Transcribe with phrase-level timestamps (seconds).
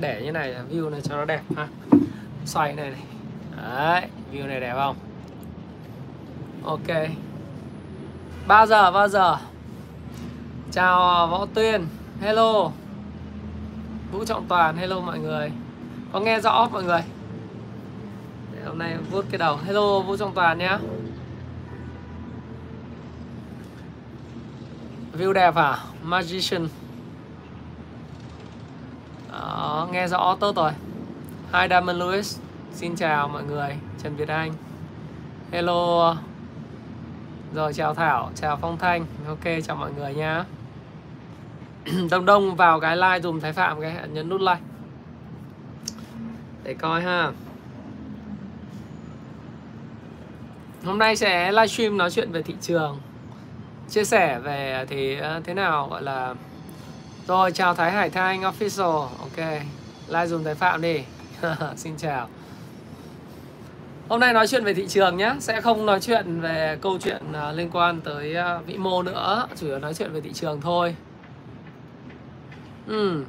[0.00, 1.68] để như này, view này cho nó đẹp ha.
[2.44, 3.02] Xoay này này.
[3.56, 4.96] Đấy, view này đẹp không?
[6.64, 7.08] Ok.
[8.46, 9.36] Ba giờ ba giờ.
[10.70, 11.86] Chào võ tuyên.
[12.20, 12.70] Hello.
[14.12, 15.52] Vũ trọng toàn, hello mọi người.
[16.12, 17.02] Có nghe rõ mọi người?
[18.54, 19.56] Để hôm nay vuốt cái đầu.
[19.56, 20.78] Hello, vũ trọng toàn nhé
[25.18, 25.78] view đẹp à?
[26.02, 26.68] Magician
[29.32, 30.72] đó, nghe rõ tốt rồi.
[31.52, 32.38] Hi Diamond Lewis.
[32.72, 34.52] Xin chào mọi người Trần Việt Anh.
[35.52, 36.16] Hello.
[37.54, 39.06] Rồi chào Thảo Chào Phong Thanh.
[39.26, 40.44] Ok chào mọi người nha.
[42.10, 44.60] Đông đông vào cái like dùm Thái Phạm cái Nhấn nút like.
[46.64, 47.32] Để coi ha.
[50.84, 53.00] Hôm nay sẽ livestream nói chuyện về thị trường.
[53.90, 56.34] Chia sẻ về thì ờ, thế nào gọi là
[57.26, 59.00] rồi, chào Thái Hải Thanh, Official.
[59.00, 59.62] Ok
[60.08, 61.00] Like dùng Thái Phạm đi.
[61.76, 62.28] Xin chào.
[64.08, 67.32] Hôm nay nói chuyện về thị trường nhé Sẽ không nói chuyện về câu chuyện
[67.32, 69.46] à, liên quan tới à, vĩ mô nữa.
[69.56, 70.96] Chủ yếu nói chuyện về thị trường thôi.
[72.86, 73.24] Ừ.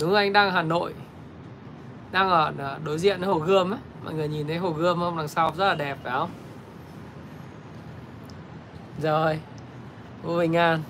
[0.00, 0.94] Đúng rồi, anh đang ở Hà Nội.
[2.12, 3.78] Đang ở à, đối diện với Hồ Gươm á.
[4.04, 5.16] Mọi người nhìn thấy Hồ Gươm không?
[5.16, 6.30] Đằng sau rất là đẹp, phải không?
[9.02, 9.38] Rồi
[10.22, 10.82] Vô Bình An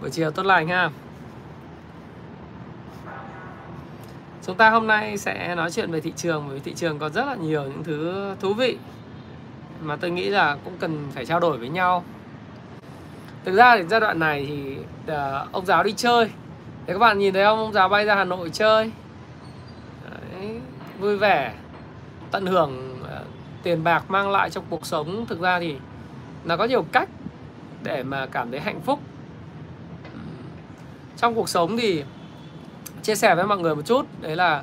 [0.00, 0.90] buổi chiều tốt lành ha.
[4.46, 7.08] Chúng ta hôm nay sẽ nói chuyện về thị trường bởi vì thị trường có
[7.08, 8.78] rất là nhiều những thứ thú vị
[9.82, 12.04] mà tôi nghĩ là cũng cần phải trao đổi với nhau.
[13.44, 16.30] Thực ra thì giai đoạn này thì ờ, ông giáo đi chơi.
[16.86, 17.58] Thì các bạn nhìn thấy không?
[17.58, 18.92] Ông giáo bay ra hà nội chơi.
[20.10, 20.60] Đấy,
[20.98, 21.54] vui vẻ
[22.30, 23.22] tận hưởng ờ,
[23.62, 25.26] tiền bạc mang lại trong cuộc sống.
[25.26, 25.76] Thực ra thì
[26.44, 27.08] nó có nhiều cách
[27.82, 29.00] để mà cảm thấy hạnh phúc
[31.20, 32.02] trong cuộc sống thì
[33.02, 34.06] chia sẻ với mọi người một chút.
[34.20, 34.62] Đấy là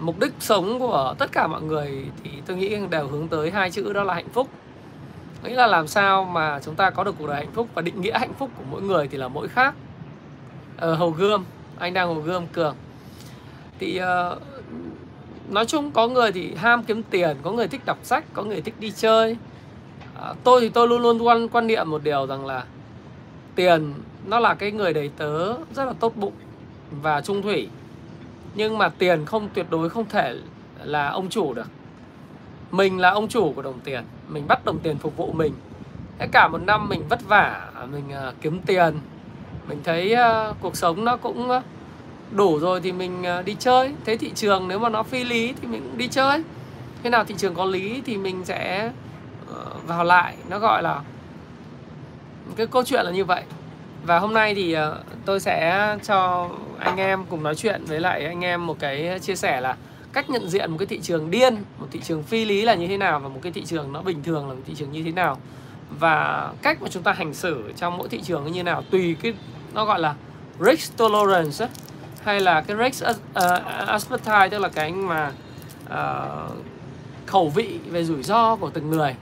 [0.00, 3.70] mục đích sống của tất cả mọi người thì tôi nghĩ đều hướng tới hai
[3.70, 4.48] chữ đó là hạnh phúc.
[5.44, 8.00] Nghĩa là làm sao mà chúng ta có được cuộc đời hạnh phúc và định
[8.00, 9.74] nghĩa hạnh phúc của mỗi người thì là mỗi khác.
[10.76, 11.44] Ở hồ gươm
[11.78, 12.74] anh đang hồ gươm cường.
[13.78, 14.42] Thì uh,
[15.48, 18.60] nói chung có người thì ham kiếm tiền có người thích đọc sách có người
[18.60, 19.36] thích đi chơi.
[20.30, 22.64] Uh, tôi thì tôi luôn luôn quan quan niệm một điều rằng là
[23.54, 23.94] tiền
[24.26, 26.32] nó là cái người đầy tớ rất là tốt bụng
[27.02, 27.68] và trung thủy.
[28.54, 30.36] Nhưng mà tiền không tuyệt đối không thể
[30.84, 31.66] là ông chủ được.
[32.70, 34.04] Mình là ông chủ của đồng tiền.
[34.28, 35.52] Mình bắt đồng tiền phục vụ mình.
[36.18, 38.98] Thế cả một năm mình vất vả mình uh, kiếm tiền.
[39.68, 41.62] Mình thấy uh, cuộc sống nó cũng uh,
[42.30, 43.94] đủ rồi thì mình uh, đi chơi.
[44.04, 46.42] Thế thị trường nếu mà nó phi lý thì mình cũng đi chơi.
[47.02, 48.90] Khi nào thị trường có lý thì mình sẽ
[49.50, 50.36] uh, vào lại.
[50.48, 51.00] Nó gọi là
[52.56, 53.42] cái câu chuyện là như vậy
[54.04, 56.48] và hôm nay thì ờ, tôi sẽ cho
[56.78, 59.76] anh em cùng nói chuyện với lại anh em một cái chia sẻ là
[60.12, 62.86] cách nhận diện một cái thị trường điên một thị trường phi lý là như
[62.86, 65.02] thế nào và một cái thị trường nó bình thường là một thị trường như
[65.02, 65.38] thế nào.
[65.98, 69.16] Và cách mà chúng ta hành xử trong mỗi thị trường như thế nào tùy
[69.22, 69.34] cái
[69.72, 70.14] nó gọi là
[70.60, 71.68] risk tolerance
[72.24, 73.16] hay là cái risk uh,
[73.86, 75.32] appetite tức là cái mà
[75.86, 76.52] uh,
[77.26, 79.16] khẩu vị về rủi ro của từng người.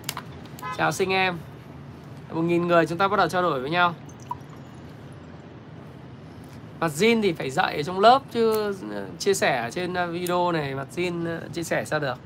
[0.76, 1.38] Chào sinh em.
[2.32, 3.94] Một nghìn người chúng ta bắt đầu trao đổi với nhau
[6.80, 8.74] mặt zin thì phải dạy ở trong lớp chứ,
[9.18, 12.18] chia sẻ trên uh, video này mặt zin uh, chia sẻ sao được.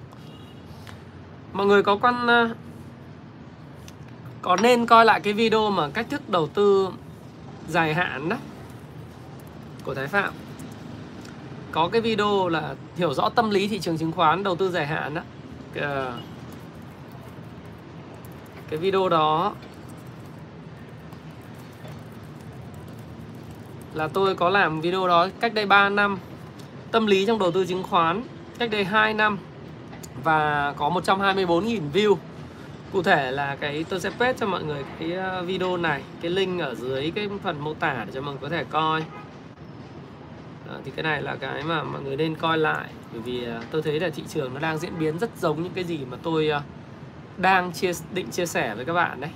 [1.53, 2.57] Mọi người có quan uh,
[4.43, 6.89] có nên coi lại cái video mà cách thức đầu tư
[7.69, 8.37] dài hạn đó
[9.85, 10.35] của Thái Phạm?
[11.73, 14.87] Có cái video là hiểu rõ tâm lý thị trường chứng khoán đầu tư dài
[14.87, 15.23] hạn đó.
[15.81, 16.13] Ờ,
[18.71, 19.55] cái video đó
[23.95, 26.19] là tôi có làm video đó cách đây 3 năm.
[26.91, 28.23] Tâm lý trong đầu tư chứng khoán
[28.59, 29.39] cách đây 2 năm.
[30.25, 32.17] Và có 124.000 view.
[32.93, 36.31] Cụ thể là cái tôi sẽ paste cho mọi người cái ờ, video này cái
[36.31, 39.05] link ở dưới cái phần mô tả để cho mọi người có thể coi.
[40.69, 42.89] À, thì cái này là cái mà mọi người nên coi lại.
[43.13, 45.73] Bởi vì ờ, tôi thấy là thị trường nó đang diễn biến rất giống những
[45.75, 46.51] cái gì mà tôi
[47.37, 49.31] đang chia định chia sẻ với các bạn đấy.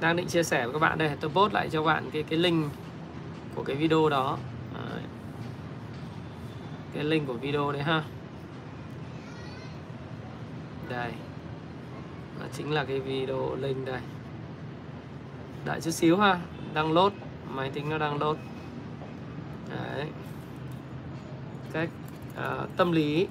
[0.00, 2.38] Đang định chia sẻ với các bạn đây tôi post lại cho bạn cái cái
[2.38, 2.72] link
[3.58, 4.38] của cái video đó.
[4.74, 5.02] Đấy.
[6.94, 8.04] cái link của video đấy ha.
[10.88, 11.12] Đây.
[12.40, 14.00] Đó chính là cái video link đây.
[15.64, 16.40] Đợi chút xíu ha.
[16.74, 17.12] Đang lốt
[17.50, 18.36] máy tính nó đang lốt
[19.68, 20.06] đấy.
[21.72, 21.88] Cách
[22.36, 23.28] à, tâm lý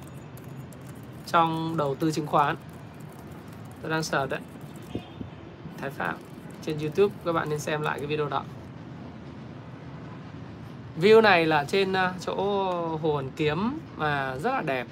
[1.27, 2.55] trong đầu tư chứng khoán.
[3.81, 4.41] Tôi đang sợ đấy.
[5.77, 6.15] Thái Phạm.
[6.61, 8.43] Trên YouTube các bạn nên xem lại cái video đó
[11.01, 12.35] view này là trên à, chỗ
[13.01, 14.87] hồ hoàn kiếm mà rất là đẹp.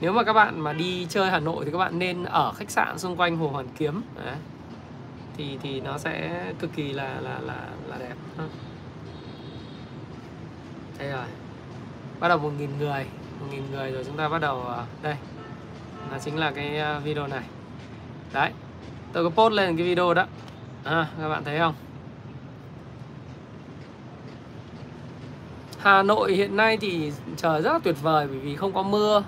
[0.00, 2.70] Nếu mà các bạn mà đi chơi Hà Nội thì các bạn nên ở khách
[2.70, 4.02] sạn xung quanh hồ hoàn kiếm.
[4.24, 4.34] Đấy.
[5.36, 8.14] thì thì nó sẽ cực kỳ là là là là đẹp.
[10.98, 11.26] Đây rồi.
[12.20, 13.06] Bắt đầu một nghìn người.
[13.40, 15.16] Một nghìn người rồi chúng ta bắt đầu à, đây.
[16.10, 17.44] Là chính là cái à, video này.
[18.32, 18.50] Đấy.
[19.12, 20.26] Tôi có post lên cái video đó.
[20.84, 21.74] À, các bạn thấy không?
[25.84, 29.24] Hà Nội hiện nay thì trời rất là tuyệt vời bởi vì không có mưa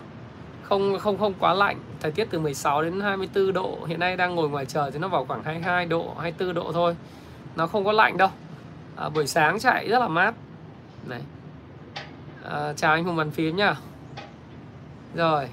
[0.63, 1.79] không không không quá lạnh.
[2.01, 5.09] Thời tiết từ 16 đến 24 độ hiện nay đang ngồi ngoài trời thì nó
[5.09, 6.97] vào khoảng 22 độ 24 độ thôi.
[7.57, 8.29] Nó không có lạnh đâu.
[8.97, 10.35] À, buổi sáng chạy rất là mát.
[11.07, 11.21] Này
[12.45, 13.75] à, chào anh Hùng bàn phím nhá
[15.15, 15.49] rồi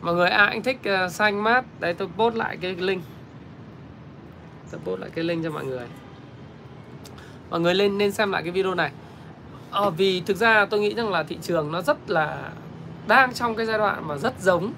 [0.00, 1.64] mọi người ai anh thích uh, xanh mát.
[1.80, 3.02] Đấy tôi post lại cái link.
[4.70, 5.86] Tôi post lại cái link cho mọi người.
[7.50, 8.90] Mọi người lên nên xem lại cái video này
[9.84, 12.50] à, vì thực ra tôi nghĩ rằng là thị trường nó rất là
[13.06, 14.72] đang trong cái giai đoạn mà rất giống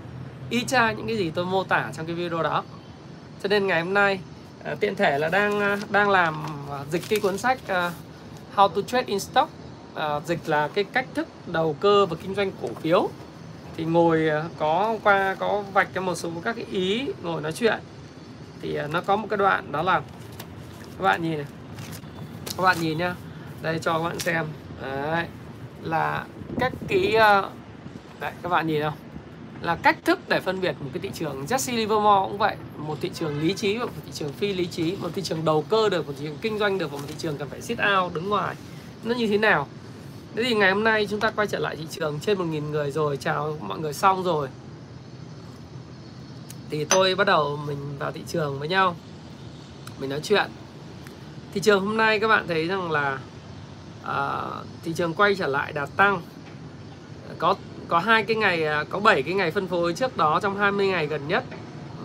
[0.51, 2.65] y chang những cái gì tôi mô tả trong cái video đó.
[3.43, 4.21] Cho nên ngày hôm nay
[4.65, 6.35] à, tiện thể là đang ờ, đang làm
[6.91, 7.93] dịch cái cuốn sách uh,
[8.57, 9.51] How to Trade in Stock.
[9.95, 13.09] À, dịch là cái cách thức đầu cơ và kinh doanh cổ phiếu.
[13.77, 17.79] Thì ngồi có qua có vạch cho một số các cái ý ngồi nói chuyện.
[18.63, 20.01] Thì nó có một cái đoạn đó là
[20.99, 21.47] các bạn nhìn này.
[22.57, 23.15] Các bạn nhìn nhá.
[23.63, 24.47] Đây cho các bạn xem
[24.83, 25.27] đấy,
[25.83, 26.25] là
[26.61, 27.51] cách cái ờ,
[28.21, 28.95] đấy, các bạn nhìn không?
[29.61, 32.99] Là cách thức để phân biệt một cái thị trường Jesse Livermore cũng vậy, một
[33.01, 35.65] thị trường lý trí và một thị trường phi lý trí, một thị trường đầu
[35.69, 37.79] cơ được, một thị trường kinh doanh được và một thị trường cần phải sit
[37.99, 38.57] out, đứng ngoài.
[39.05, 39.67] Nó như thế nào?
[40.35, 42.91] Thế thì ngày hôm nay chúng ta quay trở lại thị trường trên 1.000 người
[42.91, 44.49] rồi, chào mọi người xong rồi.
[46.71, 48.97] Thì tôi bắt đầu mình vào thị trường với nhau.
[49.99, 50.51] Mình nói chuyện.
[51.55, 53.19] Thị trường hôm nay các bạn thấy rằng là
[54.09, 54.43] à,
[54.85, 56.21] thị trường quay trở lại đạt tăng
[57.39, 57.55] có
[57.89, 60.87] có hai cái ngày à, có 7 cái ngày phân phối trước đó trong 20
[60.87, 61.45] ngày gần nhất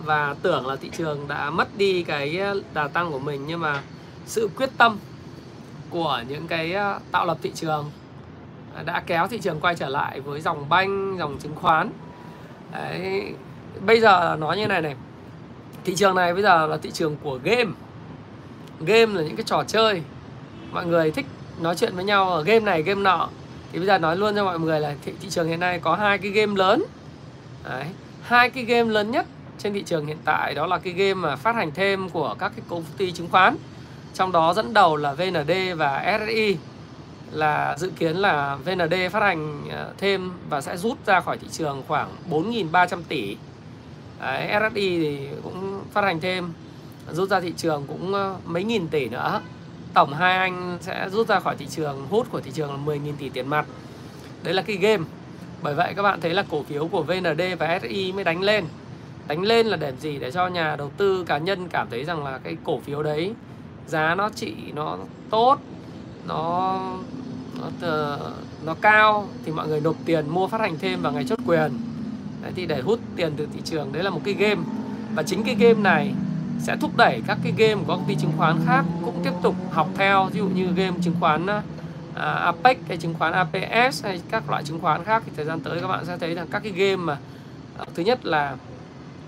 [0.04, 3.60] và tưởng là thị trường đã mất đi cái à, đà tăng của mình nhưng
[3.60, 3.82] mà
[4.26, 4.98] sự quyết tâm
[5.90, 7.90] của những cái à, tạo lập thị trường
[8.84, 11.90] đã kéo thị trường quay trở lại với dòng banh, dòng chứng khoán.
[12.72, 13.32] Đấy.
[13.86, 14.96] Bây giờ nói như này này.
[15.84, 17.70] Thị trường này bây giờ là thị trường của game.
[18.80, 20.02] Game là những cái trò chơi.
[20.72, 21.26] Mọi người thích
[21.60, 23.28] nói chuyện với nhau ở game này game nọ.
[23.72, 25.94] Thì bây giờ nói luôn cho mọi người là thị, thị trường hiện nay có
[25.96, 26.84] hai cái game lớn.
[27.64, 27.84] Đấy.
[28.22, 29.26] hai cái game lớn nhất
[29.58, 32.52] trên thị trường hiện tại đó là cái game mà phát hành thêm của các
[32.56, 33.56] cái công ty chứng khoán.
[34.14, 36.56] Trong đó dẫn đầu là VND và SSI
[37.32, 41.46] là dự kiến là VND phát hành ờ, thêm và sẽ rút ra khỏi thị
[41.50, 43.36] trường khoảng 4.300 tỷ.
[44.20, 46.52] Đấy, SSI thì cũng phát hành thêm
[47.12, 49.40] rút ra thị trường cũng ờ, mấy nghìn tỷ nữa
[49.94, 53.12] tổng hai anh sẽ rút ra khỏi thị trường hút của thị trường là 10.000
[53.18, 53.66] tỷ tiền mặt.
[54.42, 55.04] Đấy là cái game.
[55.62, 58.64] Bởi vậy các bạn thấy là cổ phiếu của VND và SI mới đánh lên.
[59.28, 60.18] Đánh lên là để gì?
[60.18, 63.34] Để cho nhà đầu tư cá nhân cảm thấy rằng là cái cổ phiếu đấy
[63.86, 64.98] giá nó trị nó
[65.30, 65.56] tốt
[66.26, 66.80] nó
[67.60, 68.32] nó ờ,
[68.64, 71.72] nó cao thì mọi người nộp tiền mua phát hành thêm vào ngày chốt quyền.
[72.42, 74.62] Đấy, thì để hút tiền từ thị trường đấy là một cái game.
[75.14, 76.14] Và chính cái game này
[76.60, 79.54] sẽ thúc đẩy các cái game của công ty chứng khoán khác cũng tiếp tục
[79.70, 81.62] học theo ví dụ như game chứng khoán à,
[82.14, 85.44] à, uh, APEC hay chứng khoán APS hay các loại chứng khoán khác thì thời
[85.44, 87.16] gian tới các bạn sẽ thấy rằng các cái game mà
[87.82, 88.56] uh, thứ nhất là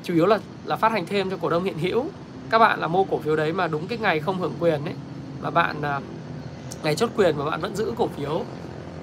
[0.03, 2.05] chủ yếu là là phát hành thêm cho cổ đông hiện hữu.
[2.51, 4.95] Các bạn là mua cổ phiếu đấy mà đúng cái ngày không hưởng quyền đấy
[5.43, 6.03] mà bạn uh,
[6.85, 8.43] ngày chốt quyền mà bạn vẫn giữ cổ phiếu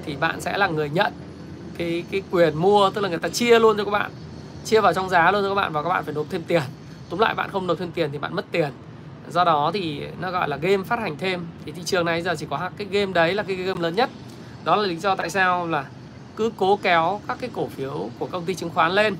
[0.05, 1.13] thì bạn sẽ là người nhận
[1.77, 4.12] cái cái quyền mua tức là người ta chia luôn cho các bạn
[4.65, 6.62] chia vào trong giá luôn cho các bạn và các bạn phải nộp thêm tiền
[7.13, 8.70] tóm lại bạn không nộp thêm tiền thì bạn mất tiền.
[9.29, 11.46] Do đó thì nó gọi là game phát hành thêm.
[11.65, 14.10] Thì thị trường này giờ chỉ có cái game đấy là cái game lớn nhất.
[14.63, 15.86] Đó là lý do tại sao là
[16.36, 19.15] cứ cố kéo các cái cổ phiếu của công ty chứng khoán lên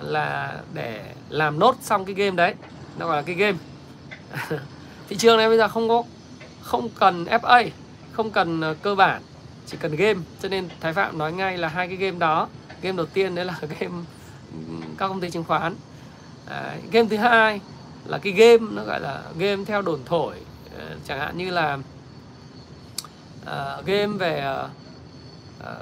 [0.00, 2.54] là để làm nốt xong cái game đấy.
[2.98, 3.58] Nó gọi là cái game.
[5.08, 6.02] Thị trường này bây giờ không có,
[6.62, 7.68] không cần FA
[8.12, 9.22] không cần ờ, cơ bản,
[9.66, 10.20] chỉ cần game.
[10.42, 12.48] Cho nên Thái Phạm nói ngay là hai cái game đó,
[12.82, 13.94] game đầu tiên đấy là game
[14.52, 14.58] ừ,
[14.98, 15.74] các công ty chứng khoán.
[16.48, 17.60] Đấy, game thứ hai
[18.04, 20.34] là cái game nó gọi là game theo đồn thổi
[20.78, 21.78] ờ, chẳng hạn như là
[23.42, 24.70] uh, game về uh,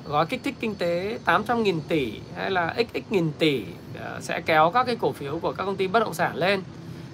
[0.07, 4.71] gói kích thích kinh tế 800.000 tỷ hay là xx nghìn tỷ uh, sẽ kéo
[4.75, 6.63] các cái cổ phiếu của các công ty bất động sản lên.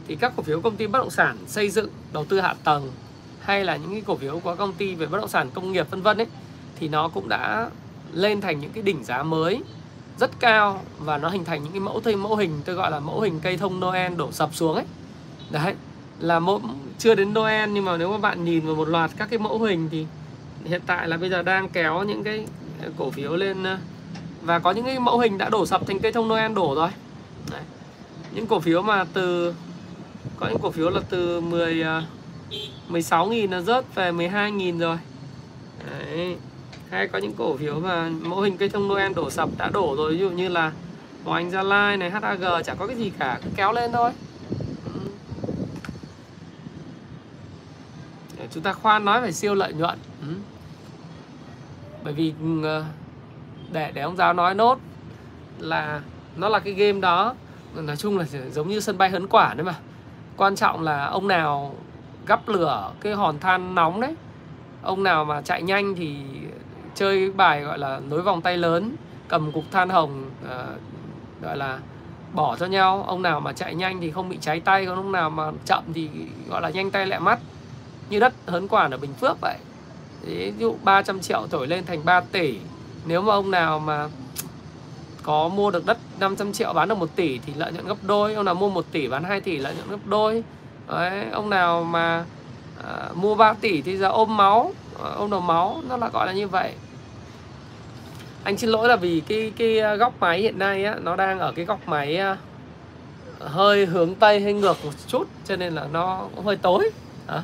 [0.08, 2.92] Thì các cổ phiếu công ty bất động sản xây dựng đầu tư hạ tầng
[3.40, 5.90] hay là những cái cổ phiếu của công ty về bất động sản công nghiệp
[5.90, 6.26] vân vân ấy
[6.80, 7.70] thì nó cũng đã
[8.12, 9.60] lên thành những cái đỉnh giá mới
[10.18, 13.00] rất cao và nó hình thành những cái mẫu thây mẫu hình, tôi gọi là
[13.00, 14.84] mẫu hình cây thông Noel đổ sập xuống ấy
[15.50, 15.74] đấy,
[16.18, 16.60] là mẫu,
[16.98, 19.58] chưa đến Noel nhưng mà nếu mà bạn nhìn vào một loạt các cái mẫu
[19.58, 20.06] hình thì
[20.64, 22.46] hiện tại là bây giờ đang kéo những cái
[22.96, 23.78] cổ phiếu lên ờ,
[24.42, 26.90] và có những cái mẫu hình đã đổ sập thành cây thông Noel đổ rồi
[27.50, 27.62] Đấy.
[28.32, 29.54] những cổ phiếu mà từ,
[30.36, 31.84] có những cổ phiếu là từ 10
[32.90, 34.98] 16.000 nó rớt về 12.000 rồi
[35.86, 36.36] Đấy
[36.90, 39.94] hay có những cổ phiếu mà mẫu hình cây thông Noel đổ sập đã đổ
[39.96, 40.72] rồi, ví dụ như là
[41.24, 44.10] Hoàng Anh Gia Lai này HAG chả có cái gì cả, cứ kéo lên thôi.
[44.94, 45.00] Ừ.
[48.50, 49.98] Chúng ta khoan, nói về siêu lợi nhuận.
[50.20, 50.34] Ừ.
[52.04, 52.84] bởi vì ờ,
[53.72, 54.78] để để ông giáo nói nốt
[55.58, 56.00] là
[56.36, 57.34] nó là cái game đó,
[57.74, 59.74] nói chung là giống như sân bay hấn quả đấy mà.
[60.36, 61.74] Quan trọng là ông nào
[62.26, 64.14] gắp lửa cái hòn than nóng đấy,
[64.82, 66.16] ông nào mà chạy nhanh thì
[66.96, 68.96] chơi bài gọi là nối vòng tay lớn
[69.28, 71.78] cầm cục than hồng uh, gọi là
[72.32, 73.04] bỏ cho nhau.
[73.06, 75.84] Ông nào mà chạy nhanh thì không bị cháy tay còn ông nào mà chậm
[75.94, 76.08] thì
[76.48, 77.38] gọi là nhanh tay lẹ mắt.
[78.10, 79.56] Như đất hớn quản ở Bình Phước vậy.
[80.22, 82.58] Ví dụ 300 triệu thổi lên thành 3 tỷ.
[83.06, 84.08] Nếu mà ông nào mà
[85.22, 88.34] có mua được đất 500 triệu bán được 1 tỷ thì lợi nhuận gấp đôi.
[88.34, 90.44] Ông nào mua 1 tỷ bán 2 tỷ lợi nhuận gấp đôi.
[90.88, 92.24] Đấy, ông nào mà
[92.84, 94.72] à, mua 3 tỷ thì giờ ôm máu.
[95.04, 96.72] À, ôm đầu máu nó là gọi là như vậy
[98.46, 101.38] anh xin lỗi là vì cái cái à, góc máy hiện nay á, nó đang
[101.38, 102.36] ở cái góc máy à,
[103.40, 106.90] hơi hướng tây hay ngược một chút cho nên là nó hơi tối.
[107.26, 107.42] À.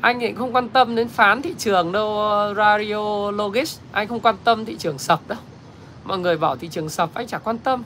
[0.00, 2.16] anh thì không quan tâm đến phán thị trường đâu
[2.56, 5.38] radio logis anh không quan tâm thị trường sập đâu.
[6.04, 7.82] Mọi người bảo thị trường sập anh chả quan tâm.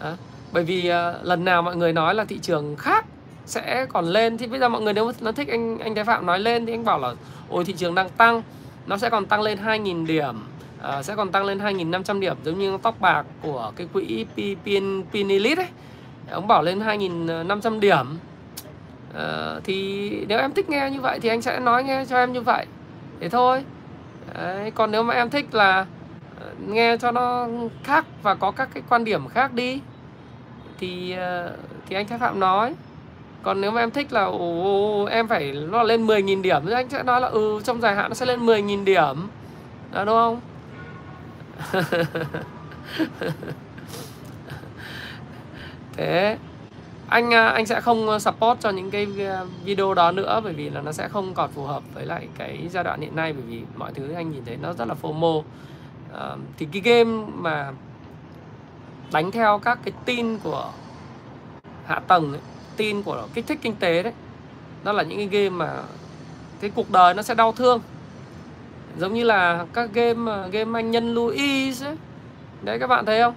[0.00, 0.16] À.
[0.52, 3.06] bởi vì uh, lần nào mọi người nói là thị trường khác
[3.46, 6.26] sẽ còn lên thì bây giờ mọi người nếu nó thích anh anh Thái Phạm
[6.26, 7.14] nói lên thì anh bảo là
[7.48, 8.42] ôi thị trường đang tăng
[8.86, 10.36] nó sẽ còn tăng lên 2.000 điểm
[10.82, 14.26] uh, sẽ còn tăng lên 2.500 điểm giống như tóc bạc của cái quỹ
[14.64, 15.68] Pin Pinilit ấy.
[16.30, 18.06] Ông bảo lên 2.500 điểm.
[19.10, 22.32] Uh, thì nếu em thích nghe như vậy thì anh sẽ nói nghe cho em
[22.32, 22.66] như vậy.
[23.20, 23.64] Thế thôi.
[24.34, 25.86] Đấy, còn nếu mà em thích là
[26.40, 27.48] ờ, nghe cho nó
[27.84, 29.80] khác và có các cái quan điểm khác đi
[30.78, 31.16] thì
[31.86, 32.74] thì anh Thái Phạm nói
[33.42, 36.88] còn nếu mà em thích là ồ, em phải nó lên 10.000 điểm thì anh
[36.88, 39.28] sẽ nói là ừ trong dài hạn nó sẽ lên 10.000 điểm.
[39.92, 40.40] Đó đúng không?
[45.96, 46.36] Thế
[47.08, 49.06] anh à, anh sẽ không support cho những cái
[49.64, 52.68] video đó nữa bởi vì là nó sẽ không còn phù hợp với lại cái
[52.70, 55.40] giai đoạn hiện nay bởi vì mọi thứ anh nhìn thấy nó rất là FOMO
[55.40, 55.44] à,
[56.12, 57.72] ờ, thì cái game mà
[59.12, 60.70] đánh theo các cái tin của
[61.86, 62.40] hạ tầng ấy,
[62.76, 64.12] tin của kích thích kinh tế đấy.
[64.84, 65.82] Đó là những cái game mà
[66.60, 67.80] cái cuộc đời nó sẽ đau thương.
[68.98, 71.96] Giống như là các game game anh nhân Louis ấy.
[72.62, 73.34] đấy các bạn thấy không?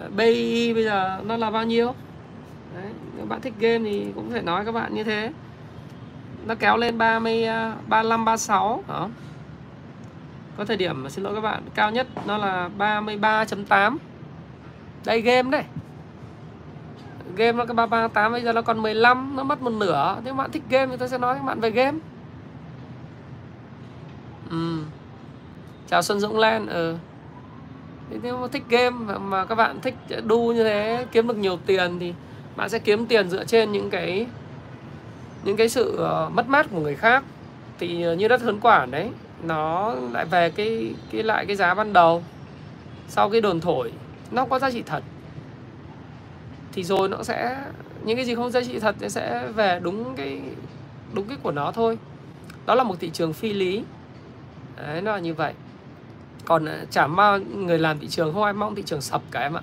[0.00, 1.94] Ờ, BI bây giờ nó là bao nhiêu?
[2.74, 5.32] Đấy, nếu bạn thích game thì cũng phải nói các bạn như thế.
[6.46, 7.46] Nó kéo lên 30
[7.88, 9.08] 35 36 đó.
[10.56, 13.96] Có thời điểm xin lỗi các bạn cao nhất nó là 33.8
[15.04, 15.64] đây game đây
[17.36, 20.16] game nó cái 338 bây giờ nó còn 15 nó mất một nửa.
[20.24, 21.98] Nếu bạn thích game thì tôi sẽ nói với bạn về game.
[24.50, 24.78] Ừ.
[25.88, 26.96] chào Xuân Dũng Lan ừ.
[28.10, 31.58] Thế nếu mà thích game mà, các bạn thích đu như thế kiếm được nhiều
[31.66, 32.14] tiền thì
[32.56, 34.26] bạn sẽ kiếm tiền dựa trên những cái
[35.44, 37.24] những cái sự ờ, mất mát của người khác.
[37.78, 39.10] Thì như đất hớn quả đấy
[39.42, 42.22] nó lại về cái cái lại cái giá ban đầu
[43.08, 43.92] sau cái đồn thổi.
[44.30, 45.02] Nó có giá trị thật
[46.74, 47.64] thì rồi nó sẽ
[48.04, 50.40] những cái gì không giá trị thật thì sẽ về đúng cái
[51.12, 51.98] đúng cái của nó thôi.
[52.66, 53.84] Đó là một thị trường phi lý.
[54.76, 55.52] Đấy nó là như vậy.
[56.44, 59.40] Còn ờ, chả bao người làm thị trường không ai mong thị trường sập cả
[59.40, 59.62] em ạ.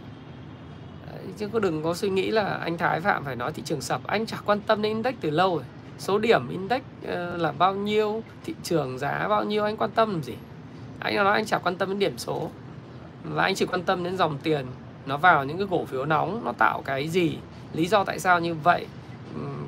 [1.11, 3.81] Đấy, chứ có đừng có suy nghĩ là anh Thái Phạm phải nói thị trường
[3.81, 4.07] sập.
[4.07, 5.65] Anh chả quan tâm đến index từ lâu rồi.
[5.97, 10.11] Số điểm index ờ, là bao nhiêu thị trường giá bao nhiêu anh quan tâm
[10.11, 10.33] làm gì?
[10.99, 12.49] Anh nói anh chả quan tâm đến điểm số.
[13.23, 14.65] Và anh chỉ quan tâm đến dòng tiền
[15.05, 17.37] nó vào những cái cổ phiếu nóng nó tạo cái gì
[17.73, 18.85] lý do tại sao như vậy.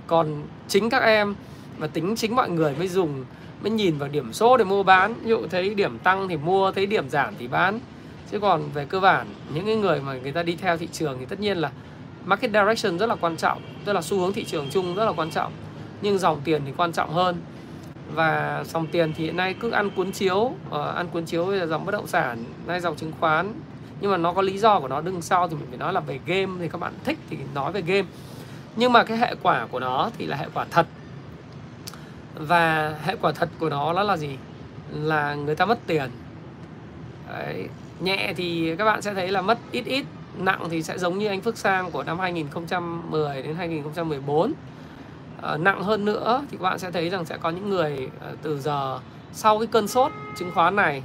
[0.07, 1.35] Còn chính các em
[1.77, 3.25] và tính chính mọi người mới dùng
[3.61, 5.13] mới nhìn vào điểm số để mua bán.
[5.13, 7.79] Ví dụ thấy điểm tăng thì mua thấy điểm giảm thì bán.
[8.31, 11.17] Chứ còn về cơ bản những cái người mà người ta đi theo thị trường
[11.19, 11.71] thì tất nhiên là
[12.25, 15.11] market direction rất là quan trọng tức là xu hướng thị trường chung rất là
[15.11, 15.51] quan trọng.
[16.01, 17.41] Nhưng dòng tiền thì quan trọng hơn.
[18.13, 20.55] Và dòng tiền thì hiện nay cứ ăn cuốn chiếu uh,
[20.95, 23.53] ăn cuốn chiếu bây giờ dòng bất động sản nay dòng chứng khoán
[24.03, 25.99] nhưng mà nó có lý do của nó đằng sau thì mình phải nói là
[25.99, 28.07] về game thì các bạn thích thì nói về game.
[28.75, 30.87] Nhưng mà cái hệ quả của nó thì là hệ quả thật.
[32.35, 34.37] Và hệ quả thật của nó đó là gì?
[34.91, 36.09] Là người ta mất tiền.
[37.29, 37.67] Đấy.
[37.99, 40.05] nhẹ thì các bạn sẽ thấy là mất ít ít
[40.37, 44.53] nặng thì sẽ giống như anh Phước Sang của năm 2010 đến 2014 à,
[45.41, 48.35] ờ, nặng hơn nữa thì các bạn sẽ thấy rằng sẽ có những người ờ,
[48.41, 48.99] từ giờ
[49.33, 51.03] sau cái cơn sốt chứng khoán này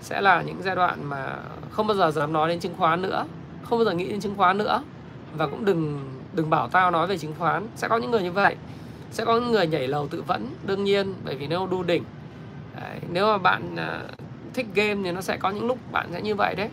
[0.00, 1.36] sẽ là những giai đoạn mà
[1.70, 3.26] không bao giờ dám nói đến chứng khoán nữa
[3.70, 4.82] không bao giờ nghĩ đến chứng khoán nữa.
[5.36, 6.00] Và cũng đừng
[6.32, 7.66] đừng bảo tao nói về chứng khoán.
[7.76, 8.56] Sẽ có những người như vậy.
[9.10, 12.04] Sẽ có những người nhảy lầu tự vẫn đương nhiên bởi vì nếu đu đỉnh
[12.80, 14.02] đấy, nếu mà bạn à,
[14.54, 16.68] thích game thì nó sẽ có những lúc bạn sẽ như vậy đấy.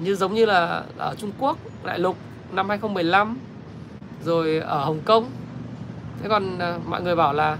[0.00, 2.16] Như giống như là ở Trung Quốc đại lục
[2.52, 3.38] năm 2015
[4.24, 5.24] rồi ở Hồng Kông.
[6.22, 7.56] Thế còn à, mọi người bảo là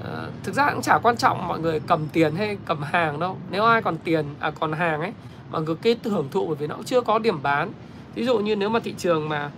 [0.00, 3.36] uh, thực ra cũng chả quan trọng mọi người cầm tiền hay cầm hàng đâu.
[3.50, 5.12] Nếu ai còn tiền à còn hàng ấy
[5.50, 7.72] mọi người cứ hưởng thụ bởi vì nó cũng chưa có điểm bán.
[8.14, 9.50] Ví dụ như nếu mà thị trường mà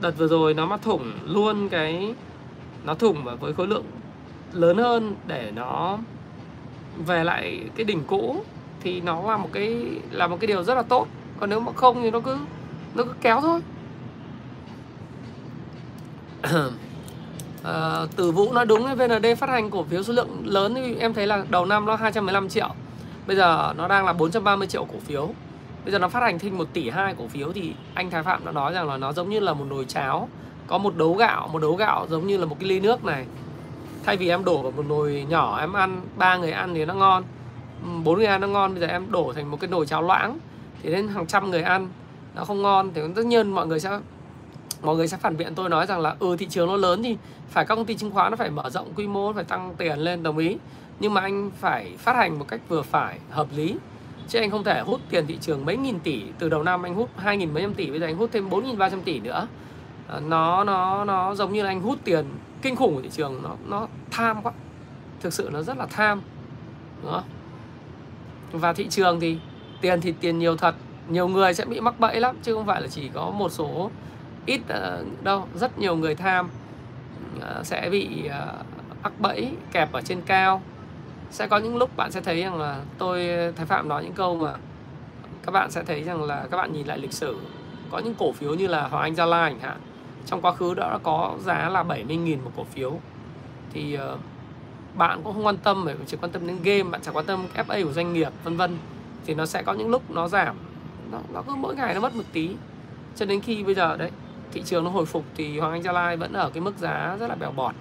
[0.00, 2.14] đợt vừa rồi nó mà thủng luôn cái
[2.84, 3.84] nó thủng với khối lượng
[4.52, 5.98] lớn hơn để nó
[7.06, 8.36] về lại cái đỉnh cũ
[8.80, 11.06] thì nó là một cái là một cái điều rất là tốt.
[11.40, 12.36] Còn nếu mà không thì nó cứ
[12.94, 13.60] nó cứ kéo thôi
[17.66, 21.14] à, từ vũ nói đúng VND phát hành cổ phiếu số lượng lớn thì em
[21.14, 22.68] thấy là đầu năm nó 215 triệu.
[23.26, 25.28] Bây giờ nó đang là 430 triệu cổ phiếu.
[25.84, 28.44] Bây giờ nó phát hành thêm một tỷ hai cổ phiếu thì anh Thái Phạm
[28.44, 30.28] đã nói rằng là nó giống như là một nồi cháo
[30.66, 33.26] có một đấu gạo một đấu gạo giống như là một cái ly nước này.
[34.04, 36.94] Thay vì em đổ vào một nồi nhỏ em ăn ba người ăn thì nó
[36.94, 37.24] ngon.
[37.82, 40.02] Ừ, bốn người ăn nó ngon bây giờ em đổ thành một cái nồi cháo
[40.02, 40.38] loãng
[40.82, 41.88] thì đến hàng trăm người ăn
[42.34, 43.98] nó không ngon thì tất nhiên mọi người sẽ
[44.86, 47.16] mọi người sẽ phản biện tôi nói rằng là ừ thị trường nó lớn thì
[47.48, 49.98] phải các công ty chứng khoán nó phải mở rộng quy mô, phải tăng tiền
[49.98, 50.56] lên, đồng ý.
[51.00, 53.76] Nhưng mà anh phải phát hành một cách vừa phải, hợp lý.
[54.28, 56.94] Chứ anh không thể hút tiền thị trường mấy nghìn tỷ, từ đầu năm anh
[56.94, 59.02] hút hai nghìn mấy trăm tỷ, bây giờ anh hút thêm bốn nghìn ba trăm
[59.02, 59.46] tỷ nữa.
[60.08, 62.24] À, nó nó nó giống như là anh hút tiền
[62.62, 64.52] kinh khủng của thị trường, nó nó tham quá.
[65.20, 66.20] Thực sự nó rất là tham,
[67.02, 67.24] đúng không?
[68.52, 69.38] Và thị trường thì
[69.80, 70.74] tiền thì tiền nhiều thật,
[71.08, 73.90] nhiều người sẽ bị mắc bẫy lắm, chứ không phải là chỉ có một số
[74.46, 76.48] ít ờ, đâu rất nhiều người tham.
[77.40, 78.54] Ờ, sẽ bị ờ,
[79.02, 80.62] mắc bẫy kẹp ở trên cao.
[81.30, 84.36] Sẽ có những lúc bạn sẽ thấy rằng là tôi thái phạm nói những câu
[84.36, 84.54] mà
[85.46, 87.36] các bạn sẽ thấy rằng là các bạn nhìn lại lịch sử.
[87.90, 89.80] Có những cổ phiếu như là Hoàng Anh Gia Lai chẳng hạn.
[90.26, 92.92] Trong quá khứ đã có giá là 70.000 một cổ phiếu.
[93.72, 93.98] Thì
[94.94, 97.46] bạn cũng không quan tâm bởi chỉ quan tâm đến game bạn chẳng quan tâm
[97.54, 98.78] FA của doanh nghiệp vân vân.
[99.26, 100.56] Thì nó sẽ có những lúc nó giảm.
[101.12, 102.50] Nó, nó cứ mỗi ngày nó mất một tí.
[103.16, 104.10] Cho đến khi bây giờ đấy
[104.52, 107.16] thị trường nó hồi phục thì Hoàng Anh Gia Lai vẫn ở cái mức giá
[107.20, 107.74] rất là bèo bọt.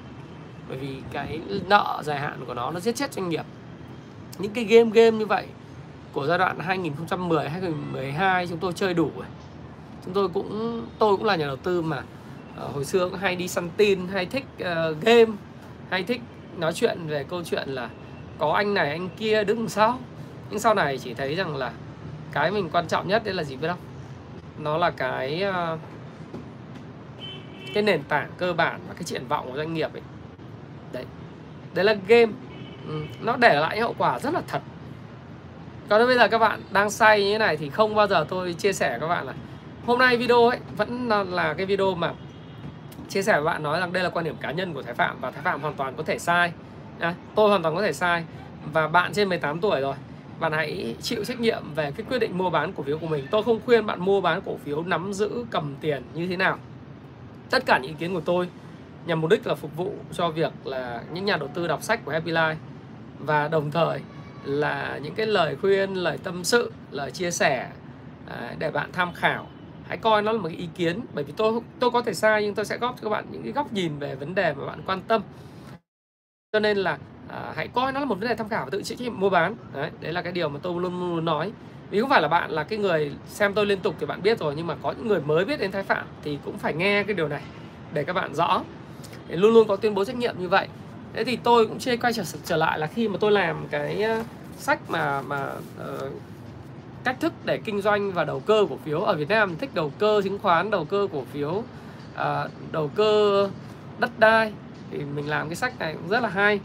[0.70, 3.46] Bởi vì cái nợ dài hạn của nó nó giết chết doanh nghiệp.
[4.38, 5.46] Những cái game game như vậy
[6.14, 9.26] của giai đoạn 2010 2012 chúng tôi chơi đủ rồi.
[10.06, 12.04] Chúng tôi cũng tôi cũng là nhà đầu tư mà.
[12.56, 15.32] Ờ, hồi xưa cũng hay đi săn tin hay thích uh, game
[15.90, 16.22] hay thích
[16.58, 17.90] nói chuyện về câu chuyện là
[18.40, 20.00] có anh này anh kia đứng sau.
[20.50, 21.72] Nhưng sau này chỉ thấy rằng là
[22.32, 23.80] cái mình quan trọng nhất đấy là gì biết không?
[24.60, 25.80] Nó là cái uh,
[27.76, 30.02] cái nền tảng cơ bản và cái triển vọng của doanh nghiệp ấy.
[30.92, 31.06] Đấy.
[31.74, 32.32] Đấy là game.
[32.88, 34.62] Ừ, nó để lại hậu quả rất là thật.
[35.90, 38.54] Còn bây giờ các bạn đang say như thế này thì không bao giờ tôi
[38.54, 39.34] chia sẻ các bạn là
[39.86, 42.14] hôm nay video ấy vẫn là cái video mà
[43.10, 45.18] chia sẻ với bạn nói rằng đây là quan điểm cá nhân của Thái Phạm
[45.22, 46.52] và Thái Phạm hoàn toàn có thể sai.
[47.00, 48.26] À, tôi hoàn toàn có thể sai.
[48.74, 49.96] Và bạn trên 18 tuổi rồi
[50.40, 53.28] bạn hãy chịu trách nhiệm về cái quyết định mua bán cổ phiếu của mình.
[53.32, 56.58] Tôi không khuyên bạn mua bán cổ phiếu nắm giữ cầm tiền như thế nào
[57.50, 58.50] tất cả những ý kiến của tôi
[59.06, 62.06] nhằm mục đích là phục vụ cho việc là những nhà đầu tư đọc sách
[62.06, 62.56] của Happy Life
[63.20, 64.00] và đồng thời
[64.44, 67.70] là những cái lời khuyên, lời tâm sự, lời chia sẻ
[68.28, 69.48] à, để bạn tham khảo.
[69.88, 72.44] Hãy coi nó là một cái ý kiến bởi vì tôi tôi có thể sai
[72.44, 74.66] nhưng tôi sẽ góp cho các bạn những cái góc nhìn về vấn đề mà
[74.66, 75.22] bạn quan tâm.
[76.52, 76.98] Cho nên là
[77.30, 79.20] à, hãy coi nó là một vấn đề tham khảo và tự chịu trách nhiệm
[79.20, 79.56] mua bán.
[79.74, 81.52] Đấy, đấy là cái điều mà tôi luôn luôn nói.
[81.90, 84.40] Vì không phải là bạn là cái người xem tôi liên tục thì bạn biết
[84.40, 87.04] rồi nhưng mà có những người mới biết đến Thái Phạm thì cũng phải nghe
[87.04, 87.42] cái điều này
[87.94, 88.62] để các bạn rõ.
[89.28, 90.68] Để luôn luôn có tuyên bố trách nhiệm như vậy.
[91.14, 94.02] Thế thì tôi cũng chia quay trở trở lại là khi mà tôi làm cái
[94.02, 94.24] ờ,
[94.58, 95.52] sách mà mà
[95.96, 96.12] uh,
[97.04, 99.02] cách thức để kinh doanh và đầu cơ cổ phiếu.
[99.02, 103.50] Ở Việt Nam thích đầu cơ chứng khoán đầu cơ cổ phiếu uh, đầu cơ
[104.00, 104.54] đất đai.
[104.92, 106.60] Thì mình làm cái sách này cũng rất là hay.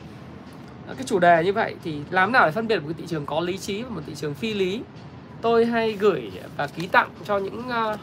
[0.87, 3.40] Cái chủ đề như vậy thì làm nào để phân biệt một thị trường có
[3.40, 4.83] lý trí và một thị trường phi lý?
[5.42, 8.00] Tôi hay gửi và ký tặng cho những uh,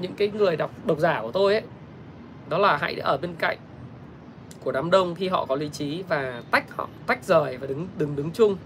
[0.00, 1.62] những cái người đọc độc giả của tôi ấy.
[2.48, 3.58] Đó là hãy ở bên cạnh
[4.64, 7.88] của đám đông khi họ có lý trí và tách họ tách rời và đứng
[7.98, 8.56] đừng đứng chung.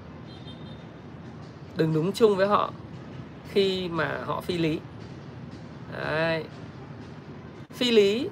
[1.77, 2.71] Đừng đứng chung với họ
[3.49, 4.81] khi mà họ phi lý.
[5.93, 6.45] Đấy.
[7.71, 8.29] phi lý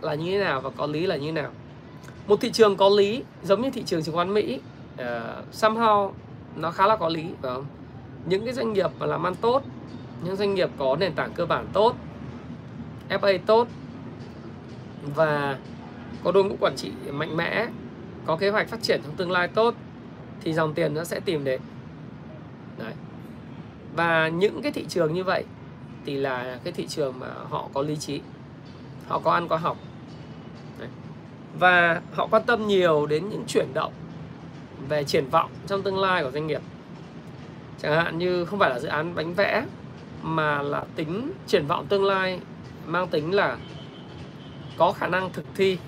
[0.00, 1.50] là như thế nào và có lý là như thế nào?
[2.26, 4.60] Một thị trường có lý giống như thị trường chứng khoán Mỹ.
[4.94, 5.00] Uh,
[5.52, 6.12] somehow
[6.56, 7.64] nó khá là có lý phải không?
[8.26, 9.62] Những cái doanh nghiệp mà làm ăn tốt,
[10.24, 11.96] những doanh nghiệp có nền tảng cơ bản tốt
[13.08, 13.68] FA tốt,
[15.14, 15.58] và
[16.24, 17.66] có đội ngũ quản trị mạnh mẽ,
[18.26, 19.74] có kế hoạch phát triển trong tương lai tốt,
[20.40, 21.60] thì dòng tiền nó sẽ tìm đến
[22.78, 22.92] Đấy.
[23.96, 25.44] và những cái thị trường như vậy
[26.06, 28.20] thì là cái thị trường mà họ có lý trí,
[29.08, 29.76] họ có ăn có học
[30.78, 30.88] Đấy.
[31.58, 33.92] và họ quan tâm nhiều đến những chuyển động
[34.88, 36.62] về triển vọng trong tương lai của doanh nghiệp
[37.82, 39.64] chẳng hạn như không phải là dự án bánh vẽ,
[40.22, 42.40] mà là tính triển vọng tương lai,
[42.86, 43.56] mang tính là
[44.76, 45.78] có khả năng thực thi,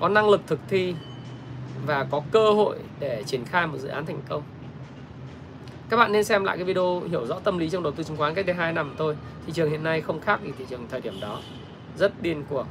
[0.00, 0.94] có năng lực thực thi,
[1.86, 4.42] và có cơ hội để triển khai một dự án thành công.
[5.88, 8.16] Các bạn nên xem lại cái video hiểu rõ tâm lý trong đầu tư chứng
[8.16, 10.86] khoán cách đây 2 năm thôi thị trường hiện nay không khác gì thị trường
[10.90, 11.40] thời điểm đó.
[11.98, 12.66] Rất điên cuồng.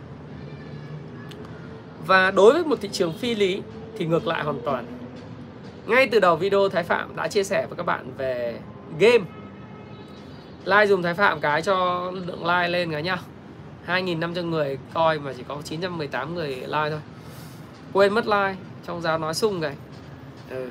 [2.08, 3.62] Và đối với một thị trường phi lý
[3.98, 4.86] thì ngược lại hoàn toàn
[5.86, 8.60] ngay từ đầu video, Thái Phạm đã chia sẻ với các bạn về
[9.00, 9.26] game.
[10.66, 13.18] Like dùng Thái Phạm cái cho lượng like lên cái nhá.
[13.88, 17.00] 2.500 người coi mà chỉ có 918 người like thôi.
[17.94, 19.76] Quên mất like, trong giáo nói sung cái
[20.50, 20.70] ừ.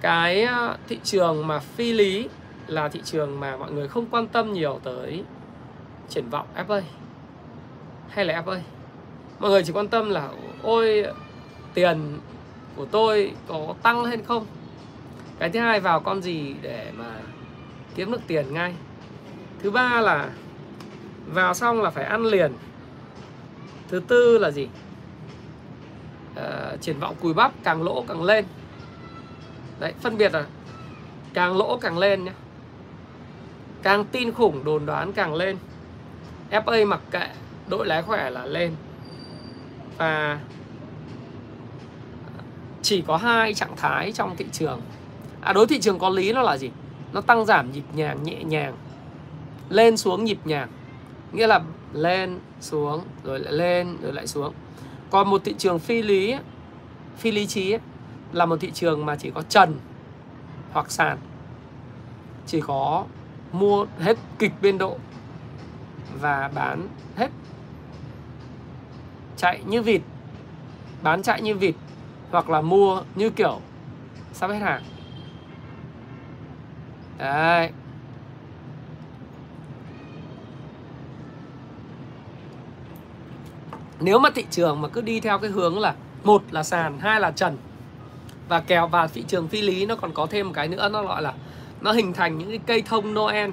[0.00, 2.28] cái ờ, thị trường mà phi lý
[2.66, 5.24] là thị trường mà mọi người không quan tâm nhiều tới
[6.08, 6.82] triển vọng FA
[8.08, 8.60] hay là FA
[9.38, 10.28] mọi người chỉ quan tâm là,
[10.62, 11.04] ôi,
[11.74, 12.18] tiền
[12.78, 14.46] của tôi có tăng lên không?
[15.38, 17.12] Cái thứ hai vào con gì để mà
[17.94, 18.74] kiếm được tiền ngay?
[19.62, 20.30] Thứ ba là
[21.26, 22.52] vào xong là phải ăn liền.
[23.88, 24.68] Thứ tư là gì?
[26.36, 28.44] À, triển vọng cùi bắp càng lỗ càng lên.
[29.80, 30.44] Đấy phân biệt là
[31.34, 32.32] càng lỗ càng lên nhé
[33.82, 35.56] càng tin khủng đồn đoán càng lên.
[36.50, 37.28] FA mặc kệ
[37.68, 38.74] đội lái khỏe là lên.
[39.96, 40.38] Và
[42.88, 44.80] chỉ có hai trạng thái trong thị trường.
[45.40, 46.70] À đối thị trường có lý nó là gì?
[47.12, 48.76] Nó tăng giảm nhịp nhàng nhẹ nhàng,
[49.68, 50.68] lên xuống nhịp nhàng.
[51.32, 51.60] Nghĩa là
[51.92, 54.54] lên, xuống, rồi lại lên, rồi lại xuống.
[55.10, 56.34] Còn một thị trường phi lý
[57.16, 57.76] phi lý trí
[58.32, 59.78] là một thị trường mà chỉ có trần
[60.72, 61.18] hoặc sàn.
[62.46, 63.04] Chỉ có
[63.52, 64.96] mua hết kịch biên độ
[66.20, 67.30] và bán hết.
[69.36, 70.00] Chạy như vịt,
[71.02, 71.74] bán chạy như vịt
[72.30, 73.60] hoặc là mua như kiểu
[74.32, 74.82] sắp hết hàng.
[77.18, 77.70] Đấy.
[84.00, 87.20] Nếu mà thị trường mà cứ đi theo cái hướng là một là sàn, hai
[87.20, 87.56] là trần,
[88.48, 91.02] và kèo vào thị trường phi lý nó còn có thêm một cái nữa, nó
[91.02, 91.32] gọi là
[91.80, 93.50] nó hình thành những cái cây thông Noel.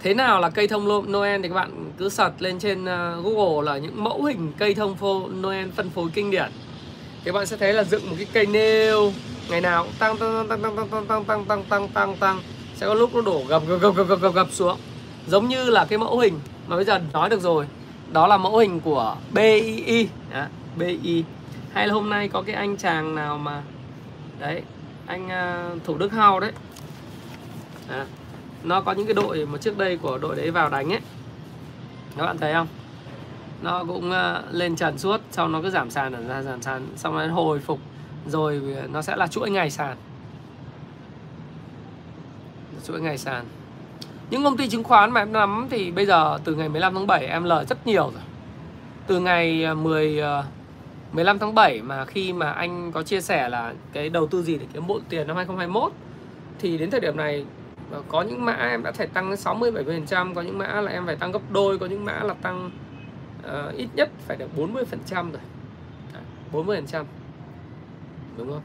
[0.00, 3.72] Thế nào là cây thông Noel thì các bạn cứ search lên trên ờ, Google
[3.72, 6.50] là những mẫu hình cây thông phô, Noel phân phối kinh điển
[7.24, 9.12] thì bạn sẽ thấy là dựng một cái cây nêu
[9.50, 12.40] ngày nào cũng tăng tăng tăng tăng tăng tăng tăng tăng tăng tăng tăng tăng
[12.76, 14.76] sẽ có lúc nó đổ gập gập gập gập gập gập xuống
[15.26, 17.66] giống như là cái mẫu hình mà bây giờ nói được rồi
[18.12, 21.24] đó là mẫu hình của BII à, BI
[21.72, 23.62] hay là hôm nay có cái anh chàng nào mà
[24.40, 24.62] đấy
[25.06, 26.52] anh uh, Thủ Đức Hao đấy
[27.88, 28.06] à,
[28.62, 31.00] nó có những cái đội mà trước đây của đội đấy vào đánh ấy
[32.16, 32.66] các bạn thấy không
[33.62, 37.14] nó cũng ờ, lên trần suốt sau nó cứ giảm sàn ra giảm sàn xong
[37.16, 37.78] nó hồi phục.
[38.26, 39.96] Rồi ờ, nó sẽ là chuỗi ngày sàn.
[42.86, 43.44] Chuỗi ngày sàn.
[44.30, 47.06] Những công ty chứng khoán mà em nắm thì bây giờ từ ngày 15 tháng
[47.06, 48.22] 7 em lời rất nhiều rồi.
[49.06, 50.20] Từ ngày ờ, 10
[51.12, 54.58] 15 tháng 7 mà khi mà anh có chia sẻ là cái đầu tư gì
[54.58, 55.92] để kiếm bộ tiền năm 2021
[56.58, 57.44] thì đến thời điểm này
[58.08, 61.16] có những mã em đã phải tăng 60 70%, có những mã là em phải
[61.16, 62.70] tăng gấp đôi, có những mã là tăng
[63.46, 65.42] uh, ít nhất phải được 40% rồi.
[66.12, 67.04] Đấy, 40%.
[68.36, 68.62] Đúng không?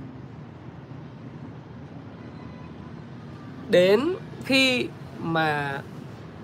[3.69, 4.13] Đến
[4.45, 4.87] khi
[5.23, 5.81] mà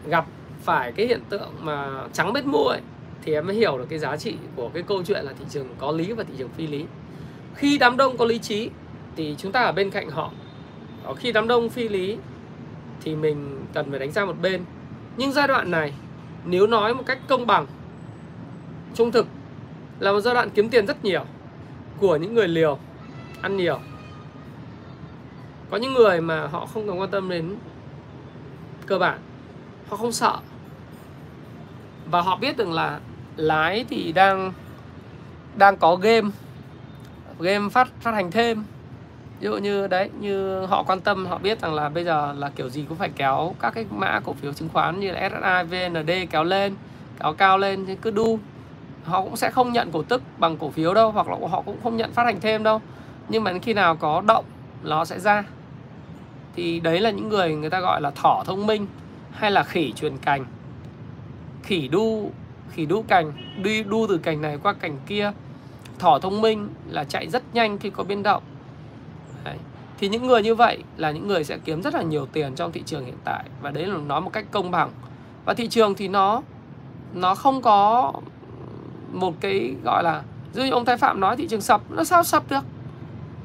[0.08, 0.26] gặp
[0.62, 2.82] phải cái hiện tượng mà trắng bết mua ấy
[3.22, 5.68] thì em mới hiểu được cái giá trị của cái câu chuyện là thị trường
[5.78, 6.86] có lý và thị trường phi lý
[7.56, 8.70] khi đám đông có lý trí
[9.16, 10.32] thì chúng ta ở bên cạnh họ
[11.18, 12.18] khi đám đông phi lý
[13.02, 14.64] thì mình cần phải đánh ra một bên
[15.18, 15.94] nhưng giai đoạn này
[16.46, 17.66] nếu nói một cách công bằng
[18.96, 19.28] trung thực
[20.00, 21.26] là một giai đoạn kiếm tiền rất nhiều
[22.00, 22.78] của những người liều
[23.42, 23.80] ăn nhiều.
[25.70, 27.56] Có những người mà họ không cần quan tâm đến
[28.86, 29.20] cơ bản
[29.90, 30.38] họ không sợ.
[32.12, 33.00] Và họ biết rằng là
[33.36, 34.54] lái thì đang
[35.56, 36.30] đang có game
[37.40, 38.64] game phát phát hành thêm.
[39.40, 42.52] Ví dụ như đấy như họ quan tâm họ biết rằng là bây giờ là
[42.56, 45.90] kiểu gì cũng phải kéo các cái mã cổ phiếu chứng khoán như là SSI,
[45.90, 46.76] VND kéo lên
[47.20, 48.40] kéo cao lên cứ đu
[49.04, 51.78] họ cũng sẽ không nhận cổ tức bằng cổ phiếu đâu, hoặc là họ cũng
[51.84, 52.82] không nhận phát hành thêm đâu.
[53.30, 54.46] Nhưng mà khi nào có động,
[54.84, 55.44] nó sẽ ra.
[56.56, 58.88] Thì đấy là những người người ta gọi là thỏ thông minh,
[59.32, 60.46] hay là khỉ truyền cành.
[61.64, 62.32] Khỉ đu
[62.72, 63.32] khỉ đu cành
[63.64, 65.32] đi đu từ cành này qua cành kia.
[66.00, 68.44] Thỏ thông minh là chạy rất nhanh khi có biến động.
[69.44, 69.58] Đấy.
[70.04, 72.72] thì những người như vậy là những người sẽ kiếm rất là nhiều tiền trong
[72.72, 74.92] thị trường hiện tại, và đấy là nói một cách công bằng.
[75.46, 76.42] Và thị trường thì nó
[77.14, 78.12] nó không có
[79.14, 80.22] một cái gọi là
[80.54, 82.64] như ông Thái Phạm nói thị trường sập nó sao sập được?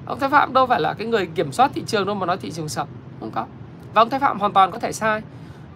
[0.06, 2.36] Ông Thái Phạm đâu phải là cái người kiểm soát thị trường đâu mà nói
[2.36, 2.88] thị trường sập
[3.20, 3.46] không có.
[3.94, 5.20] Và ông Thái Phạm hoàn toàn có thể sai.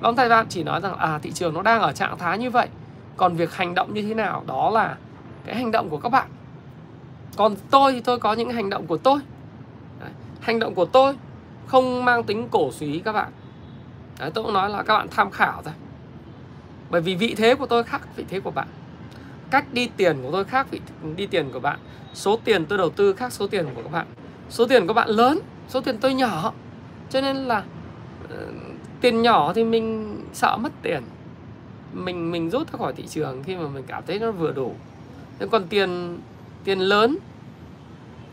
[0.00, 2.38] Và ông Thái Phạm chỉ nói rằng à thị trường nó đang ở trạng thái
[2.38, 2.68] như vậy
[3.16, 4.96] còn việc hành động như thế nào đó là
[5.44, 6.28] cái hành động của các bạn.
[7.36, 9.20] Còn tôi thì tôi có những hành động của tôi.
[10.00, 10.10] Đấy.
[10.40, 11.14] hành động của tôi
[11.66, 13.32] không mang tính cổ suý các bạn.
[14.18, 15.74] Đấy, tôi cũng nói là các bạn tham khảo thôi.
[16.90, 18.66] Bởi vì vị thế của tôi khác vị thế của bạn
[19.52, 20.80] cách đi tiền của tôi khác vị
[21.16, 21.78] đi tiền của bạn.
[22.14, 24.06] Số tiền tôi đầu tư khác số tiền của các bạn.
[24.50, 25.38] Số tiền của bạn lớn,
[25.68, 26.52] số tiền tôi nhỏ.
[27.10, 27.64] Cho nên là
[28.30, 28.36] ờ,
[29.00, 31.02] tiền nhỏ thì mình sợ mất tiền.
[31.92, 34.74] Mình mình rút ra khỏi thị trường khi mà mình cảm thấy nó vừa đủ.
[35.38, 36.18] Nhưng còn tiền
[36.64, 37.18] tiền lớn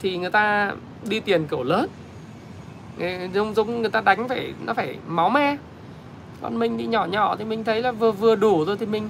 [0.01, 0.73] thì người ta
[1.09, 1.89] đi tiền kiểu lớn.
[3.33, 5.57] Giống giống người ta đánh phải, nó phải máu me.
[6.41, 9.09] Còn mình đi nhỏ nhỏ thì mình thấy là vừa vừa đủ rồi thì mình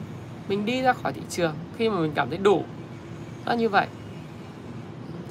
[0.49, 2.63] mình đi ra khỏi thị trường khi mà mình cảm thấy đủ.
[3.45, 3.87] Nó như vậy.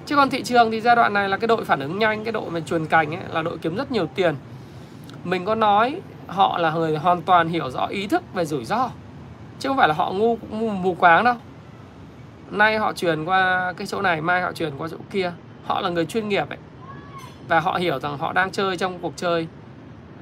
[0.07, 2.33] Chứ còn thị trường thì giai đoạn này là cái đội phản ứng nhanh cái
[2.33, 4.35] đội mà truyền cành ấy là đội kiếm rất nhiều tiền.
[5.25, 8.91] Mình có nói họ là người hoàn toàn hiểu rõ ý thức về rủi ro
[9.59, 11.35] chứ không phải là họ ngu mù, mù quáng đâu.
[12.51, 15.33] Nay họ truyền qua cái chỗ này mai họ truyền qua chỗ kia.
[15.65, 16.59] Họ là người chuyên nghiệp ấy
[17.49, 19.47] và họ hiểu rằng họ đang chơi trong cuộc chơi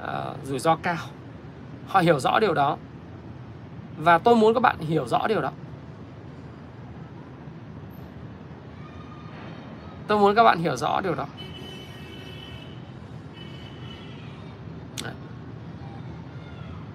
[0.03, 0.09] uh,
[0.43, 0.97] rủi ro cao.
[1.87, 2.77] Họ hiểu rõ điều đó
[3.97, 5.51] và tôi muốn các bạn hiểu rõ điều đó.
[10.07, 11.25] Tôi muốn các bạn hiểu rõ điều đó.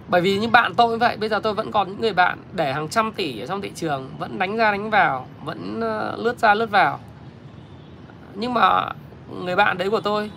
[0.08, 2.38] Bởi vì như bạn tôi cũng vậy, bây giờ tôi vẫn còn những người bạn
[2.52, 6.16] để hàng trăm tỷ ở trong thị trường, vẫn đánh ra đánh vào, vẫn ờ,
[6.16, 7.00] lướt ra lướt vào.
[8.34, 8.88] Nhưng mà
[9.44, 10.30] người bạn đấy của tôi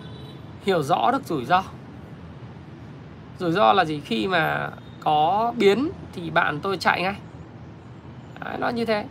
[0.64, 1.62] hiểu rõ được rủi ro.
[3.38, 4.00] Rủi ro là gì?
[4.00, 4.70] Khi mà
[5.06, 7.14] có biến thì bạn tôi chạy ngay.
[8.44, 9.04] Đấy, nó như thế.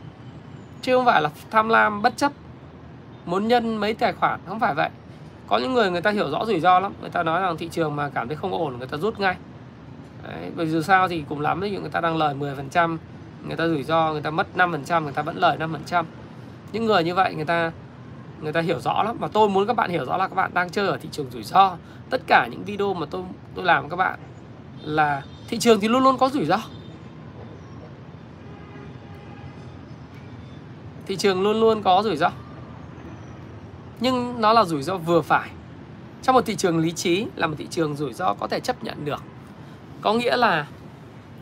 [0.82, 2.32] Chứ không phải là tham lam bất chấp.
[3.26, 4.90] Muốn nhân mấy tài khoản không phải vậy.
[5.48, 6.94] Có những người người ta hiểu rõ rủi ro lắm.
[7.02, 9.36] Người ta nói rằng thị trường mà cảm thấy không ổn người ta rút ngay.
[10.24, 12.98] Đấy, bởi dù sao thì cùng lắm ví dụ người ta đang lời 10%
[13.48, 16.06] người ta rủi ro người ta mất 5% người ta vẫn lời 5%
[16.72, 17.72] những người như vậy người ta
[18.42, 19.18] người ta hiểu rõ lắm.
[19.20, 21.30] Và tôi muốn các bạn hiểu rõ là các bạn đang chơi ở thị trường
[21.30, 21.78] rủi ro.
[22.10, 23.22] Tất cả những video mà tôi
[23.56, 24.20] tôi làm với các bạn
[24.84, 26.58] là thị trường thì luôn luôn có rủi ro.
[31.06, 32.32] Thị trường luôn luôn có rủi ro.
[34.00, 35.50] Nhưng nó là rủi ro vừa phải.
[36.24, 38.84] Trong một thị trường lý trí là một thị trường rủi ro có thể chấp
[38.84, 39.24] nhận được.
[40.02, 40.68] Có nghĩa là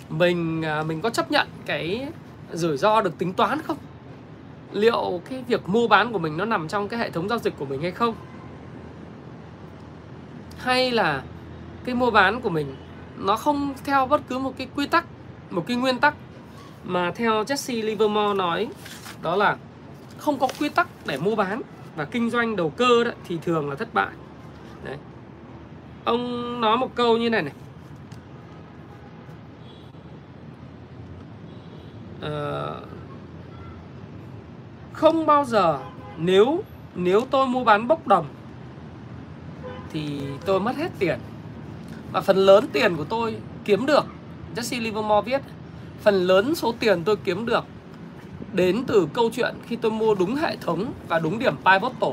[0.10, 2.08] mình à, mình có chấp nhận cái
[2.54, 3.78] rủi ro được tính toán không?
[4.72, 7.54] Liệu cái việc mua bán của mình nó nằm trong cái hệ thống giao dịch
[7.58, 8.16] của mình hay không?
[10.58, 11.24] Hay là
[11.84, 12.76] cái mua bán của mình
[13.24, 15.06] nó không theo bất cứ một cái quy tắc
[15.50, 16.14] một cái nguyên tắc
[16.84, 18.70] mà theo Jesse Livermore nói
[19.22, 19.58] đó là
[20.18, 21.62] không có quy tắc để mua bán
[21.96, 24.10] và kinh doanh đầu cơ đó, thì thường là thất bại.
[24.84, 24.98] Đấy.
[26.04, 27.54] ông nói một câu như này này.
[32.26, 32.84] Uh,
[34.94, 35.80] không bao giờ
[36.18, 36.64] nếu
[36.96, 38.26] nếu tôi mua bán bốc đồng
[39.92, 41.20] thì tôi mất hết tiền
[42.14, 44.06] và phần lớn tiền của tôi kiếm được
[44.56, 45.42] Jesse Livermore viết
[46.02, 47.64] phần lớn số tiền tôi kiếm được
[48.54, 52.12] đến từ câu chuyện khi tôi mua đúng hệ thống và đúng điểm pivotal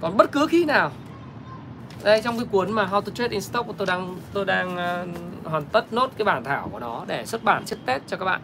[0.00, 0.90] còn bất cứ khi nào
[2.04, 5.46] đây trong cái cuốn mà How to Trade in Stock tôi đang tôi đang uh,
[5.46, 8.24] hoàn tất nốt cái bản thảo của nó để xuất bản trước Tết cho các
[8.24, 8.40] bạn.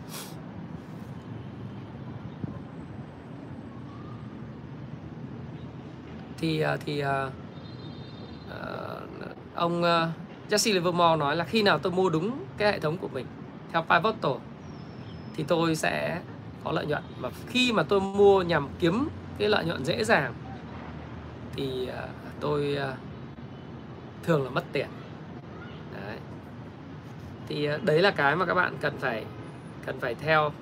[6.38, 7.32] Thì uh, thì uh, uh,
[9.58, 12.96] ông ờ, uh, Jesse Livermore nói là khi nào tôi mua đúng cái hệ thống
[12.96, 13.26] của mình
[13.72, 14.32] theo pivotal
[15.36, 16.20] thì tôi sẽ
[16.64, 17.02] có lợi nhuận.
[17.20, 20.34] Và khi mà tôi mua nhằm kiếm cái lợi nhuận dễ dàng
[21.56, 22.98] thì uh, tôi uh,
[24.22, 24.86] thường là mất tiền.
[25.94, 26.16] Đấy.
[27.48, 29.24] thì uh, đấy là cái mà các bạn cần phải
[29.86, 30.52] cần phải theo.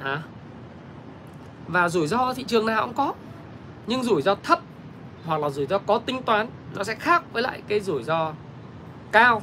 [0.00, 0.22] Hả?
[1.66, 3.14] Và rủi ro thị trường nào cũng có
[3.86, 4.60] nhưng rủi ro thấp
[5.26, 8.32] hoặc là rủi ro có tính toán, nó sẽ khác với lại cái rủi ro
[9.12, 9.42] cao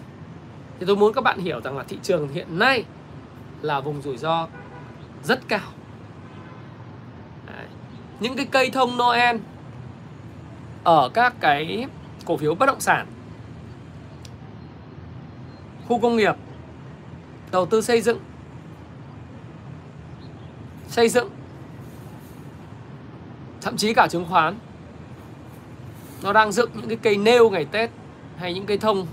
[0.80, 2.84] thì tôi muốn các bạn hiểu rằng là thị trường hiện nay
[3.62, 4.48] là vùng rủi ro
[5.24, 5.70] rất cao
[7.46, 7.66] Đấy.
[8.20, 9.38] những cái cây thông Noel
[10.84, 11.86] ở các cái
[12.26, 13.08] cổ phiếu bất động sản,
[15.88, 16.36] khu công nghiệp,
[17.52, 18.20] đầu tư xây dựng
[20.88, 21.30] xây dựng,
[23.62, 24.56] thậm chí cả chứng khoán
[26.23, 27.89] nó đang dựng những cái cây nêu ngày Tết
[28.38, 29.08] hay những cây thông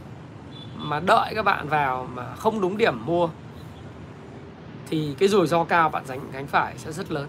[0.76, 3.28] mà đợi các bạn vào mà không đúng điểm mua
[4.86, 7.28] thì cái rủi ro cao bạn gánh gánh phải sẽ rất lớn.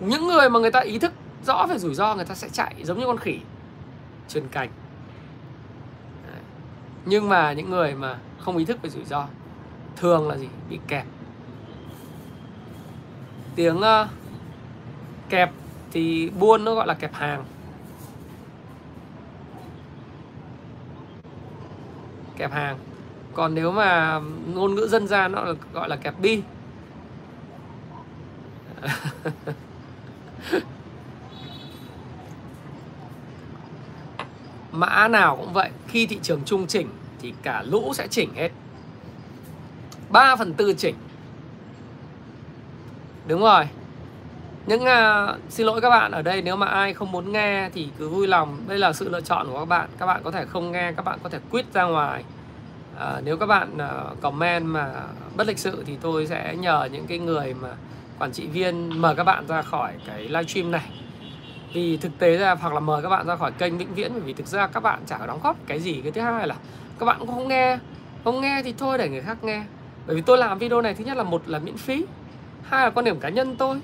[0.00, 1.12] Những người mà người ta ý thức
[1.46, 3.38] rõ về rủi ro người ta sẽ chạy giống như con khỉ
[4.28, 4.70] truyền cành
[7.04, 9.26] nhưng mà những người mà không ý thức về rủi ro
[9.96, 10.48] thường là gì?
[10.70, 11.06] Bị ờ, kẹp
[13.56, 14.08] tiếng uh,
[15.28, 15.52] kẹp
[15.92, 17.44] thì buôn nó gọi là kẹp hàng.
[22.36, 22.78] Kẹp hàng.
[23.34, 24.20] Còn nếu mà
[24.54, 26.42] ngôn ngữ dân gian nó gọi là kẹp bi.
[34.72, 36.88] Mã nào cũng vậy, khi thị trường trung chỉnh
[37.20, 38.50] thì cả lũ sẽ chỉnh hết.
[40.08, 40.94] 3 phần tư chỉnh.
[43.26, 43.68] Đúng rồi
[44.70, 47.88] những uh, xin lỗi các bạn ở đây nếu mà ai không muốn nghe thì
[47.98, 48.56] cứ vui lòng.
[48.68, 49.88] Đây là sự lựa chọn của các bạn.
[49.98, 52.24] Các bạn có thể không nghe các bạn có thể quit ra ngoài.
[52.96, 54.90] Uh, nếu các bạn uh, comment mà
[55.36, 57.68] bất lịch sự thì tôi sẽ nhờ những cái người mà
[58.18, 60.90] quản trị viên mời các bạn ra khỏi cái livestream này.
[61.72, 64.22] Vì thực tế ra hoặc là mời các bạn ra khỏi kênh vĩnh viễn bởi
[64.22, 66.00] vì thực ra các bạn chả có đóng góp cái gì.
[66.02, 66.56] Cái thứ hai là
[66.98, 67.78] các bạn cũng không nghe.
[68.24, 69.62] Không nghe thì thôi để người khác nghe.
[70.06, 72.04] Bởi vì tôi làm video này thứ nhất là một là miễn phí
[72.62, 73.80] hai là quan điểm cá nhân tôi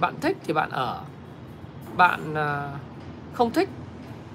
[0.00, 1.00] bạn thích thì bạn ở.
[1.96, 2.72] Bạn à,
[3.32, 3.68] không thích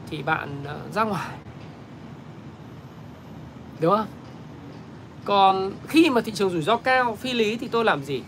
[0.08, 1.30] thì bạn à, ra ngoài.
[3.80, 4.08] Đúng không?
[5.26, 8.24] Còn khi mà thị trường rủi ro cao, phi lý thì tôi làm gì?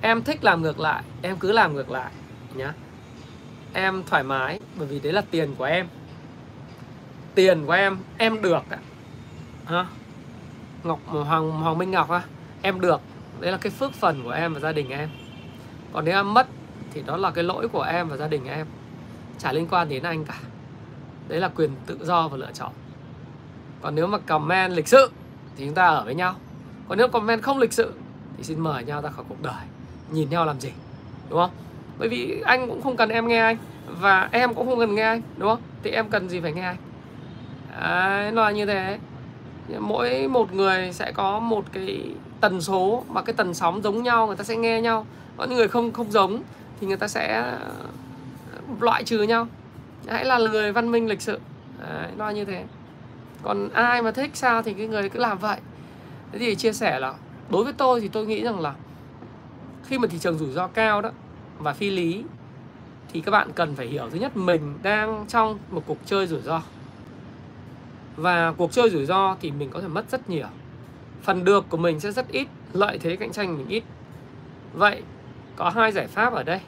[0.00, 2.12] Em thích làm ngược lại, em cứ làm ngược lại,
[2.54, 2.72] nhá.
[3.72, 5.88] Em thoải mái, bởi vì đấy là tiền của em.
[7.34, 8.78] Tiền của em em được ạ.
[9.64, 9.86] Hả?
[10.84, 12.22] Ngọc hoàng hoàng minh ngọc á
[12.62, 13.00] em được.
[13.40, 15.08] Đấy là cái phước phần của em và gia đình em.
[15.92, 16.46] Còn nếu em mất
[16.94, 18.66] thì đó là cái lỗi của em và gia đình em.
[19.38, 20.38] Chả liên quan đến anh cả.
[21.28, 22.72] Đấy là quyền tự do và lựa chọn.
[23.82, 25.10] Còn nếu mà comment lịch sự
[25.56, 26.34] thì chúng ta ở với nhau.
[26.88, 27.92] Còn nếu comment không lịch sự
[28.36, 29.62] thì xin mời nhau ra khỏi cuộc đời.
[30.10, 30.72] Nhìn nhau làm gì
[31.28, 31.50] đúng không?
[31.98, 35.02] Bởi vì anh cũng không cần em nghe anh và em cũng không cần nghe
[35.02, 35.60] anh đúng không?
[35.82, 36.76] Thì em cần gì phải nghe anh?
[37.80, 38.98] Đấy, nó là như thế.
[39.78, 42.04] Mỗi một người sẽ có một cái
[42.42, 45.06] tần số mà cái tần sóng giống nhau người ta sẽ nghe nhau.
[45.36, 46.42] Có những người không không giống
[46.80, 49.46] thì người ta sẽ ờ, loại trừ nhau.
[50.06, 51.40] Hãy là người văn minh lịch sự.
[51.80, 52.64] Đấy, nó như thế.
[53.42, 55.58] Còn ai mà thích sao thì cái người cứ làm vậy.
[56.32, 57.14] Thế thì chia sẻ là
[57.50, 58.74] đối với tôi thì tôi nghĩ rằng là
[59.84, 61.10] khi mà thị trường rủi ro cao đó
[61.58, 62.24] và phi lý
[63.12, 66.40] thì các bạn cần phải hiểu thứ nhất mình đang trong một cuộc chơi rủi
[66.40, 66.62] ro.
[68.16, 70.46] Và cuộc chơi rủi ro thì mình có thể mất rất nhiều
[71.22, 73.84] phần được của mình sẽ rất ít, lợi thế cạnh tranh mình ít.
[74.72, 75.02] Vậy,
[75.56, 76.60] có hai giải pháp ở đây.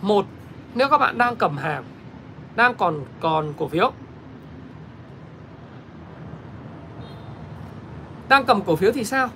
[0.00, 0.26] Một,
[0.74, 1.84] nếu các bạn đang cầm hàng,
[2.56, 3.92] đang còn còn cổ phiếu,
[8.28, 9.28] đang cầm cổ phiếu thì sao?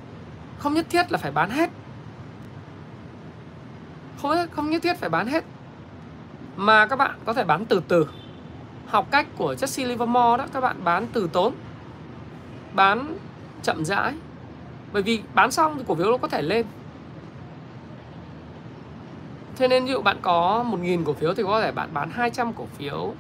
[0.59, 1.71] Không nhất thiết là phải bán hết.
[4.23, 5.45] Không không nhất thiết phải bán hết.
[6.57, 8.09] Mà các bạn có thể bán từ từ.
[8.87, 11.55] Học cách của Jesse Livermore đó, các bạn bán từ tốn,
[12.75, 13.19] bán
[13.63, 14.15] chậm rãi
[14.97, 16.67] bởi vì bán xong thì cổ phiếu nó có thể lên
[19.57, 22.53] Thế nên ví dụ bạn có 1.000 cổ phiếu thì có thể bạn bán 200
[22.53, 23.15] cổ phiếu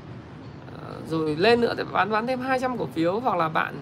[0.78, 3.74] ờ, rồi lên nữa thì bán bán thêm 200 cổ phiếu hoặc là bạn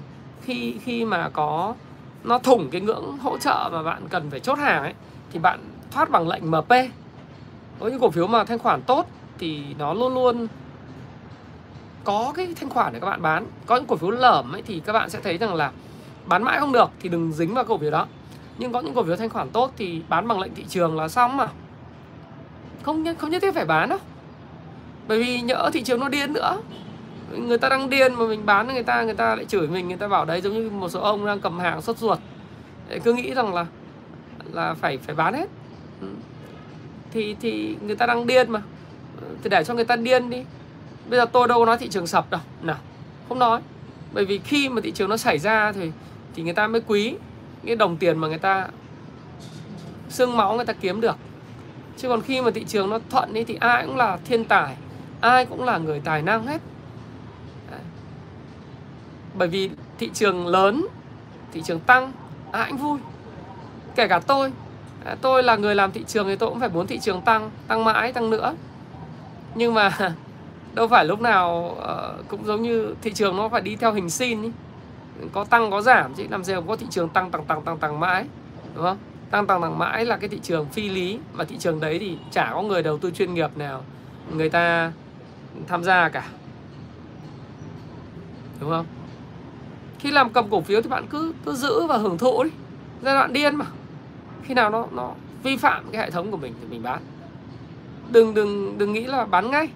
[0.42, 1.74] khi khi mà có,
[2.24, 4.94] nó thủng cái ngưỡng hỗ trợ mà bạn cần phải chốt hàng ấy,
[5.32, 6.70] thì bạn thoát bằng lệnh MP.
[7.80, 9.06] Có những cổ phiếu mà thanh khoản tốt
[9.38, 10.46] thì nó luôn luôn
[12.04, 13.46] có cái thanh khoản để các bạn bán.
[13.66, 15.72] Có những cổ phiếu lởm ấy thì các bạn sẽ thấy rằng là
[16.26, 18.06] bán mãi không được thì đừng dính vào cổ phiếu đó.
[18.58, 21.08] Nhưng có những cổ phiếu thanh khoản tốt thì bán bằng lệnh thị trường là
[21.08, 21.48] xong mà.
[22.82, 23.98] Không không nhất thiết phải bán đâu.
[25.08, 26.58] Bởi vì nhỡ thị trường nó điên nữa,
[27.36, 29.96] người ta đang điên mà mình bán người ta người ta lại chửi mình, người
[29.96, 32.18] ta bảo đấy, giống như một số ông đang cầm hàng sốt ruột.
[33.04, 33.66] Cứ nghĩ rằng là
[34.52, 35.48] là phải phải bán hết.
[36.00, 36.06] Ừ.
[37.10, 38.62] Thì thì người ta đang điên mà.
[39.20, 40.44] Ừ, thì để cho người ta điên đi.
[41.10, 42.40] Bây giờ tôi đâu có nói thị trường sập đâu.
[42.62, 42.76] Nào,
[43.28, 43.60] không nói.
[44.12, 45.90] Bởi vì khi mà thị trường nó xảy ra thì
[46.34, 47.14] thì người ta mới quý
[47.66, 48.68] cái đồng tiền mà người ta
[50.08, 51.16] xương máu người ta kiếm được
[51.96, 54.76] chứ còn khi mà thị trường nó thuận ấy thì ai cũng là thiên tài,
[55.20, 56.60] ai cũng là người tài năng hết
[57.70, 57.80] Đấy.
[59.34, 60.86] bởi vì thị trường lớn,
[61.52, 62.12] thị trường tăng,
[62.52, 62.98] ai cũng vui
[63.96, 64.52] kể cả tôi
[65.04, 67.50] à, tôi là người làm thị trường thì tôi cũng phải muốn thị trường tăng
[67.68, 68.54] tăng mãi, tăng nữa
[69.54, 69.90] nhưng mà
[70.74, 74.10] đâu phải lúc nào ờ, cũng giống như thị trường nó phải đi theo hình
[74.10, 74.50] sin ý
[75.32, 76.26] có tăng, có giảm chứ.
[76.30, 78.24] Làm gì có thị trường tăng tăng tăng tăng tăng mãi,
[78.74, 78.98] đúng không?
[79.30, 81.18] Tăng tăng tăng mãi là cái thị trường phi lý.
[81.32, 83.82] Mà thị trường đấy thì chả có người đầu tư chuyên nghiệp nào
[84.36, 84.92] người ta
[85.68, 86.28] tham gia cả.
[88.60, 88.86] Đúng không?
[89.98, 92.50] Khi làm cầm cổ phiếu thì bạn cứ cứ giữ và hưởng thụ đi.
[93.02, 93.66] Giai đoạn điên mà.
[94.42, 95.12] Khi nào nó nó
[95.42, 97.00] vi phạm cái hệ thống của mình thì mình bán.
[98.10, 99.68] Đừng đừng đừng nghĩ là bán ngay.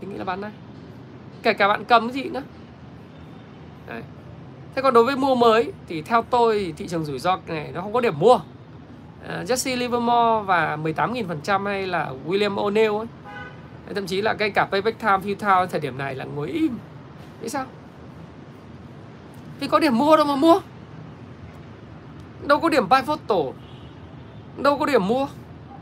[0.00, 0.50] Đừng nghĩ là bán ngay.
[1.42, 2.42] Kể cả bạn cầm cái gì nữa
[3.88, 4.02] Đấy.
[4.74, 7.70] thế còn đối với mua mới thì theo tôi thì thị trường rủi ro này
[7.74, 8.40] nó không có điểm mua uh,
[9.24, 13.06] Jesse Livermore và 18.000% hay là William O'Neill ấy
[13.94, 16.78] thậm chí là cái cả Payback Time, Futile thời điểm này là ngồi im
[17.40, 17.64] Vì sao?
[19.60, 20.60] Vì có điểm mua đâu mà mua
[22.46, 23.36] Đâu có điểm buy photo
[24.56, 25.26] Đâu có điểm mua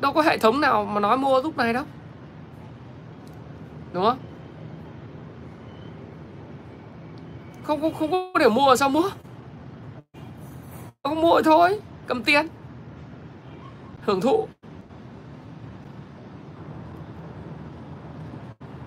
[0.01, 1.85] Đâu có hệ thống nào mà nói mua lúc này đâu
[3.93, 4.19] Đúng không?
[7.67, 9.11] Không, không, không có để mua sao mua?
[11.03, 12.47] Không mua thôi Cầm tiền.
[14.03, 14.49] Hưởng thụ.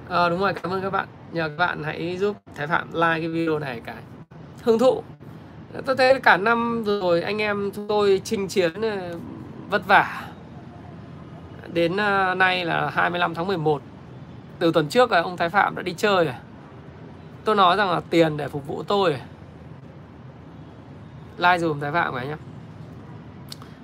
[0.10, 1.08] À, đúng rồi cảm ơn các bạn.
[1.32, 3.96] Nhờ các bạn hãy giúp thái phạm like cái video này cái.
[4.64, 5.04] Hưởng thụ.
[5.86, 9.16] Tôi thấy cả năm rồi anh em chúng tôi chinh chiến ờ,
[9.70, 10.28] vất vả.
[11.74, 13.82] Đến ờ, nay là 25 tháng 11
[14.60, 16.36] từ tuần trước là ông Thái Phạm đã đi chơi rồi
[17.50, 19.16] tôi nói rằng là tiền để phục vụ tôi.
[21.38, 22.38] Like dùm Thái Phạm cái nhá.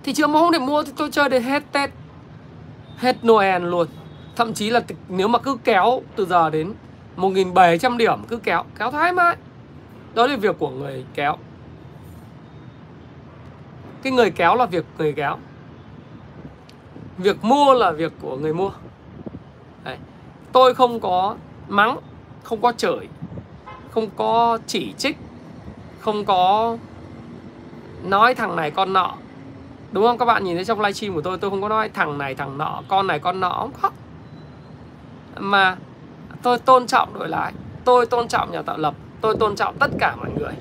[0.03, 1.89] Thị trường mà không để mua thì tôi chơi đến hết Tết,
[2.97, 3.87] hết Noel luôn.
[4.35, 6.73] Thậm chí là nếu mà cứ kéo từ giờ đến
[7.17, 9.35] 1.700 điểm, cứ kéo kéo thoải mái.
[10.13, 11.37] Đó là việc của người kéo.
[14.03, 15.37] Cái người kéo là việc người kéo.
[17.17, 18.71] Việc mua là việc của người mua.
[19.83, 19.97] Đấy.
[20.51, 21.35] tôi không có
[21.67, 21.97] mắng,
[22.43, 23.07] không có chửi
[23.95, 25.17] không có chỉ trích,
[25.99, 26.77] không có
[28.03, 29.13] nói thằng này con nọ.
[29.91, 30.17] Đúng không?
[30.17, 32.57] Các bạn nhìn thấy trong livestream của tôi tôi không có nói thằng này thằng
[32.57, 33.89] nọ, con này con nọ, không có.
[35.37, 35.77] Mà
[36.41, 37.53] tôi tôn trọng đội lái
[37.85, 38.93] tôi tôn trọng nhà tạo lập.
[39.21, 40.53] Tôi tôn trọng tất cả mọi người.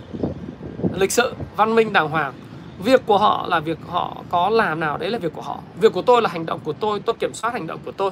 [0.93, 2.33] Lịch sự, văn minh, đàng hoàng.
[2.79, 5.59] Việc của họ là việc họ có làm nào, đấy là việc của họ.
[5.81, 8.11] Việc của tôi là hành động của tôi tôi kiểm soát hành động của tôi.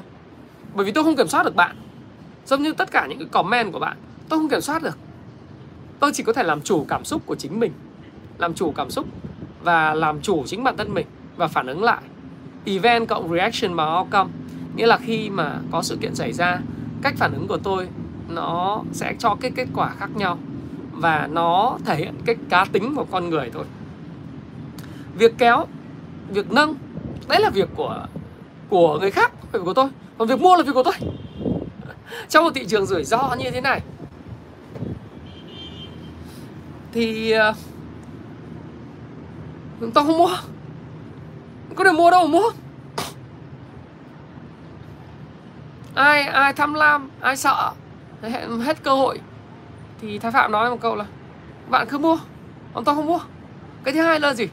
[0.74, 1.76] Bởi vì tôi không kiểm soát được bạn.
[2.46, 3.96] Giống như tất cả những cái comment của bạn,
[4.28, 4.98] tôi không kiểm soát được.
[6.02, 7.72] Vâng, tôi chỉ có thể làm chủ cảm xúc của chính mình.
[8.38, 9.06] Làm chủ cảm xúc
[9.62, 12.02] và làm chủ chính bản thân mình và phản ứng lại.
[12.64, 14.30] Event cộng reaction bằng outcome.
[14.76, 16.58] Nghĩa là khi mà có sự kiện xảy ra,
[17.02, 17.88] cách phản ứng của tôi
[18.28, 20.38] nó sẽ cho cái kết quả khác nhau
[20.92, 23.64] và nó thể hiện cái cá tính của con người thôi.
[25.18, 25.66] Việc kéo,
[26.28, 26.74] việc nâng,
[27.28, 28.06] đấy là việc của
[28.68, 29.88] của người khác việc của tôi.
[30.18, 30.94] Còn việc mua là việc của tôi.
[32.28, 33.80] Trong một thị trường rủi ro như thế này
[36.92, 37.54] thì ờ,
[39.80, 40.36] chúng tao không mua.
[41.74, 42.50] Có được mua đâu mà mua.
[45.94, 47.72] Ai ai tham lam, ai sợ
[48.62, 49.20] hết cơ hội.
[50.00, 51.04] Thì thái phạm nói một câu là,
[51.68, 52.18] bạn cứ mua
[52.72, 53.20] ông ta không mua.
[53.84, 54.48] Cái thứ hai là gì?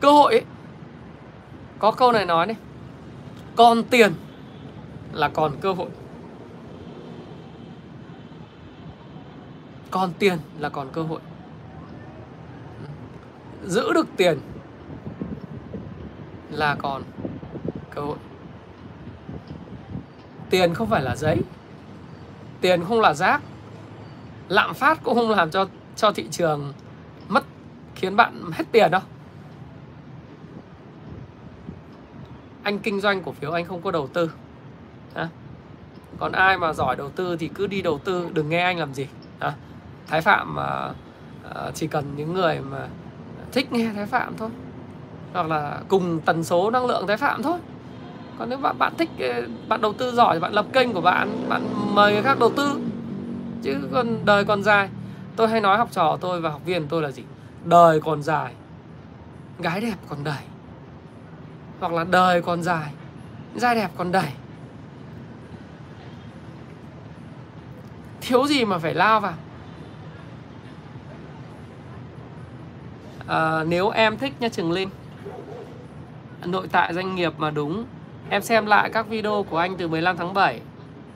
[0.00, 0.44] Cơ hội ấy.
[1.78, 2.56] Có câu này nói này,
[3.56, 4.12] còn tiền
[5.12, 5.88] là còn cơ hội.
[9.90, 11.20] Còn tiền là còn cơ hội.
[13.64, 14.38] Giữ được tiền
[16.50, 17.02] là còn
[17.94, 18.16] cơ hội.
[20.50, 21.38] Tiền không phải là giấy.
[22.60, 23.42] Tiền không là rác.
[24.48, 25.66] Lạm phát cũng không làm cho
[25.96, 26.72] cho thị trường
[27.28, 27.44] mất,
[27.94, 29.00] khiến bạn hết tiền đâu.
[32.62, 34.30] Anh kinh doanh cổ phiếu anh không có đầu tư
[35.14, 35.28] à.
[36.18, 38.94] còn ai mà giỏi đầu tư thì cứ đi đầu tư, đừng nghe anh làm
[38.94, 39.06] gì
[39.38, 39.54] à
[40.06, 40.90] thái phạm mà
[41.42, 42.88] ờ, chỉ cần những người mà
[43.52, 44.48] thích nghe thái phạm thôi.
[45.32, 47.58] Hoặc là cùng tần số năng lượng thái phạm thôi.
[48.38, 51.48] Còn nếu bạn bạn thích ờ, bạn đầu tư giỏi bạn lập kênh của bạn
[51.48, 51.62] bạn
[51.94, 52.80] mời người khác đầu tư.
[53.62, 54.88] Chứ còn đời còn dài.
[55.36, 57.22] Tôi hay nói học trò tôi và học viên tôi là gì?
[57.64, 58.52] Đời còn dài,
[59.58, 60.42] gái đẹp còn đầy.
[61.80, 62.92] Hoặc là đời còn dài
[63.60, 64.28] trai đẹp còn đầy.
[68.20, 69.34] Thiếu gì mà phải lao vào?
[73.26, 74.88] À, nếu em thích nha Trường Linh.
[76.44, 77.84] Nội tại doanh nghiệp mà đúng.
[78.28, 80.60] Em xem lại các video của anh từ 15 tháng 7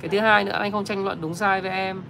[0.00, 2.02] Cái thứ hai nữa anh không tranh luận đúng sai với em.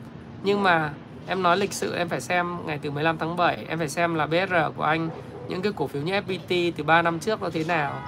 [0.42, 0.92] Nhưng mà
[1.26, 4.14] em nói lịch sự em phải xem ngày từ 15 tháng 7 Em phải xem
[4.14, 5.11] là BR của anh
[5.48, 8.03] Những cái cổ phiếu như FPT từ 3 năm trước nó thế nào.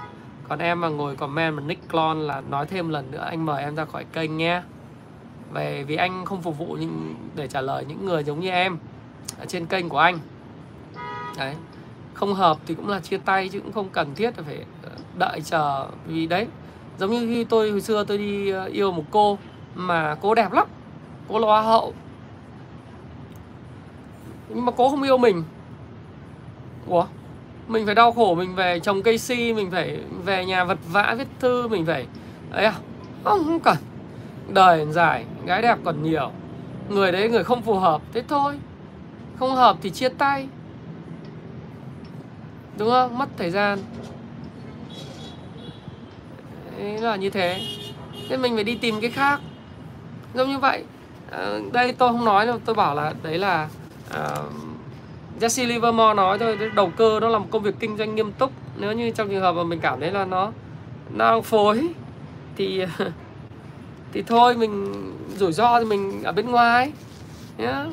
[0.49, 3.62] Còn em mà ngồi comment mà Nick clone là nói thêm lần nữa Anh mời
[3.62, 4.62] em ra khỏi kênh nhé.
[5.53, 8.78] Về vì anh không phục vụ những, để trả lời những người giống như em
[9.38, 10.18] ở trên kênh của anh.
[11.38, 11.55] Đấy
[12.14, 15.40] không hợp thì cũng là chia tay chứ cũng không cần thiết phải ờ, đợi
[15.40, 15.86] chờ.
[16.06, 16.46] Vì đấy,
[16.98, 19.38] giống như khi tôi, hồi xưa tôi đi ờ, yêu một cô
[19.74, 20.66] mà cô đẹp lắm,
[21.28, 21.92] cô là hoa hậu.
[24.48, 25.42] Nhưng mà cô không yêu mình.
[26.86, 27.06] Ủa?
[27.68, 31.14] Mình phải đau khổ, mình về trồng cây si, mình phải về nhà vật vã,
[31.18, 32.06] viết thư, mình phải,
[32.50, 32.74] ấy à?
[33.24, 33.76] Không không cần.
[34.48, 36.30] Đời dài, gái đẹp còn nhiều.
[36.88, 38.54] Người đấy người không phù hợp, thế thôi.
[39.38, 40.48] Không hợp thì chia tay
[42.79, 43.18] đúng không?
[43.18, 43.79] Mất thời gian.
[46.79, 47.61] Đấy là như thế.
[48.29, 49.41] Thế mình phải đi tìm cái khác.
[50.35, 50.85] Giống như vậy.
[51.31, 52.59] À, đây tôi không nói đâu.
[52.64, 53.68] Tôi bảo là đấy là
[54.11, 54.37] à,
[55.41, 56.59] Jesse Livermore nói thôi.
[56.75, 58.53] Đầu cơ nó là một công việc kinh doanh nghiêm túc.
[58.77, 60.53] Nếu như trong trường hợp mà mình cảm thấy là nó
[61.11, 61.89] nó phối
[62.57, 62.85] thì
[64.12, 64.93] thì thôi mình
[65.37, 66.93] rủi ro thì mình ở bên ngoài.
[67.59, 67.87] Nhá.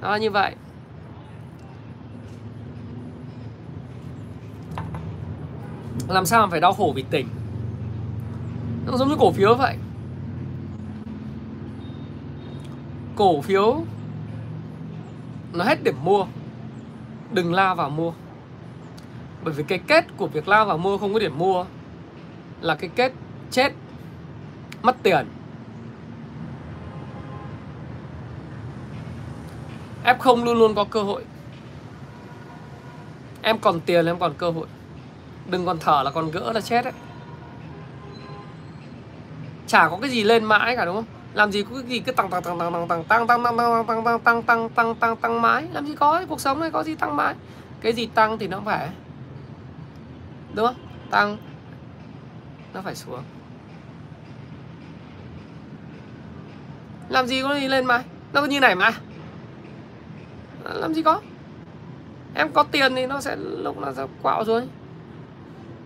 [0.00, 0.54] Nó như vậy.
[6.08, 7.28] Làm sao mà phải đau khổ vì tình
[8.90, 9.76] nó giống như cổ phiếu vậy.
[13.16, 13.84] Cổ phiếu,
[15.52, 16.26] nó hết điểm mua.
[17.32, 18.12] Đừng lao vào mua.
[19.44, 21.64] Bởi vì cái kết của việc lao vào mua không có điểm mua
[22.60, 23.12] là cái kết
[23.50, 23.72] chết,
[24.82, 25.26] mất tiền.
[30.04, 31.24] F0 luôn luôn có cơ hội.
[33.42, 34.66] Em còn tiền, em còn cơ hội.
[35.48, 36.92] Đừng còn thở là còn gỡ là chết đấy
[39.66, 42.12] Chả có cái gì lên mãi cả đúng không Làm gì có cái gì cứ
[42.12, 45.16] tăng tăng tăng tăng tăng tăng tăng tăng tăng tăng tăng tăng tăng tăng tăng
[45.16, 47.34] tăng mãi Làm gì có cuộc sống này có gì tăng mãi
[47.80, 48.88] Cái gì tăng thì nó phải
[50.54, 50.76] Đúng không
[51.10, 51.36] Tăng
[52.74, 53.22] Nó phải xuống
[57.08, 58.92] Làm gì có gì lên mãi Nó như này mà
[60.74, 61.20] làm gì có
[62.34, 64.68] em có tiền thì nó sẽ lúc nó sẽ quạo rồi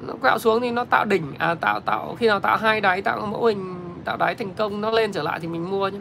[0.06, 3.02] nó quẹo xuống thì nó tạo đỉnh à tạo tạo khi nào tạo hai đáy
[3.02, 5.98] tạo mẫu hình tạo đáy thành công nó lên trở lại thì mình mua nhé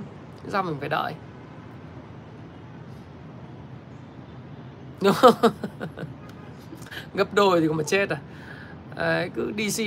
[0.48, 1.14] ra mình phải đợi.
[7.14, 8.18] Gấp đôi thì còn mà chết à.
[8.96, 9.84] Đấy, cứ DC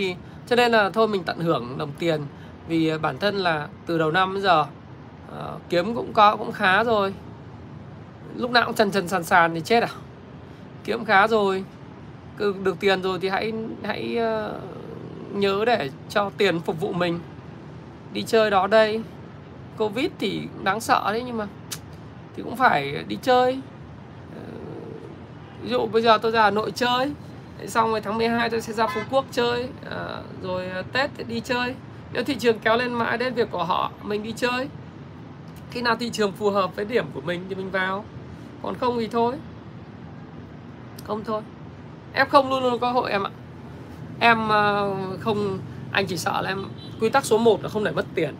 [0.46, 2.20] cho nên là thôi mình tận hưởng đồng tiền
[2.68, 6.84] vì bản thân là từ đầu năm đến giờ uh, kiếm cũng có cũng khá
[6.84, 7.14] rồi.
[8.36, 9.88] Lúc nào cũng trần trần sàn sàn thì chết à.
[10.84, 11.64] Kiếm khá rồi
[12.38, 14.60] được tiền rồi thì hãy hãy ờ,
[15.32, 17.20] nhớ để cho tiền phục vụ mình.
[18.12, 19.00] Đi chơi đó đây.
[19.78, 21.46] Covid thì đáng sợ đấy nhưng mà
[22.36, 23.58] thì cũng phải đi chơi.
[24.34, 24.42] Ờ,
[25.62, 27.12] ví dụ bây giờ tôi ra Hà Nội chơi
[27.66, 31.40] xong rồi tháng 12 tôi sẽ ra Phú Quốc chơi à, rồi Tết thì đi
[31.40, 31.74] chơi.
[32.12, 34.68] Nếu thị trường kéo lên mãi đến việc của họ mình đi chơi.
[35.70, 38.04] Khi nào thị trường phù hợp với điểm của mình thì mình vào.
[38.62, 39.34] Còn không thì thôi.
[41.04, 41.42] Không thôi
[42.14, 43.30] em không luôn luôn có hội em ạ.
[44.20, 45.58] Em ờ, không,
[45.92, 46.64] anh chỉ sợ là em,
[47.00, 48.34] quy tắc số 1 là không để mất tiền.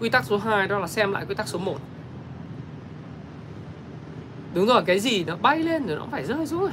[0.00, 1.78] Quy tắc số 2 đó là xem lại quy tắc số 1
[4.54, 6.72] đúng rồi, cái gì nó bay lên rồi nó phải rơi xuống à?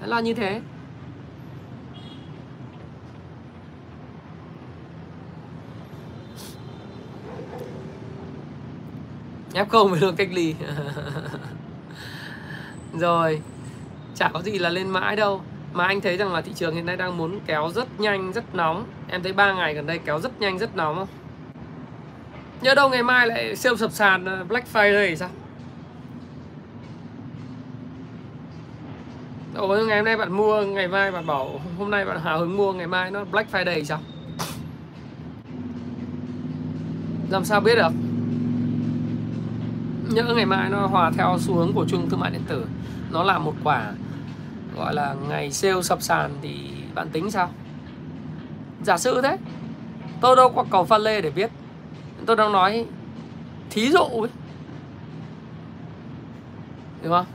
[0.00, 0.60] rồi là như thế.
[9.54, 10.54] F0 mới được cách ly.
[12.98, 13.40] Rồi
[14.14, 15.40] Chả có gì là lên mãi đâu
[15.72, 18.54] Mà anh thấy rằng là thị trường hiện nay đang muốn kéo rất nhanh, rất
[18.54, 21.08] nóng Em thấy 3 ngày gần đây kéo rất nhanh, rất nóng không?
[22.60, 25.28] Nhớ đâu ngày mai lại siêu sập sàn ờ, Black Friday thì sao?
[29.54, 32.56] Ủa ngày hôm nay bạn mua, ngày mai bạn bảo hôm nay bạn hào hứng
[32.56, 34.00] mua, ngày mai nó Black Friday thì sao?
[37.30, 37.92] Làm sao biết được?
[40.14, 42.66] nhớ ngày mai nó hòa theo xu hướng của chung thương mại điện tử
[43.14, 43.92] nó là một quả
[44.76, 46.56] gọi là ngày sale sập sàn thì
[46.94, 47.50] bạn tính sao?
[48.82, 49.36] Giả sử thế
[50.20, 51.50] tôi đâu có cầu pha lê để biết.
[52.26, 52.86] Tôi đang nói
[53.70, 54.30] thí dụ ấy.
[57.02, 57.26] Đúng không?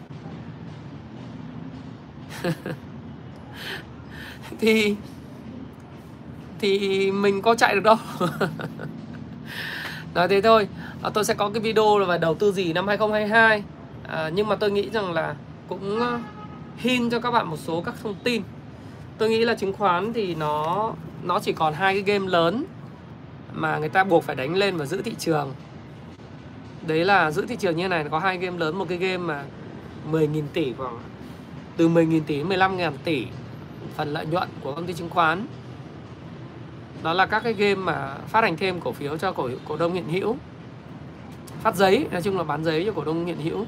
[4.60, 4.96] Thì
[6.60, 7.96] thì mình có chạy được đâu.
[10.14, 10.68] Nói thế thôi.
[11.02, 13.64] À, tôi sẽ có cái video là về đầu tư gì năm 2022
[14.08, 15.36] à, nhưng mà tôi nghĩ rằng là
[15.70, 16.20] cũng ờ,
[16.78, 18.41] hin cho các bạn một số các thông tin.
[19.17, 20.93] Tôi nghĩ là chứng khoán thì nó
[21.24, 22.65] nó chỉ còn hai cái game lớn
[23.53, 25.53] mà người ta buộc phải đánh lên và giữ thị trường.
[26.88, 28.78] Đấy là giữ thị trường như này, có hai game lớn.
[28.78, 29.43] Một cái game mà
[30.11, 30.99] 10.000 tỷ khoảng,
[31.78, 33.26] từ 10.000 tỷ đến 15.000 tỷ,
[33.95, 35.45] phần lợi nhuận của công ty chứng khoán.
[37.03, 39.93] Đó là các cái game mà phát hành thêm cổ phiếu cho cổ cổ đông
[39.93, 40.36] hiện hữu.
[41.61, 43.65] Phát giấy, nói chung là bán giấy cho cổ đông hiện hữu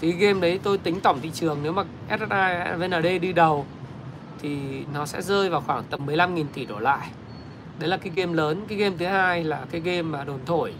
[0.00, 3.66] thì game đấy tôi tính tổng thị trường nếu mà SSI VND đi đầu
[4.42, 7.08] thì nó sẽ rơi vào khoảng tầm 15.000 tỷ đổ lại.
[7.78, 8.64] Đấy là cái game lớn.
[8.68, 10.74] Cái game thứ hai là cái game mà đồn thổi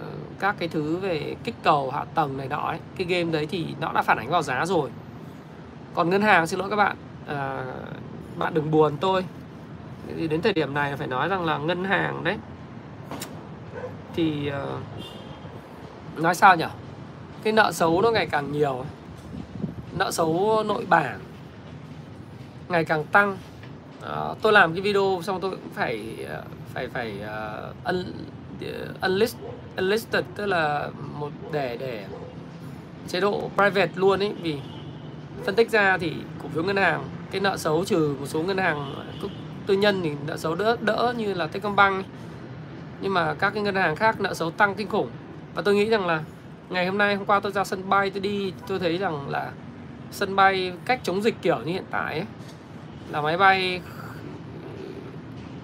[0.00, 0.06] ờ,
[0.38, 2.78] các cái thứ về kích cầu hạ tầng này nọ ấy.
[2.96, 4.90] Cái game đấy thì nó đã phản ánh vào giá rồi.
[5.94, 6.96] Còn ngân hàng xin lỗi các bạn
[7.26, 7.64] à,
[8.36, 9.24] bạn đừng buồn tôi.
[10.16, 12.36] Thì đến thời điểm này phải nói rằng là ngân hàng đấy
[14.14, 16.64] thì uh, nói sao nhỉ
[17.42, 18.84] cái nợ xấu nó ngày càng nhiều
[19.98, 21.18] nợ xấu nội bản
[22.68, 23.38] ngày càng tăng.
[24.02, 26.16] À, tôi làm cái video xong tôi cũng phải
[26.74, 28.04] phải phải uh, un,
[29.00, 29.36] unlist
[29.76, 30.88] unlisted tức là
[31.18, 32.06] một để để
[33.08, 34.32] chế độ private luôn ấy.
[34.42, 34.56] Vì
[35.44, 36.12] phân tích ra thì
[36.42, 38.94] cổ phiếu ngân hàng cái nợ xấu trừ một số ngân hàng
[39.66, 42.06] tư nhân thì nợ xấu đỡ đỡ như là Techcombank
[43.00, 45.08] nhưng mà các cái ngân hàng khác nợ xấu tăng kinh khủng.
[45.54, 46.22] Và tôi nghĩ rằng là
[46.70, 49.52] ngày hôm nay hôm qua tôi ra sân bay tôi đi tôi thấy rằng là
[50.10, 52.26] sân bay cách chống dịch kiểu như hiện tại ấy,
[53.10, 53.80] là máy bay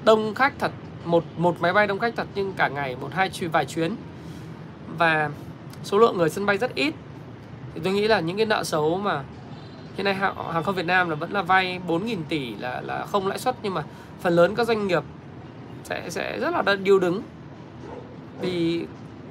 [0.05, 0.71] đông khách thật
[1.05, 3.97] một một máy bay đông khách thật nhưng cả ngày một hai chuyến vài chuyến.
[4.99, 5.31] Và
[5.85, 6.95] số lượng người sân bay rất ít.
[7.75, 9.23] Thì tôi nghĩ là những cái nợ xấu mà
[9.97, 13.27] hiện nay hàng không Việt Nam là vẫn là vay 4.000 tỷ là là không
[13.27, 13.85] lãi suất nhưng mà
[14.21, 15.03] phần lớn các doanh nghiệp
[15.85, 17.23] sẽ sẽ rất là điêu đứng.
[18.41, 18.87] Vì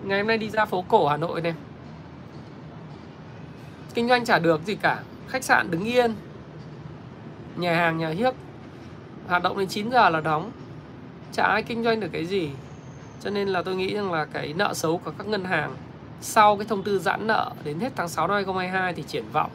[0.06, 1.54] ngày hôm nay đi ra phố cổ Hà Nội này.
[3.94, 6.16] Kinh doanh chả được gì cả khách sạn đứng yên.
[7.56, 8.34] Nhà hàng nhà hiếc.
[9.28, 10.52] Hoạt động đến 9 giờ là đóng.
[11.32, 12.50] Chả ai kinh doanh được cái gì.
[13.22, 15.76] Cho nên là tôi nghĩ rằng là cái nợ xấu của các ngân hàng
[16.22, 19.52] sau cái thông tư giãn nợ đến hết tháng 6 năm 2022 thì triển vọng.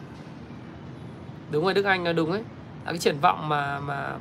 [1.50, 2.42] Đúng rồi Đức Anh là đúng ấy.
[2.84, 4.12] Là cái triển vọng mà mà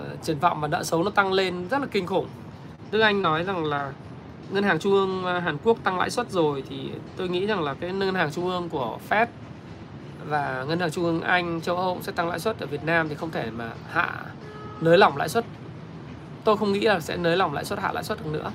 [0.00, 2.26] uh, triển vọng mà nợ xấu nó tăng lên rất là kinh khủng.
[2.90, 3.92] Đức Anh nói rằng là
[4.50, 7.62] ngân hàng trung ương à, Hàn Quốc tăng lãi suất rồi thì tôi nghĩ rằng
[7.62, 9.26] là cái ngân hàng trung ương của Fed
[10.26, 12.60] và ngân hàng trung ương Anh châu Âu sẽ tăng lãi suất.
[12.60, 14.12] Ở Việt Nam thì không thể mà hạ
[14.80, 15.44] nới lỏng lãi suất.
[16.44, 18.52] Tôi không nghĩ là sẽ nới lỏng lãi suất hạ lãi suất được nữa.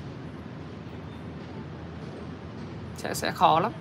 [2.96, 3.72] Sẽ sẽ khó lắm.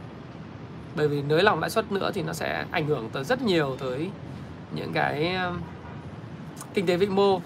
[0.95, 3.75] Bởi vì nới lỏng lãi suất nữa thì nó sẽ ảnh hưởng tới rất nhiều
[3.79, 4.09] tới
[4.71, 5.51] những cái à,
[6.73, 7.41] kinh tế vĩ mô.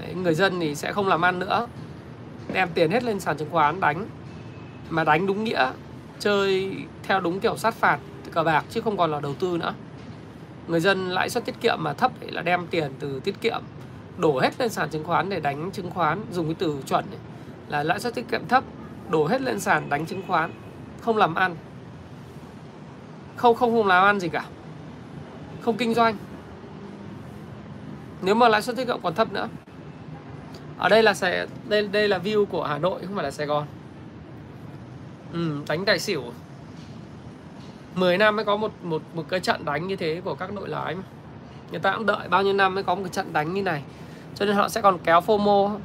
[0.00, 1.66] Đấy, người dân thì sẽ không làm ăn nữa
[2.52, 4.06] đem tiền hết lên sàn chứng khoán đánh.
[4.90, 5.70] Mà đánh đúng nghĩa
[6.18, 6.72] chơi
[7.02, 7.98] theo đúng kiểu sát phạt
[8.32, 9.74] cờ bạc chứ không còn là đầu tư nữa.
[10.68, 13.62] Người dân lãi suất tiết kiệm mà thấp thì là đem tiền từ tiết kiệm
[14.16, 17.18] đổ hết lên sàn chứng khoán để đánh chứng khoán dùng cái từ chuẩn ấy,
[17.68, 18.64] là lãi suất tiết kiệm thấp
[19.08, 20.50] đổ hết lên sàn đánh chứng khoán
[21.00, 21.56] không làm ăn.
[23.36, 24.44] Không không không làm ăn gì cả.
[25.60, 26.16] Không kinh doanh.
[28.22, 29.48] Nếu mà lãi suất tiết kiệm còn thấp nữa
[30.78, 33.46] ở đây là sẽ đây đây là view của Hà Nội không phải là Sài
[33.46, 33.66] Gòn.
[35.32, 36.22] Ừ, đánh tài xỉu.
[37.94, 40.68] 10 năm mới có một một một cái trận đánh như thế của các nội
[40.68, 41.02] lái mà.
[41.70, 43.82] người ta cũng đợi bao nhiêu năm mới có một cái trận đánh như này.
[44.34, 45.78] Cho nên họ sẽ còn kéo FOMO.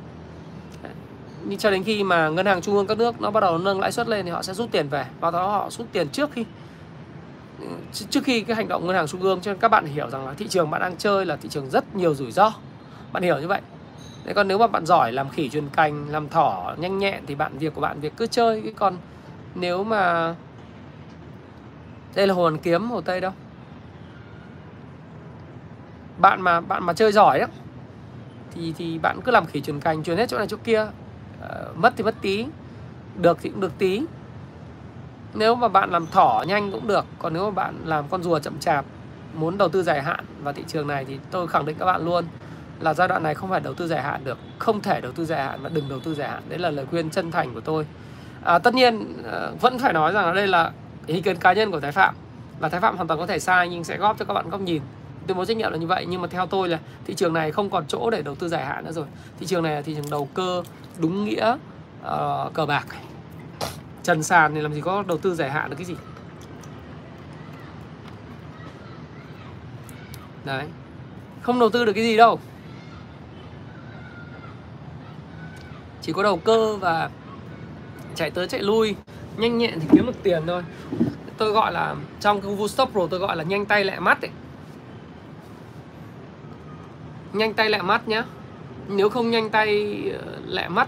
[1.45, 3.79] Nhưng cho đến khi mà ngân hàng trung ương các nước nó bắt đầu nâng
[3.79, 5.05] lãi suất lên thì họ sẽ rút tiền về.
[5.19, 6.45] Và đó họ rút tiền trước khi
[8.09, 9.41] trước khi cái hành động ngân hàng trung ương.
[9.41, 11.69] Cho nên các bạn hiểu rằng là thị trường bạn đang chơi là thị trường
[11.69, 12.53] rất nhiều rủi ro.
[13.11, 13.61] Bạn hiểu như vậy.
[14.25, 17.35] Thế còn nếu mà bạn giỏi làm khỉ truyền cành làm thỏ nhanh nhẹn thì
[17.35, 18.61] bạn, việc của bạn, việc cứ chơi.
[18.61, 18.97] Cái còn
[19.55, 20.35] nếu mà
[22.15, 23.31] đây là hồ hoàn kiếm, hồ tây đâu?
[26.17, 27.45] Bạn mà bạn mà chơi giỏi đó
[28.55, 30.87] thì thì bạn cứ làm khỉ truyền cành truyền hết chỗ này chỗ kia.
[31.41, 32.45] Ờ, mất thì mất tí,
[33.21, 34.01] được thì cũng được tí.
[35.33, 38.39] Nếu mà bạn làm thỏ nhanh cũng được, còn nếu mà bạn làm con rùa
[38.39, 38.85] chậm chạp,
[39.33, 42.05] muốn đầu tư dài hạn vào thị trường này thì tôi khẳng định các bạn
[42.05, 42.25] luôn
[42.83, 45.25] là giai đoạn này không phải đầu tư dài hạn được không thể đầu tư
[45.25, 46.43] dài hạn và đừng đầu tư dài hạn.
[46.49, 47.85] Đấy là lời khuyên chân thành của tôi.
[48.43, 50.71] À, tất nhiên ờ, vẫn phải nói rằng đây là
[51.07, 52.15] ý kiến cá nhân của thái phạm
[52.59, 54.61] và thái phạm hoàn toàn có thể sai nhưng sẽ góp cho các bạn góc
[54.61, 54.81] nhìn.
[55.27, 57.51] Tôi có trách nhiệm là như vậy nhưng mà theo tôi là thị trường này
[57.51, 59.05] không còn chỗ để đầu tư dài hạn nữa rồi.
[59.39, 60.63] Thị trường này là thị trường đầu cơ
[60.97, 61.57] đúng nghĩa
[62.05, 62.85] uh, cờ bạc.
[64.03, 65.95] Trần sàn thì làm gì có đầu tư dài hạn được cái gì.
[70.45, 70.65] Đấy.
[71.41, 72.39] Không đầu tư được cái gì đâu.
[76.03, 77.09] Chỉ có đầu cơ và
[78.15, 78.95] chạy tới chạy lui,
[79.37, 80.63] nhanh nhẹn thì kiếm được tiền thôi.
[81.37, 84.21] Tôi gọi là, trong cái vụ stop pro tôi gọi là nhanh tay lẹ mắt
[84.21, 84.31] ấy.
[87.33, 88.23] Nhanh tay lẹ mắt nhá.
[88.87, 89.95] Nếu không nhanh tay
[90.25, 90.87] ờ, lẹ mắt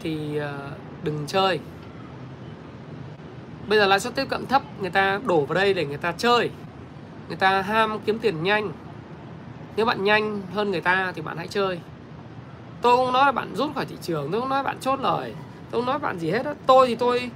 [0.00, 0.70] thì ờ,
[1.02, 1.60] đừng chơi.
[3.68, 6.12] Bây giờ lãi suất tiếp cận thấp, người ta đổ vào đây để người ta
[6.12, 6.50] chơi.
[7.28, 8.72] Người ta ham kiếm tiền nhanh.
[9.76, 11.78] Nếu bạn nhanh hơn người ta thì bạn hãy chơi
[12.82, 15.34] tôi không nói là bạn rút khỏi thị trường tôi không nói bạn chốt lời.
[15.70, 16.54] Tôi không nói bạn gì hết á.
[16.66, 17.30] Tôi thì tôi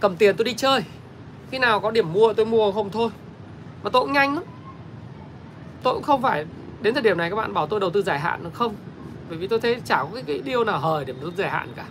[0.00, 0.84] cầm tiền tôi đi chơi.
[1.50, 3.10] Khi nào có điểm mua tôi mua không thôi.
[3.82, 4.44] Mà tôi cũng nhanh lắm.
[5.82, 6.46] Tôi cũng không phải
[6.82, 8.74] đến thời điểm này các bạn bảo tôi đầu tư dài hạn không?
[9.28, 11.50] Bởi vì tôi thấy chả có cái, cái điều nào hời để đầu tư dài
[11.50, 11.86] hạn cả.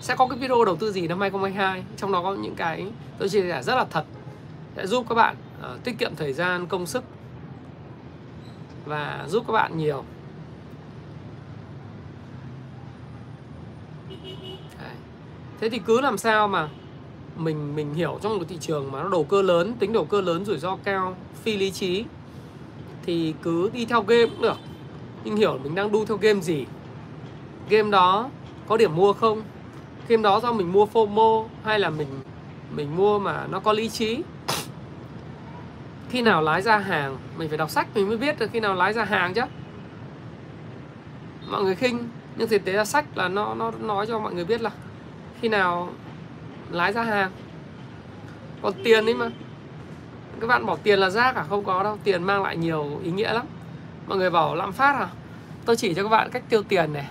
[0.00, 2.86] Sẽ có cái video đầu tư gì năm 2022 trong đó có những cái
[3.18, 4.04] tôi chia sẻ rất là thật.
[4.76, 7.04] Sẽ giúp các bạn uh, tiết kiệm thời gian công sức
[8.84, 10.04] và giúp các bạn nhiều
[14.80, 14.94] Đấy
[15.60, 16.68] thế thì cứ làm sao mà
[17.36, 20.20] mình mình hiểu trong một thị trường mà nó đầu cơ lớn, tính đầu cơ
[20.20, 22.04] lớn rủi ro cao, phi lý trí,
[23.06, 24.56] thì cứ đi theo game cũng được.
[25.24, 26.66] Nhưng hiểu mình đang đu theo game gì.
[27.68, 28.30] Game đó
[28.66, 29.42] có điểm mua không?
[30.08, 32.08] Game đó do mình mua FOMO hay là mình
[32.74, 34.22] mình mua mà nó có lý trí?
[36.10, 38.74] Khi nào lái ra hàng, mình phải đọc sách mình mới biết được khi nào
[38.74, 39.42] lái ra hàng chứ.
[41.50, 44.44] Mọi người khinh, nhưng thực tế là sách là nó nó nói cho mọi người
[44.44, 44.70] biết là
[45.44, 45.88] khi nào
[46.70, 47.30] lái ra hàng.
[48.62, 49.28] Còn tiền ấy mà.
[50.40, 51.44] Các bạn bỏ tiền là rác à?
[51.48, 51.98] Không có đâu.
[52.04, 53.46] Tiền mang lại nhiều ý nghĩa lắm.
[54.06, 55.08] Mọi người bảo lạm phát à?
[55.64, 57.06] Tôi chỉ cho các bạn cách tiêu tiền này.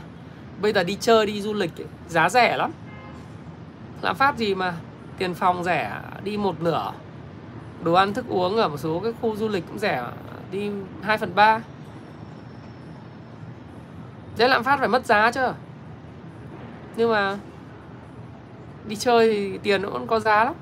[0.61, 2.71] Bây giờ đi chơi đi du lịch ấy, giá rẻ lắm.
[4.01, 4.73] Lạm phát gì mà?
[5.17, 6.91] Tiền phòng rẻ đi một nửa.
[7.84, 10.03] Đồ ăn thức uống ở một số cái khu du lịch cũng rẻ
[10.51, 10.71] đi
[11.01, 11.59] 2 phần 3
[14.38, 15.47] Thế lạm phát phải mất giá chứ.
[16.95, 17.38] Nhưng mà
[18.88, 20.53] Đi chơi thì tiền nó cũng có giá lắm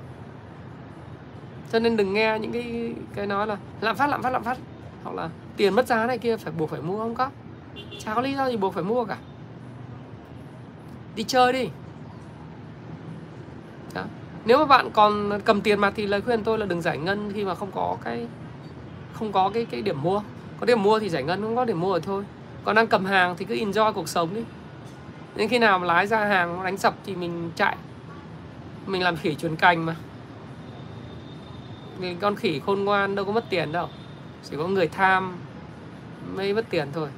[1.72, 4.58] Cho nên đừng nghe những cái cái nói là lạm phát lạm phát lạm phát
[5.04, 7.30] Hoặc là tiền mất giá này kia, phải buộc phải mua không có
[7.98, 9.16] Chả có lý do gì buộc phải mua cả
[11.16, 11.68] Đi chơi đi
[13.94, 14.02] Đó.
[14.44, 17.32] Nếu mà bạn còn cầm tiền mặt thì lời khuyên tôi là đừng giải ngân
[17.34, 18.26] khi mà không có cái,
[19.12, 20.22] không có cái cái điểm mua.
[20.60, 22.24] Có điểm mua thì giải ngân, không có điểm mua rồi thôi.
[22.64, 24.42] Còn đang cầm hàng thì cứ enjoy cuộc sống đi.
[25.36, 27.76] Đến khi nào mà lái ra hàng đánh sập thì mình chạy.
[28.86, 29.96] Mình làm khỉ chuồn cành mà.
[31.98, 33.88] mình con khỉ khôn ngoan đâu có mất tiền đâu.
[34.42, 35.36] Chỉ có người tham
[36.34, 37.08] mới mất tiền thôi.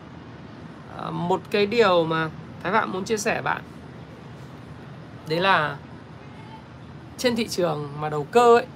[0.98, 2.30] À, một cái điều mà
[2.62, 3.62] Thái Phạm muốn chia sẻ bạn
[5.28, 5.76] Đấy là
[7.18, 8.66] trên thị trường mà đầu cơ ấy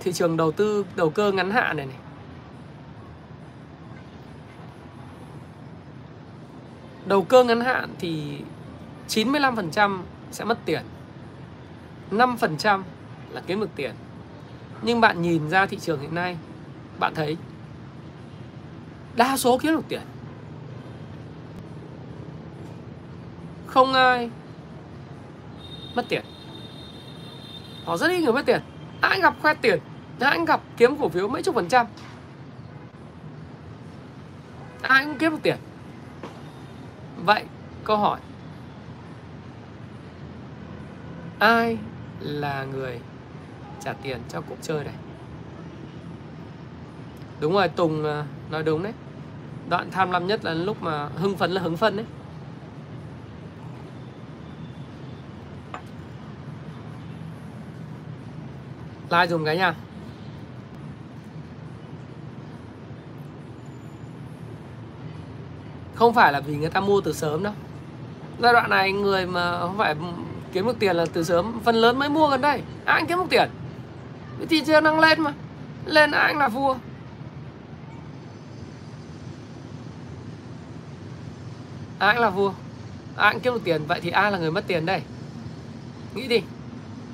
[0.00, 1.96] thị trường đầu tư đầu cơ ngắn hạn này này
[7.06, 8.38] đầu cơ ngắn hạn thì
[9.08, 10.82] 95% sẽ mất tiền
[12.10, 12.82] 5%
[13.30, 13.94] là kiếm được tiền.
[14.82, 16.36] Nhưng bạn nhìn ra thị trường hiện nay,
[16.98, 17.36] bạn thấy
[19.16, 20.02] đa số kiếm được tiền.
[23.66, 24.30] Không ai
[25.94, 26.24] mất tiền.
[27.84, 28.60] Họ rất ít người mất tiền.
[29.00, 29.78] Ai gặp khoe tiền
[30.20, 31.86] ai gặp kiếm cổ phiếu mấy chục phần trăm.
[34.82, 35.56] Ai cũng kiếm được tiền.
[37.24, 37.44] Vậy
[37.84, 38.20] câu hỏi.
[41.38, 41.78] Ai
[42.24, 43.00] là người
[43.80, 44.94] trả tiền cho cuộc chơi này.
[47.40, 48.92] Đúng rồi, tùng à, nói đúng đấy.
[49.68, 52.06] Đoạn tham lam nhất là lúc mà hưng phấn là hứng phân đấy.
[59.10, 59.74] Like dùng cái nha
[65.94, 67.52] không phải là vì người ta mua từ sớm đâu.
[68.38, 69.94] Giai đoạn này người mà không phải
[70.54, 72.62] kiếm được tiền là từ sớm, phần lớn mới mua gần đây.
[72.84, 73.50] À, ai kiếm được tiền.
[74.38, 75.32] Cái thị trường đang lên mà.
[75.86, 76.76] Lên à, ai là vua.
[81.98, 82.52] À, ai là vua.
[83.16, 83.82] Ai kiếm được tiền.
[83.88, 85.02] Vậy thì ai là người mất tiền đây.
[86.14, 86.42] Nghĩ đi.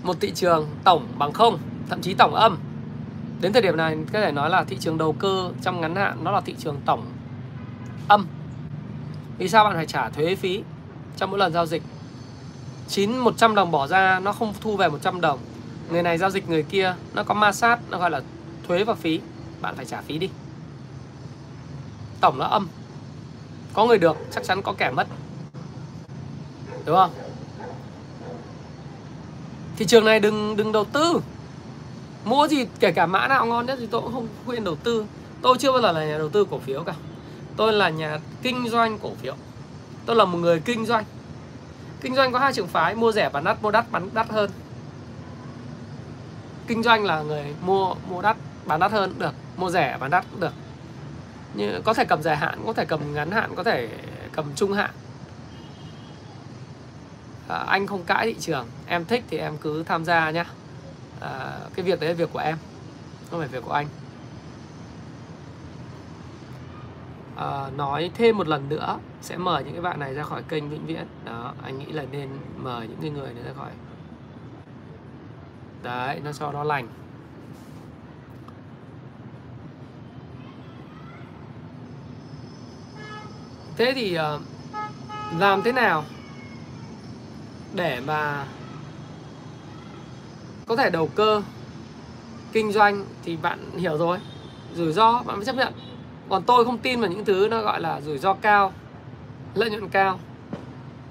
[0.03, 2.59] Một thị trường tổng bằng không, thậm chí tổng âm.
[3.41, 6.25] Đến thời điểm này, có thể nói là thị trường đầu cơ trong ngắn hạn,
[6.25, 7.07] nó là thị trường tổng
[8.09, 8.27] âm.
[9.39, 10.63] Vì sao bạn phải trả thuế phí
[11.17, 11.83] trong mỗi lần giao dịch?
[12.91, 15.39] 9 100 đồng bỏ ra, nó không thu về 100 đồng.
[15.91, 18.21] Người này giao dịch người kia, nó có ma sát, nó gọi là
[18.69, 19.21] thuế và phí.
[19.61, 20.31] Bạn phải trả phí đi.
[22.21, 22.69] Tổng nó âm.
[23.75, 25.07] Có người được, chắc chắn có kẻ mất.
[26.85, 27.11] Đúng không?
[29.77, 31.21] Thị trường này đừng đừng đầu tư.
[32.25, 35.05] Mua gì kể cả mã nào ngon nhất thì tôi cũng không khuyên đầu tư.
[35.43, 36.95] Tôi chưa bao giờ là nhà đầu tư cổ phiếu cả.
[37.57, 39.35] Tôi là nhà kinh doanh cổ phiếu.
[40.07, 41.05] Tôi là một người kinh doanh
[42.01, 44.51] kinh doanh có hai trường phái mua rẻ bán đắt mua đắt bán đắt hơn.
[46.67, 49.35] Kinh doanh là người mua mua đắt bán đắt hơn được.
[49.57, 50.53] Mua rẻ bán đắt cũng được.
[51.55, 53.89] Như có thể cầm dài hạn có thể cầm ngắn hạn có thể
[54.33, 54.91] cầm trung hạn.
[57.49, 58.67] À, anh không cãi thị trường.
[58.87, 60.45] Em thích thì em cứ tham gia nhá.
[61.21, 62.57] À, cái việc đấy là việc của em
[63.31, 63.87] không phải việc của anh.
[67.41, 70.71] Uh, nói thêm một lần nữa sẽ mời những cái bạn này ra khỏi kênh
[70.71, 71.07] vĩnh viễn.
[71.25, 73.71] Đó anh nghĩ là nên mời những cái người này ra khỏi.
[75.83, 76.89] Đấy nó cho nó lành.
[83.77, 84.41] Thế thì uh,
[85.39, 86.05] làm thế nào
[87.75, 88.47] để mà
[90.67, 91.43] có thể đầu cơ
[92.53, 94.19] kinh doanh thì bạn hiểu rồi.
[94.75, 95.73] Rủi ro bạn phải chấp nhận
[96.31, 98.73] còn tôi không tin vào những thứ nó gọi là rủi ro cao,
[99.55, 100.19] lợi nhuận cao.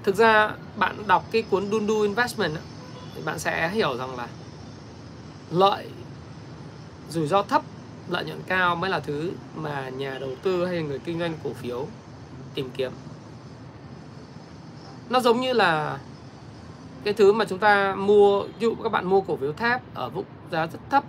[0.02, 2.52] Thực ra bạn đọc cái cuốn Dundu Investment
[3.14, 4.26] thì bạn sẽ hiểu rằng là
[5.50, 5.86] lợi,
[7.10, 7.62] rủi ro thấp,
[8.08, 11.50] lợi nhuận cao mới là thứ mà nhà đầu tư hay người kinh doanh cổ
[11.52, 11.86] phiếu
[12.54, 12.92] tìm kiếm.
[15.10, 15.98] Nó giống như là
[17.04, 20.08] cái thứ mà chúng ta mua, ví dụ các bạn mua cổ phiếu thép ở
[20.08, 21.04] vùng giá rất thấp,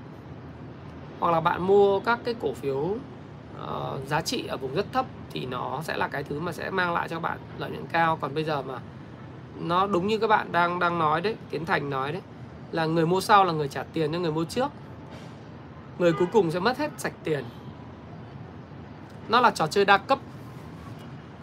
[1.20, 2.95] hoặc là bạn mua các cái cổ phiếu
[3.64, 6.70] uh, giá trị ở vùng rất thấp thì nó sẽ là cái thứ mà sẽ
[6.70, 8.18] mang lại cho bạn lợi nhuận cao.
[8.22, 8.80] Còn bây giờ mà
[9.59, 12.22] nó đúng như các bạn đang đang nói đấy kiến thành nói đấy
[12.72, 14.68] là người mua sau là người trả tiền cho người mua trước.
[15.99, 17.43] Người cuối cùng sẽ mất hết sạch tiền.
[19.30, 20.20] Nó là trò chơi đa cấp.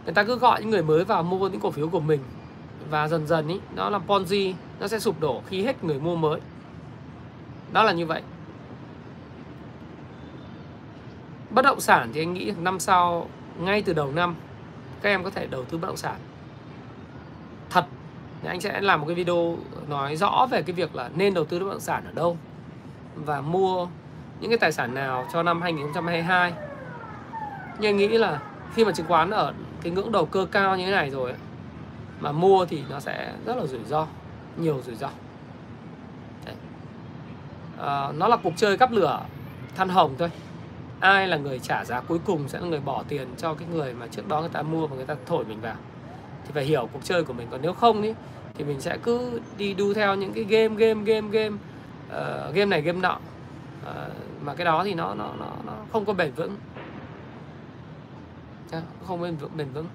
[0.04, 2.20] Người ta cứ gọi những người mới vào mua những cổ phiếu của mình.
[2.90, 6.16] Và dần dần ý nó là ponzi nó sẽ sụp đổ khi hết người mua
[6.16, 6.40] mới.
[7.72, 8.22] Đó là như vậy.
[11.50, 13.28] Bất động sản thì anh nghĩ năm sau
[13.58, 14.34] ngay từ đầu năm
[15.02, 16.16] các em có thể đầu tư bất động sản.
[17.70, 17.84] Thật
[18.46, 19.56] anh sẽ làm một cái video
[19.88, 22.36] nói rõ về cái việc là nên đầu tư bất động sản ở đâu
[23.14, 23.86] và mua
[24.40, 26.52] những cái tài sản nào cho năm 2022
[27.78, 28.40] nhưng anh nghĩ là
[28.74, 31.34] khi mà chứng khoán ở cái ngưỡng đầu cơ cao như thế này rồi
[32.20, 34.06] mà mua thì nó sẽ rất là rủi ro
[34.56, 35.08] nhiều rủi ro.
[37.78, 39.20] À, nó là cuộc chơi cắp lửa
[39.76, 40.30] than hồng thôi
[41.00, 43.94] ai là người trả giá cuối cùng sẽ là người bỏ tiền cho cái người
[43.94, 45.76] mà trước đó người ta mua và người ta thổi mình vào?
[46.44, 48.14] Thì phải hiểu cuộc chơi của mình còn nếu không ý,
[48.54, 51.56] thì mình sẽ cứ đi đu theo những cái game game game game
[52.06, 53.18] uh, game này game nọ.
[53.82, 56.56] Uh, mà cái đó thì nó nó nó nó không có bền vững.
[59.06, 59.86] Không bền vững bền vững.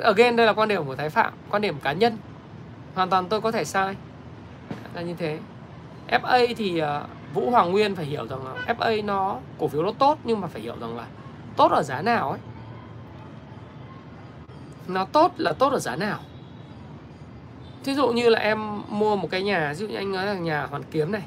[0.00, 2.16] Ở game đây là quan điểm của thái phạm quan điểm cá nhân.
[2.94, 3.96] Hoàn toàn tôi có thể sai.
[4.94, 5.38] Là như thế.
[6.08, 6.86] FA thì uh,
[7.34, 10.48] Vũ Hoàng Nguyên phải hiểu rằng là FA nó cổ phiếu nó tốt nhưng mà
[10.48, 11.04] phải hiểu rằng là
[11.56, 12.38] tốt ở giá nào ấy.
[14.88, 16.18] Nó tốt là tốt ở giá nào.
[17.84, 20.34] Thí dụ như là em mua một cái nhà, ví dụ như anh nói là
[20.34, 21.22] nhà hoàn kiếm này,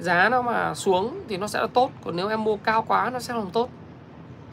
[0.00, 3.10] giá nó mà xuống thì nó sẽ là tốt, còn nếu em mua cao quá
[3.10, 3.68] nó sẽ không tốt.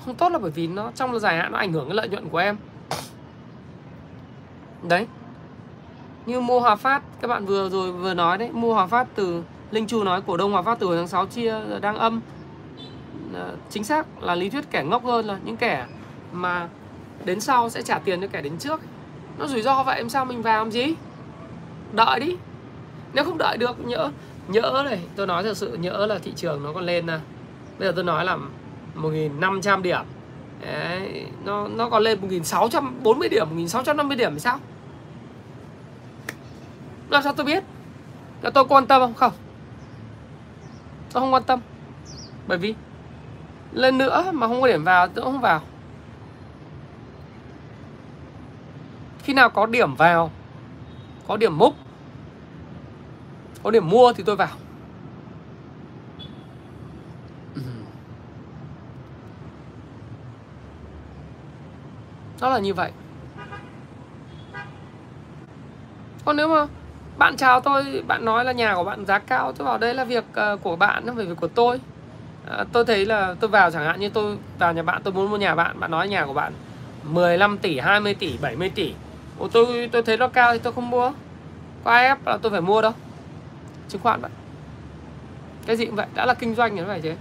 [0.05, 2.29] Không tốt là bởi vì nó trong dài hạn nó ảnh hưởng cái lợi nhuận
[2.29, 2.57] của em.
[4.83, 5.07] Đấy.
[6.25, 9.43] Như mua Hòa Phát, các bạn vừa rồi vừa nói đấy, mua Hòa Phát từ
[9.71, 12.21] Linh Chu nói cổ đông Hòa Phát từ tháng 6 chia ờ, đang âm.
[13.35, 15.85] À, chính xác là lý thuyết kẻ ngốc hơn là những kẻ
[16.31, 16.67] mà
[17.25, 18.81] đến sau sẽ trả tiền cho kẻ đến trước.
[19.37, 20.93] Nó rủi ro vậy em sao mình vào làm gì?
[21.93, 22.35] Đợi đi.
[23.13, 24.11] Nếu không đợi được nhỡ
[24.47, 24.99] nhỡ này.
[25.15, 27.17] Tôi nói thật sự nhỡ là thị trường nó còn lên nè
[27.79, 28.37] bây giờ tôi nói là
[28.95, 30.01] 1.500 điểm.
[30.61, 34.59] Đấy, nó nó còn lên 1.640 điểm 1.650 điểm thì sao?
[37.09, 37.63] Làm sao tôi biết?
[38.41, 39.13] Là tôi quan tâm không?
[39.13, 39.31] Không
[41.15, 41.59] tôi không quan tâm.
[42.47, 42.75] Bởi vì
[43.71, 45.61] lên nữa mà không có điểm vào, tôi không vào.
[49.23, 50.31] Khi nào có điểm vào,
[51.27, 51.75] có điểm múc
[53.63, 54.49] có điểm mua thì tôi vào.
[62.41, 62.91] Nó là như vậy.
[66.25, 66.65] Còn nếu mà
[67.17, 70.03] bạn chào tôi bạn nói là nhà của bạn giá cao tôi bảo đây là
[70.03, 71.79] việc uh, của bạn không phải việc của tôi.
[72.47, 75.29] Uh, tôi thấy là tôi vào chẳng hạn như tôi vào nhà bạn tôi muốn
[75.29, 76.53] mua nhà bạn bạn nói nhà của bạn
[77.03, 78.93] 15 tỷ 20 tỷ 70 tỷ.
[79.39, 81.11] Ủa tôi tôi thấy nó cao thì tôi không mua.
[81.83, 82.91] Có ai ép là tôi phải mua đâu.
[83.89, 84.31] Chứng khoán vậy.
[85.65, 87.15] Cái gì cũng vậy đã là kinh doanh thì nó phải thế.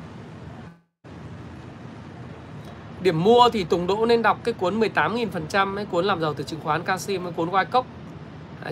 [3.00, 6.44] Điểm mua thì Tùng Đỗ nên đọc cái cuốn 18.000% cái cuốn làm giàu từ
[6.44, 7.86] chứng khoán Canxi cái cuốn White Cốc.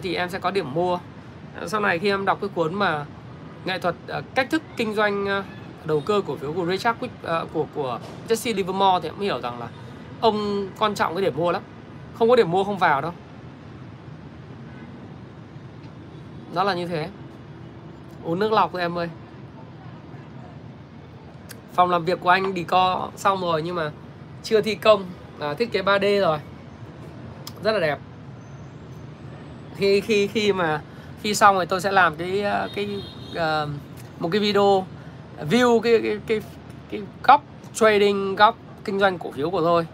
[0.03, 0.99] Thì em sẽ có điểm mua
[1.67, 3.05] sau này khi em đọc cái cuốn mà
[3.65, 5.45] nghệ thuật uh, cách thức kinh doanh uh,
[5.85, 7.99] đầu cơ cổ phiếu của Richard Quick uh, của của
[8.29, 9.69] Jesse Livermore thì em hiểu rằng là
[10.21, 11.63] ông quan trọng cái điểm mua lắm.
[12.15, 13.13] Không có điểm mua không vào đâu.
[16.55, 17.09] Đó là như thế.
[18.25, 19.09] Uống nước lọc thôi em ơi.
[21.75, 23.91] Phòng làm việc của anh đi co xong rồi nhưng mà
[24.43, 25.05] chưa thi công.
[25.41, 26.39] À, thiết kế 3D rồi.
[27.63, 27.99] Rất là đẹp.
[29.77, 30.83] Khi khi khi mà
[31.23, 33.69] khi xong thì tôi sẽ làm cái ờ, cái uh,
[34.19, 34.87] một cái video
[35.51, 36.41] view cái cái cái,
[36.91, 37.43] cái góc
[37.75, 39.87] trading góc kinh doanh cổ phiếu của tôi.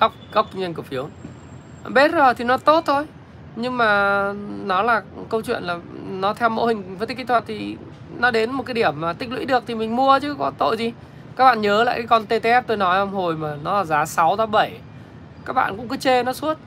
[0.00, 1.08] Góc góc kinh doanh cổ phiếu.
[1.88, 3.06] BR thì nó tốt thôi
[3.56, 4.32] nhưng mà
[4.64, 5.78] nó là câu chuyện là
[6.10, 7.76] nó theo mô hình phân tích kỹ thuật thì
[8.18, 10.76] nó đến một cái điểm mà tích lũy được thì mình mua chứ có tội
[10.76, 10.92] gì.
[11.36, 14.06] Các bạn nhớ lại cái con TTF tôi nói hôm hồi mà nó là giá
[14.06, 14.80] 6 giá 7
[15.44, 16.58] các bạn cũng cứ chê nó suốt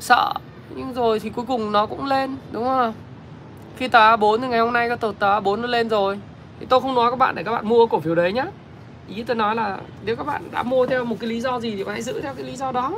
[0.00, 0.32] sợ.
[0.76, 2.92] Nhưng rồi thì cuối cùng nó cũng lên đúng không
[3.76, 6.20] khi tờ A4 thì ngày hôm nay các tờ tờ A4 nó lên rồi.
[6.60, 8.44] Thì tôi không nói các bạn để các bạn mua cổ phiếu đấy nhá.
[9.08, 11.76] Ý tôi nói là nếu các bạn đã mua theo một cái lý do gì
[11.76, 12.92] thì bạn hãy giữ theo cái lý do đó.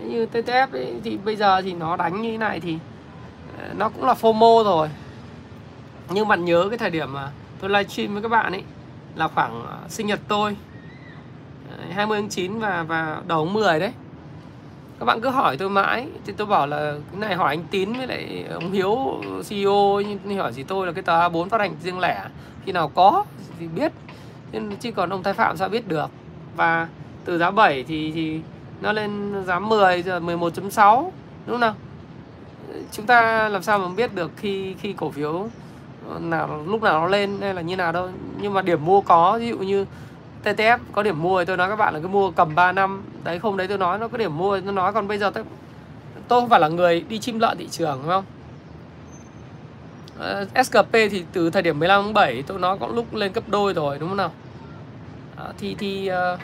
[0.00, 2.78] Như TTF ấy, thì bây giờ thì nó đánh như thế này thì
[3.58, 4.88] ờ, nó cũng là FOMO rồi.
[6.10, 8.62] Nhưng bạn nhớ cái thời điểm mà tôi livestream với các bạn ấy
[9.16, 10.56] là khoảng ờ, sinh nhật tôi
[11.70, 13.92] ờ, 20 tháng 9 và và đầu tháng 10 đấy
[15.02, 16.06] các bạn cứ hỏi tôi mãi.
[16.26, 18.96] Thì tôi bảo là, cái này hỏi anh Tín với lại ông Hiếu
[19.48, 22.24] CEO nhưng hỏi gì tôi là cái tờ A4 phát hành riêng lẻ.
[22.64, 23.24] Khi nào có
[23.60, 23.92] thì biết.
[24.52, 26.10] Nhưng chứ còn ông Thái Phạm sao biết được?
[26.56, 26.88] Và
[27.24, 28.40] từ giá 7 thì thì
[28.80, 31.12] nó lên giá 10 giờ 11.6 đúng
[31.46, 31.74] không nào?
[32.92, 35.48] Chúng ta làm sao mà biết được khi khi cổ phiếu
[36.20, 38.08] nào, lúc nào nó lên hay là như nào đâu.
[38.40, 39.86] Nhưng mà điểm mua có, ví dụ như
[40.44, 43.02] TTF có điểm mua thì tôi nói các bạn là cứ mua cầm 3 năm.
[43.24, 45.44] Đấy không đấy tôi nói nó có điểm mua tôi nói còn bây giờ tôi
[46.28, 48.24] tôi không phải là người đi chim lợn thị trường đúng không?
[50.18, 53.32] Ờ, uh, SKP thì từ thời điểm 15 tháng 7 tôi nói có lúc lên
[53.32, 54.32] cấp đôi rồi đúng không nào?
[55.48, 56.40] Uh, thì thì uh,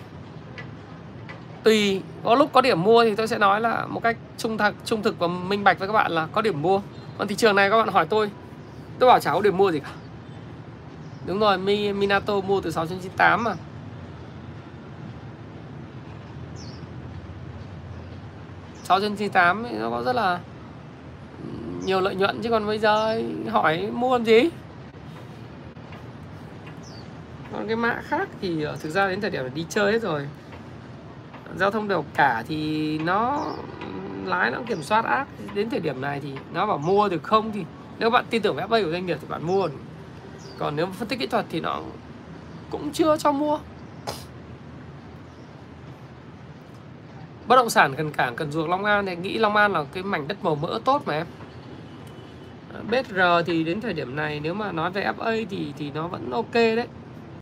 [1.62, 4.74] tùy có lúc có điểm mua thì tôi sẽ nói là một cách trung thực
[4.84, 6.80] trung thực và minh bạch với các bạn là có điểm mua.
[7.18, 8.30] Còn thị trường này các bạn hỏi tôi
[8.98, 9.90] tôi bảo chả có điểm mua gì cả.
[11.26, 11.58] Đúng rồi
[11.92, 13.54] Minato mua từ 698 mà.
[18.88, 20.40] Sáu trên 98 nó có rất là
[21.84, 24.40] nhiều lợi nhuận, chứ còn bây giờ hỏi mua làm gì?
[27.52, 30.02] Còn cái mã khác thì ờ, thực ra đến thời điểm là đi chơi hết
[30.02, 30.28] rồi.
[31.56, 33.44] Giao thông đều cả thì nó
[33.80, 33.86] ừ,
[34.24, 35.26] lái nó kiểm soát ác.
[35.54, 37.64] Đến thời điểm này thì nó bảo mua được không thì
[37.98, 39.68] nếu bạn tin tưởng FA của doanh nghiệp thì bạn mua.
[40.58, 41.80] Còn nếu phân tích kỹ thuật thì nó
[42.70, 43.58] cũng chưa cho mua.
[47.48, 50.02] Bất động sản gần cảng cần ruộng Long An thì nghĩ Long An là cái
[50.02, 51.26] mảnh đất màu mỡ tốt mà em.
[52.72, 56.08] Ờ, BR thì đến thời điểm này nếu mà nói về FA thì thì nó
[56.08, 56.86] vẫn ok đấy.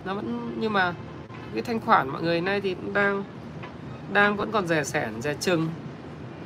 [0.05, 0.95] Nó vẫn, nhưng mà
[1.55, 3.25] cái thanh khoản mọi người nay thì cũng đang
[4.13, 5.69] đang vẫn còn rẻ sẻn, rẻ chừng.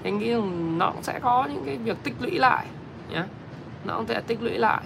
[0.05, 2.67] Anh nghĩ rằng nó cũng sẽ có những cái việc tích lũy lại
[3.11, 3.23] nhé
[3.85, 4.83] nó cũng sẽ tích lũy lại.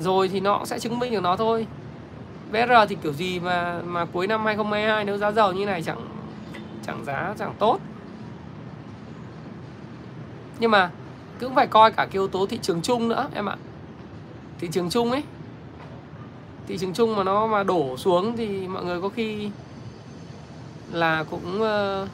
[0.00, 1.66] Rồi thì nó cũng sẽ chứng minh được nó thôi.
[2.52, 6.17] BR thì kiểu gì mà mà cuối năm 2022 nếu giá dầu như này chẳng
[6.88, 7.78] chẳng giá, chẳng tốt.
[10.58, 10.90] Nhưng mà
[11.40, 13.56] cũng phải coi cả cái yếu tố thị trường chung nữa, em ạ.
[14.58, 15.22] Thị trường chung ấy.
[16.66, 19.50] Thị trường chung mà nó mà đổ xuống thì mọi người có khi
[20.92, 22.06] là cũng ờ,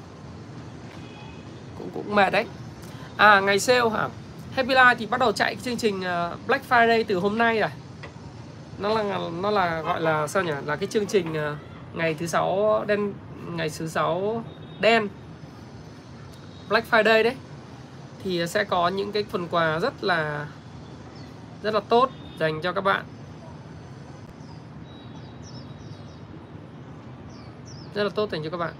[1.78, 2.46] cũng cũng mệt đấy.
[3.16, 4.08] À ngày sale hả?
[4.52, 7.70] Happy Life thì bắt đầu chạy chương trình ờ, Black Friday từ hôm nay rồi.
[8.78, 10.52] Nó là nó là gọi là sao nhỉ?
[10.66, 11.56] Là cái chương trình ờ,
[11.92, 13.12] ngày thứ sáu đen,
[13.56, 14.44] ngày thứ sáu
[14.80, 15.08] đen.
[16.68, 17.36] Black Friday đấy.
[18.22, 20.46] Thì sẽ có những cái phần quà rất là
[21.62, 23.04] rất là tốt dành cho các bạn.
[27.94, 28.74] Rất là tốt dành cho các bạn.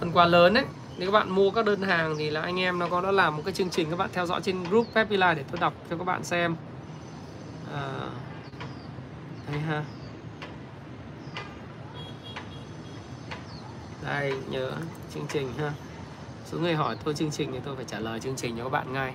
[0.00, 0.64] Phần quà lớn đấy
[1.00, 3.36] nếu các bạn mua các đơn hàng thì là anh em nó có đã làm
[3.36, 5.74] một cái chương trình các bạn theo dõi trên group Happy Life để tôi đọc
[5.90, 6.56] cho các bạn xem.
[7.74, 8.08] À,
[9.52, 9.82] đây ha.
[14.06, 14.70] Đây nhớ
[15.14, 15.72] chương trình ha.
[16.44, 18.70] Số người hỏi tôi chương trình thì tôi phải trả lời chương trình cho các
[18.70, 19.14] bạn ngay.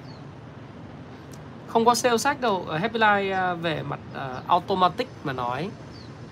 [1.67, 2.65] Không có sale sách đâu.
[2.67, 5.69] Ở Happy Life à, về mặt uh, automatic mà nói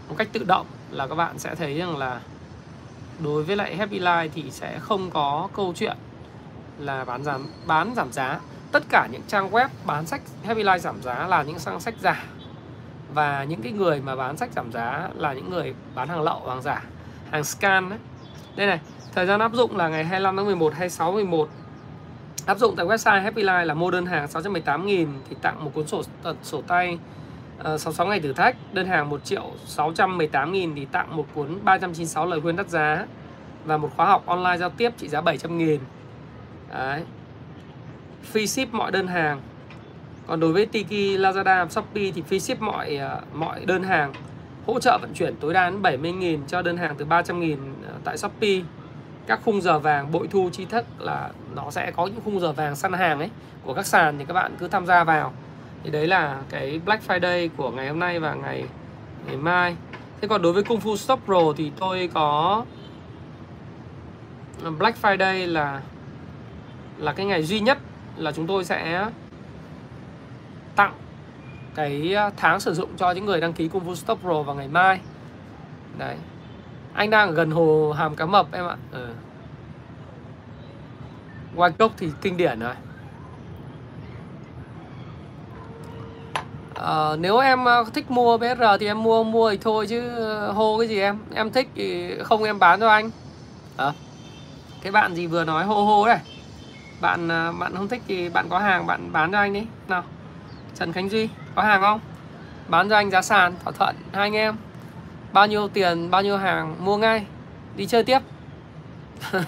[0.10, 2.22] một cách tự động là các bạn sẽ thấy rằng là
[3.24, 5.98] đối với lại Happy Life thì sẽ không có câu chuyện
[6.80, 8.40] là bán giảm bán giảm giá.
[8.72, 11.96] Tất cả những trang web bán sách Happy Life giảm giá là những trang sách
[12.02, 12.26] giả
[13.14, 16.42] và những cái người mà bán sách giảm giá là những người bán hàng lậu
[16.48, 16.84] hàng giả
[17.32, 18.00] hàng scan đấy
[18.56, 18.80] đây này
[19.16, 21.50] thời gian áp dụng là ngày 25 tháng 11 26 11
[22.46, 25.88] áp dụng tại website Happy Life là mua đơn hàng 618.000 thì tặng một cuốn
[25.88, 26.02] sổ
[26.44, 27.00] sổ tay
[27.58, 28.56] ờ, uh, 66 ngày thử thách.
[28.74, 33.06] Đơn hàng 1 triệu 618.000 thì tặng một cuốn 396 lời khuyên đắt giá
[33.66, 35.78] và một khóa học online giao tiếp trị giá 700.000
[36.74, 37.04] đấy.
[38.34, 39.42] Free ship mọi đơn hàng
[40.28, 44.14] còn đối với Tiki, Lazada, Shopee thì free ship mọi à, mọi đơn hàng
[44.68, 47.58] hỗ trợ vận chuyển tối đa đến 70.000 cho đơn hàng từ 300.000
[47.88, 48.62] à, tại Shopee.
[49.28, 52.52] Các khung giờ vàng bội thu chi thức là nó sẽ có những khung giờ
[52.52, 53.30] vàng săn hàng ấy
[53.64, 55.34] của các sàn thì các bạn cứ tham gia vào.
[55.84, 58.64] Thì đấy là cái Black Friday của ngày hôm nay và ngày
[59.28, 59.76] ngày mai.
[60.22, 62.66] Thế còn đối với Kung Fu Stop Pro thì tôi có
[64.78, 65.82] Black Friday là
[66.98, 67.78] là cái ngày duy nhất
[68.18, 69.08] là chúng tôi sẽ
[70.76, 70.94] tặng
[71.76, 74.56] cái ờ, tháng sử dụng cho những người đăng ký cung Fu Stop Pro vào
[74.56, 75.00] ngày mai.
[75.98, 76.16] Đấy.
[76.94, 78.78] Anh đang ở gần hồ hàm cá mập em ạ.
[78.92, 79.08] Ừ.
[81.56, 82.74] White cốc thì kinh điển rồi.
[86.76, 90.10] À, nếu em ờ, thích mua BR thì em mua mua thì thôi chứ
[90.52, 91.18] hô cái gì em?
[91.36, 93.10] Em thích thì không em bán cho anh.
[93.78, 93.92] À,
[94.82, 96.20] cái bạn gì vừa nói hô hô đấy.
[97.02, 97.28] Bạn
[97.60, 99.68] bạn không thích thì bạn có hàng bạn bán cho anh đi.
[99.88, 100.04] Nào.
[100.76, 102.00] Trần Khánh Duy có hàng không?
[102.68, 104.56] Bán cho anh giá sàn thỏa thuận hai anh em.
[105.34, 107.26] Bao nhiêu tiền bao nhiêu hàng mua ngay.
[107.76, 108.20] Đi chơi tiếp.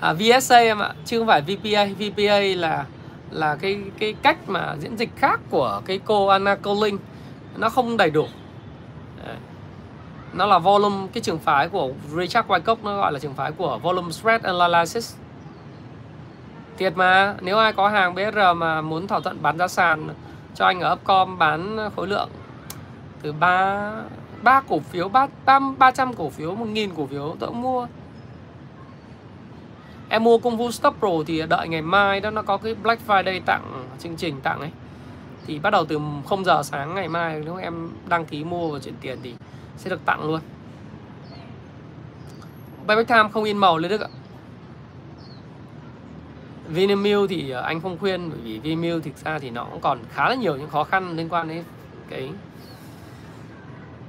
[0.00, 2.84] À, VSA em ạ chứ không phải VPA VPA là
[3.30, 6.98] là cái cái cách mà diễn dịch khác của cái cô Anna Colling.
[7.56, 8.26] Nó không đầy đủ.
[10.32, 13.78] Nó là volume cái trường phái của Richard Wyckoff nó gọi là trường phái của
[13.78, 15.14] volume spread analysis
[16.78, 20.08] thiệt mà, nếu ai có hàng BR mà muốn thỏa thuận bán giá sàn
[20.54, 22.28] cho anh ở Upcom bán khối lượng
[23.22, 23.92] từ ba
[24.42, 25.26] ba cổ phiếu, ba
[25.78, 27.86] ba trăm cổ phiếu, một nghìn cổ phiếu tôi cũng mua.
[30.08, 33.06] Em mua công vụ stop pro thì đợi ngày mai đó nó có cái black
[33.06, 34.70] friday tặng, chương trình tặng ấy.
[35.46, 38.78] Thì bắt đầu từ 0 giờ sáng ngày mai nếu em đăng ký mua và
[38.78, 39.34] chuyển tiền thì
[39.76, 40.40] sẽ được tặng luôn.
[42.86, 44.08] Payback Time không in màu lên Đức ạ.
[46.68, 49.98] Vinamilk thì ờ, anh không khuyên bởi vì Vinamilk thực ra thì nó cũng còn
[50.10, 51.64] khá là nhiều những khó khăn liên quan đến
[52.10, 52.30] cái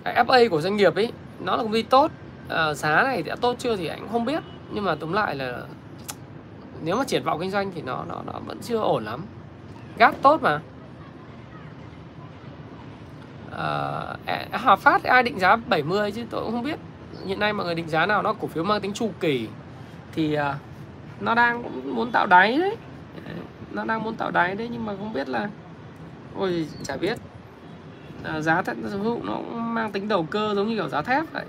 [0.04, 1.12] cái FA của doanh nghiệp ấy.
[1.40, 2.12] Nó là công ty tốt
[2.50, 4.44] à, giá này đã tốt chưa thì anh không biết.
[4.72, 5.62] Nhưng mà tóm lại là
[6.82, 9.26] nếu mà triển vọng kinh doanh thì nó nó nó vẫn chưa ổn lắm.
[9.98, 10.60] Gác tốt mà.
[13.52, 16.24] Ờ, à, Hòa Phát ai định giá 70 chứ?
[16.30, 16.80] Tôi cũng không biết.
[17.26, 18.22] Hiện nay mọi người định giá nào?
[18.22, 19.48] Nó cổ phiếu mang tính chu kỳ.
[20.14, 20.56] Thì à,
[21.22, 21.64] nó đang
[21.96, 22.76] muốn tạo đáy đấy.
[23.72, 25.50] Nó đang muốn tạo đáy đấy nhưng mà không biết là
[26.36, 27.18] ôi chả biết.
[28.24, 31.34] À, giá thép vụ nó cũng mang tính đầu cơ giống như kiểu giá thép
[31.34, 31.46] vậy.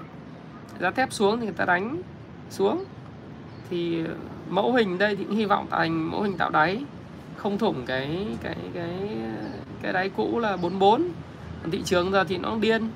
[0.80, 2.02] Giá thép xuống thì người ta đánh
[2.50, 2.84] xuống.
[3.70, 4.04] Thì
[4.48, 6.84] mẫu hình đây thì cũng hy vọng tạo thành mẫu hình tạo đáy.
[7.36, 8.90] Không thủng cái cái cái
[9.82, 11.02] cái đáy cũ là 44
[11.62, 12.88] còn thị trường giờ thì nó điên.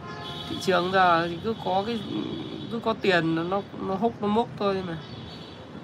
[0.50, 2.00] Thị trường giờ thì cứ có cái
[2.72, 4.96] cứ có tiền nó nó hút nó múc thôi mà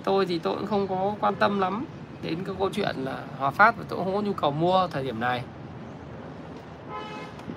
[0.09, 1.85] tôi thì tôi cũng không có quan tâm lắm
[2.23, 4.89] đến cái câu chuyện là Hòa Phát và tôi cũng không có nhu cầu mua
[4.91, 5.43] thời điểm này.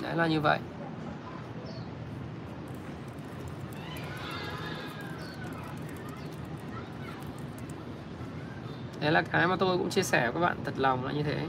[0.01, 0.59] Đấy là như vậy.
[9.01, 11.23] Đấy là cái mà tôi cũng chia sẻ với các bạn thật lòng là như
[11.23, 11.47] thế.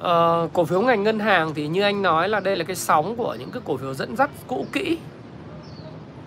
[0.00, 3.16] Uh, cổ phiếu ngành ngân hàng thì như anh nói là đây là cái sóng
[3.16, 4.98] của những cái cổ phiếu dẫn dắt cũ kỹ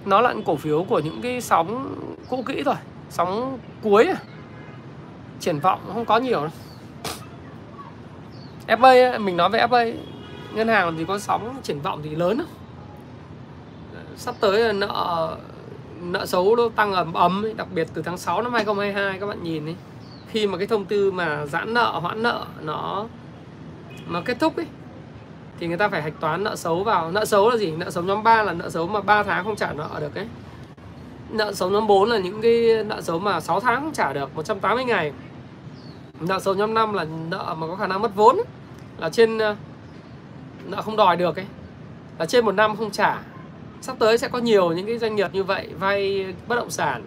[0.05, 1.95] nó là cổ phiếu của những cái sóng
[2.29, 2.75] cũ kỹ rồi
[3.09, 4.15] sóng cuối à
[5.39, 6.51] triển vọng không có nhiều đâu.
[8.67, 9.93] FA mình nói về FA
[10.53, 12.47] ngân hàng thì có sóng triển vọng thì lớn không?
[14.17, 15.37] sắp tới là nợ
[16.01, 19.43] nợ xấu nó tăng ầm ầm đặc biệt từ tháng 6 năm 2022 các bạn
[19.43, 19.75] nhìn đi
[20.27, 23.05] khi mà cái thông tư mà giãn nợ hoãn nợ nó
[24.07, 24.65] mà kết thúc ấy
[25.59, 27.11] thì người ta phải hạch toán nợ xấu vào.
[27.11, 27.71] Nợ xấu là gì?
[27.71, 30.27] Nợ xấu nhóm 3 là nợ xấu mà 3 tháng không trả nợ được ấy.
[31.29, 34.35] Nợ xấu nhóm 4 là những cái nợ xấu mà 6 tháng không trả được
[34.35, 35.11] 180 ngày.
[36.19, 38.45] Nợ xấu nhóm 5 là nợ mà có khả năng mất vốn ấy.
[38.97, 39.55] là trên ờ,
[40.65, 41.45] nợ không đòi được ấy
[42.19, 43.21] là trên một năm không trả.
[43.81, 47.03] Sắp tới sẽ có nhiều những cái doanh nghiệp như vậy vay bất động sản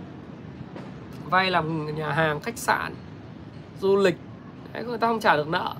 [1.31, 2.95] vay làm nhà hàng khách sạn
[3.81, 4.17] du lịch.
[4.73, 5.75] Đấy, người ta không trả được nợ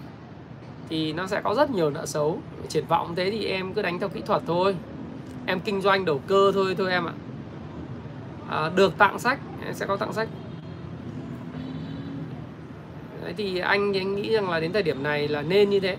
[0.89, 2.41] thì nó sẽ có rất nhiều nợ xấu.
[2.69, 4.77] Triển vọng thế thì em cứ đánh theo kỹ thuật thôi.
[5.47, 7.13] Em kinh doanh đầu cơ thôi thôi em ạ.
[8.51, 10.29] À, được tặng sách em sẽ có tặng sách.
[13.23, 15.97] Đấy thì anh anh nghĩ rằng là đến thời điểm này là nên như thế.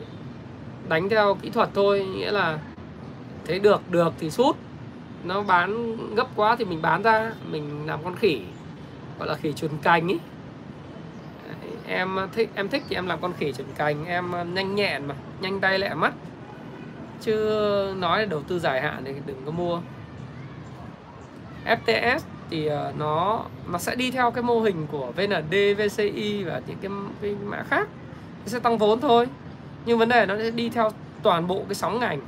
[0.90, 2.60] Đánh theo kỹ thuật thôi nghĩa là
[3.46, 4.56] thấy được được thì sút.
[5.24, 8.42] Nó bán gấp quá thì mình bán ra mình làm con khỉ
[9.20, 10.20] gọi là khỉ chuồn cành ấy
[11.88, 14.76] em ờ, thích em thích thì em làm con khỉ chuẩn cành em ờ, nhanh
[14.76, 16.14] nhẹn mà nhanh tay lẹ mắt.
[17.22, 17.34] Chứ
[17.98, 19.80] nói đầu tư dài hạn thì đừng có mua.
[21.66, 22.20] FTS
[22.50, 26.78] thì ờ, nó nó sẽ đi theo cái mô hình của VND, VCI và những
[26.82, 26.92] cái,
[27.22, 27.88] cái mã khác.
[28.40, 29.28] Nó sẽ tăng vốn thôi.
[29.86, 30.92] Nhưng vấn đề nó sẽ đi theo
[31.24, 32.20] toàn bộ cái sóng ngành.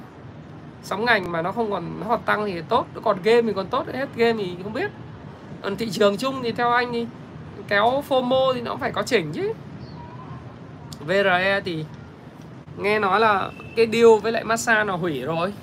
[0.84, 3.54] Sóng ngành mà nó không còn nó còn tăng thì tốt nó còn game thì
[3.54, 4.92] còn tốt hết game thì không biết.
[5.62, 7.08] Còn thị trường chung thì theo anh thì
[7.68, 9.54] kéo FOMO thì nó phải có chỉnh chứ.
[11.06, 11.86] VRE thì
[12.78, 15.54] nghe nói là cái deal với lại Masan nó hủy rồi.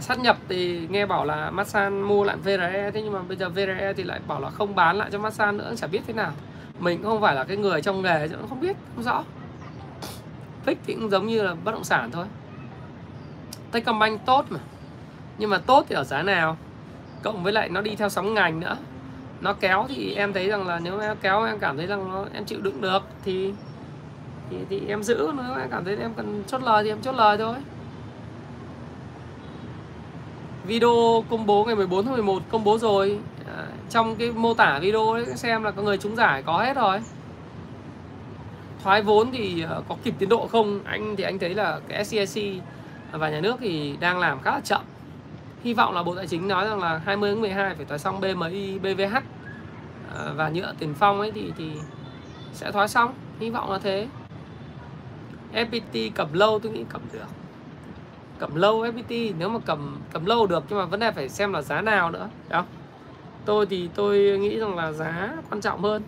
[0.00, 3.48] Sát nhập thì nghe bảo là Masan mua lại VRE thế nhưng mà bây giờ
[3.48, 6.32] VRE thì lại bảo là không bán lại cho Masan nữa, chả biết thế nào.
[6.78, 9.24] Mình cũng không phải là cái người trong nghề chứ không biết, không rõ.
[10.66, 12.26] Fix thì cũng giống như là bất động sản thôi.
[13.72, 14.58] Techcombank tốt mà.
[15.38, 16.56] Nhưng mà tốt thì ở giá nào?
[17.22, 18.76] Cộng với lại nó đi theo sóng ngành nữa
[19.42, 22.24] nó kéo thì em thấy rằng là nếu em kéo em cảm thấy rằng nó
[22.34, 23.52] em chịu đựng được thì
[24.52, 25.32] thì, thì em giữ.
[25.36, 27.54] Nếu em cảm thấy em cần chốt lời thì em chốt lời thôi.
[30.66, 33.18] Video công bố ngày 14 tháng 11 công bố rồi.
[33.56, 36.76] À, trong cái mô tả video ấy xem là có người trúng giải có hết
[36.76, 37.00] rồi.
[38.82, 40.80] Thoái vốn thì à, có kịp tiến độ không?
[40.84, 42.62] Anh thì anh thấy là cái SCIC
[43.12, 44.80] và nhà nước thì đang làm khá là chậm
[45.62, 48.20] hy vọng là bộ tài chính nói rằng là 20 tháng 12 phải thoái xong
[48.20, 49.16] BMI BVH
[50.14, 51.70] ờ, và nhựa tiền phong ấy thì thì
[52.52, 53.14] sẽ thoái xong.
[53.40, 54.06] Hy vọng là thế.
[55.52, 57.26] FPT cầm lâu tôi nghĩ cầm được.
[58.38, 61.52] Cầm lâu FPT nếu mà cầm cầm lâu được nhưng mà vấn đề phải xem
[61.52, 62.66] là giá nào nữa không?
[63.44, 66.02] Tôi thì tôi nghĩ rằng là giá quan trọng hơn.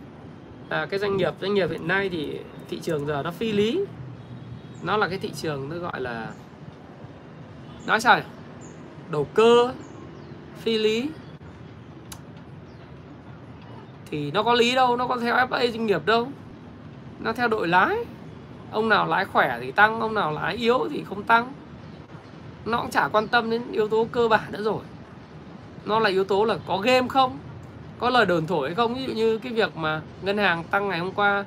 [0.68, 2.38] À, cái doanh nghiệp doanh nghiệp hiện nay thì
[2.70, 3.84] thị trường giờ nó phi lý.
[4.82, 6.28] Nó là cái thị trường tôi gọi là
[7.86, 8.24] nói sao nhỉ?
[9.10, 9.72] Đầu cơ,
[10.58, 11.08] phi lý.
[14.10, 16.28] Thì nó có lý đâu, nó có theo FA doanh nghiệp đâu.
[17.20, 17.96] Nó theo đội lái.
[18.70, 21.52] Ông nào lái khỏe thì tăng, ông nào lái yếu thì không tăng.
[22.64, 24.82] Nó cũng chả quan tâm đến yếu tố cơ bản nữa rồi.
[25.84, 27.38] Nó là yếu tố là có game không?
[27.98, 28.94] Có lời đồn thổi hay không?
[28.94, 31.44] Ví dụ như cái việc mà ngân hàng tăng ngày hôm qua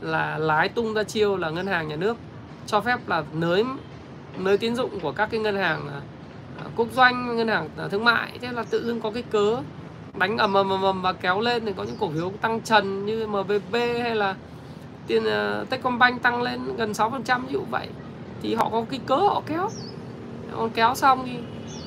[0.00, 2.16] là lái tung ra chiêu là ngân hàng nhà nước
[2.66, 3.64] cho phép là nới
[4.38, 6.00] nới tín dụng của các cái ngân hàng
[6.76, 8.38] quốc doanh ngân hàng à, thương mại.
[8.40, 9.56] Thế là tự dưng có cái cớ
[10.18, 13.06] đánh ầm ầm ầm ầm và kéo lên thì có những cổ phiếu tăng trần
[13.06, 14.34] như MBB hay là
[15.06, 17.88] tiền uh, Techcombank tăng lên gần 6% ví dụ vậy.
[18.42, 19.68] Thì họ có cái cớ họ kéo.
[20.56, 21.38] Còn kéo xong thì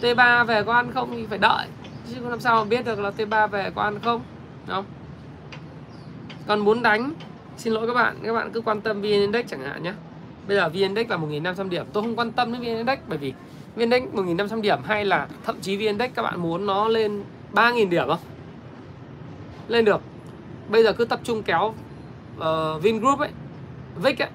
[0.02, 1.68] T3 về có ăn không thì phải đợi.
[2.10, 4.22] Chứ làm sao mà biết được là T3 về có ăn không
[4.68, 4.86] không?
[6.48, 7.14] Còn muốn đánh
[7.58, 9.94] xin lỗi các bạn các bạn cứ quan tâm VN Index chẳng hạn nhé.
[10.48, 11.86] Bây giờ VN Index là 1.500 điểm.
[11.94, 13.34] Tôi không quan tâm đến VN Index bởi vì
[13.76, 17.24] VN Index 1.500 điểm hay là thậm chí VN Index các bạn muốn nó lên
[17.54, 18.20] 3.000 điểm không?
[19.68, 20.02] Lên được.
[20.70, 21.74] Bây giờ cứ tập trung kéo
[22.38, 23.30] uh, Vingroup ấy
[23.96, 24.30] VIX ấy.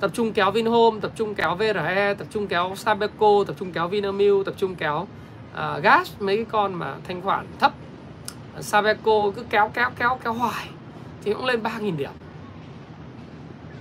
[0.00, 3.88] Tập trung kéo Vinhome tập trung kéo VRE tập trung kéo Sabeco tập trung kéo
[3.88, 5.06] Vinamilk tập trung kéo
[5.54, 7.72] uh, gas mấy cái con mà thanh khoản thấp.
[8.60, 10.68] Sabeco cứ kéo kéo kéo kéo hoài
[11.24, 12.10] thì cũng lên 3.000 điểm.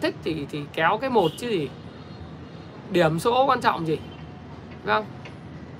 [0.01, 1.69] Thích thì thì kéo cái một chứ gì.
[2.91, 3.97] Điểm số quan trọng gì?
[4.83, 5.05] Vâng.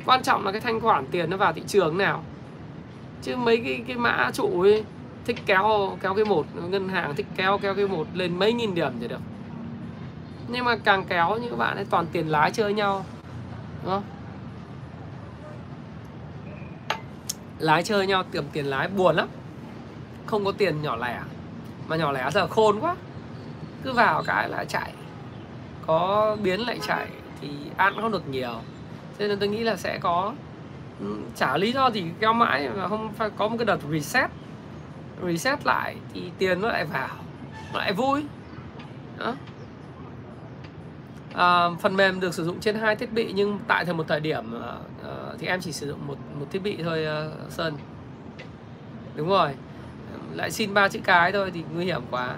[0.05, 2.23] Quan trọng là cái thanh khoản tiền nó vào thị trường nào.
[3.21, 4.83] Chứ mấy cái cái mã trụ ấy,
[5.25, 8.75] thích kéo kéo cái một, ngân hàng thích kéo kéo cái một lên mấy nghìn
[8.75, 9.21] điểm thì được.
[10.47, 13.05] Nhưng mà càng kéo như các bạn ấy, toàn tiền lái chơi nhau.
[13.83, 14.03] Đúng không?
[17.59, 19.27] Lái chơi nhau, tiệm tiền lái buồn lắm.
[20.25, 21.19] Không có tiền nhỏ lẻ.
[21.87, 22.95] Mà nhỏ lẻ giờ khôn quá.
[23.83, 24.93] Cứ vào cái là chạy.
[25.87, 27.07] Có biến lại chạy
[27.41, 28.55] thì ăn không được nhiều
[29.19, 30.33] cho nên tôi nghĩ là sẽ có
[31.35, 34.29] trả chả lý do gì kéo mãi mà không phải có một cái đợt reset.
[35.27, 37.15] Reset lại thì tiền nó lại vào
[37.73, 38.25] nó lại vui.
[39.19, 39.35] Đó.
[41.33, 44.19] À, phần mềm được sử dụng trên hai thiết bị nhưng tại thời một thời
[44.19, 47.07] điểm uh, thì em chỉ sử dụng một một thiết bị thôi
[47.45, 47.77] uh, sơn.
[49.15, 49.51] Đúng rồi.
[50.33, 52.35] Lại xin ba chữ cái thôi thì nguy hiểm quá.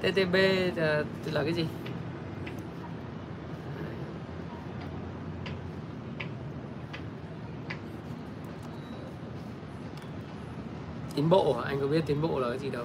[0.00, 0.34] Ttb
[0.70, 1.66] uh, là cái gì?
[11.14, 12.84] Tiến bộ anh có biết tiến bộ là cái gì đâu.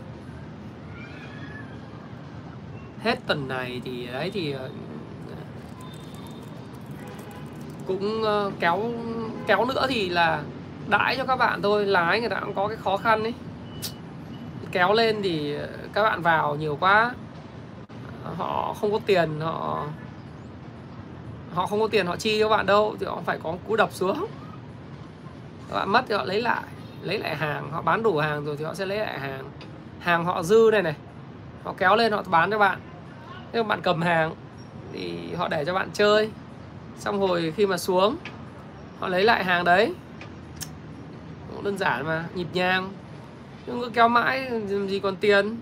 [3.00, 4.70] Hết tuần này thì đấy thì ờ,
[7.88, 8.92] cũng ờ, kéo
[9.48, 10.42] kéo nữa thì là
[10.90, 11.86] đãi cho các bạn thôi.
[11.86, 13.34] Lái người ta cũng có cái khó khăn ấy.
[14.72, 17.12] Kéo lên thì ờ, các bạn vào nhiều quá.
[18.38, 19.86] Họ không có tiền, họ
[21.54, 23.90] họ không có tiền họ chi cho bạn đâu, thì họ phải có cú đập
[23.94, 24.26] xuống.
[25.70, 26.64] Các bạn mất thì họ lấy lại
[27.02, 29.44] lấy lại hàng, họ bán đủ hàng rồi thì họ sẽ lấy lại hàng.
[30.00, 30.96] Hàng họ dư đây này,
[31.64, 32.80] họ kéo lên họ bán cho bạn.
[33.54, 34.36] Nếu bạn cầm hàng
[34.94, 36.30] thì họ để cho bạn chơi.
[37.00, 38.16] Xong rồi khi mà xuống,
[39.00, 39.94] họ lấy lại hàng đấy.
[41.56, 42.92] Cũng đơn giản mà, nhịp nhàng.
[43.66, 45.58] Nhưng cứ kéo mãi làm gì còn tiền.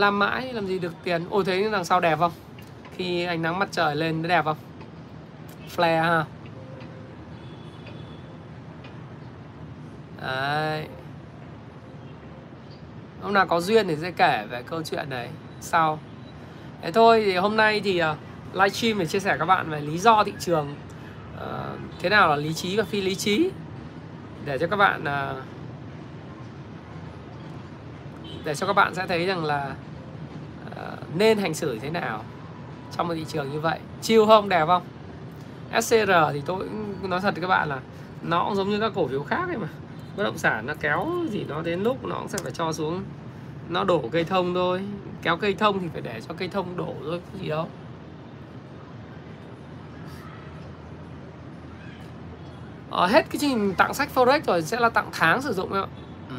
[0.00, 1.24] Làm mãi làm gì được tiền.
[1.30, 2.32] Ôi thấy đằng sau đẹp không?
[2.96, 4.56] Khi ánh nắng mặt trời lên nó đẹp không?
[5.76, 6.24] Flare ha.
[10.22, 10.86] Đấy.
[13.22, 15.28] Hôm nào có duyên thì sẽ kể về câu chuyện này
[15.60, 15.98] sau.
[16.82, 18.16] Thế thôi thì hôm nay thì ờ, uh,
[18.54, 20.74] livestream để chia sẻ các bạn về lý do thị trường
[21.34, 21.42] uh,
[21.98, 23.50] thế nào là lý trí và phi lý trí.
[24.44, 25.44] Để cho các bạn uh,
[28.44, 29.74] để cho các bạn sẽ thấy rằng là
[30.80, 32.24] uh, nên hành xử thế nào
[32.96, 33.78] trong một thị trường như vậy?
[34.02, 34.48] Chiêu không?
[34.48, 34.82] Đẹp không?
[35.82, 36.68] SCR thì tôi
[37.02, 37.80] cũng nói thật với các bạn là
[38.22, 39.68] nó cũng giống như các cổ phiếu khác ấy mà.
[40.16, 43.02] Bất động sản nó kéo gì nó đến lúc nó cũng sẽ phải cho xuống
[43.68, 44.82] nó đổ cây thông thôi.
[45.22, 47.68] Kéo cây thông thì phải để cho cây thông đổ thôi gì đâu.
[52.90, 55.86] Ờ, hết cái trình tặng sách forex rồi sẽ là tặng tháng sử dụng ạ.
[56.28, 56.36] Ừ.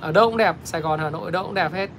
[0.00, 1.90] ở đâu cũng đẹp sài gòn hà nội đâu cũng đẹp hết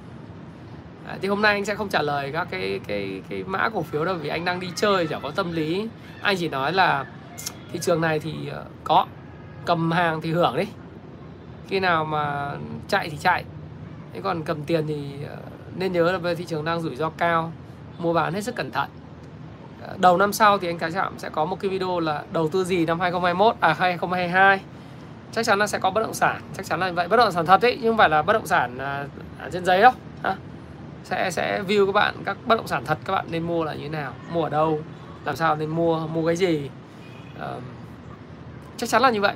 [1.06, 3.82] à, thì hôm nay anh sẽ không trả lời các cái cái cái mã cổ
[3.82, 5.88] phiếu đâu vì anh đang đi chơi chẳng có tâm lý.
[6.22, 7.04] Anh chỉ nói là
[7.72, 9.06] thị trường này thì ờ, có
[9.64, 10.66] cầm hàng thì hưởng đi.
[11.68, 12.52] Khi nào mà
[12.88, 13.44] chạy thì chạy.
[14.12, 15.36] Thế còn cầm tiền thì ờ,
[15.76, 17.52] nên nhớ là về thị trường đang rủi ro cao
[17.98, 18.88] mua bán hết sức cẩn thận.
[19.82, 22.48] Ờ, đầu năm sau thì anh cá Trạm sẽ có một cái video là đầu
[22.48, 24.60] tư gì năm 2021 à 2022
[25.32, 27.08] chắc chắn là sẽ có bất động sản chắc chắn là vậy.
[27.08, 29.06] Bất động sản thật ấy nhưng không phải là bất động sản à,
[29.52, 29.92] trên giấy đâu
[30.22, 30.36] ha
[31.04, 33.74] sẽ sẽ view các bạn các bất động sản thật các bạn nên mua là
[33.74, 34.12] như thế nào?
[34.32, 34.80] Mua ở đâu?
[35.24, 36.70] Làm sao nên mua mua cái gì?
[37.36, 37.62] Uh,
[38.76, 39.34] chắc chắn là như vậy.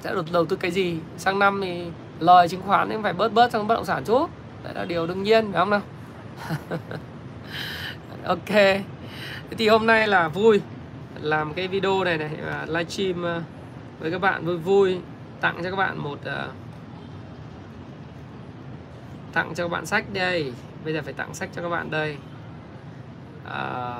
[0.00, 0.96] Sẽ được đầu tư cái gì?
[1.16, 1.84] Sang năm thì
[2.20, 4.26] lời chứng khoán thì phải bớt bớt sang bất động sản chút.
[4.64, 5.82] Đấy là điều đương nhiên phải không nào?
[8.24, 8.82] Ok.
[9.58, 10.60] Thì hôm nay là vui.
[11.20, 12.30] Làm cái video này này
[12.66, 13.42] livestream ờ,
[14.00, 14.98] với các bạn vui vui.
[15.40, 16.54] Tặng cho các bạn một uh,
[19.32, 20.52] tặng cho các bạn sách đây.
[20.84, 22.16] Bây giờ phải tặng sách cho các bạn đây.
[23.44, 23.94] À,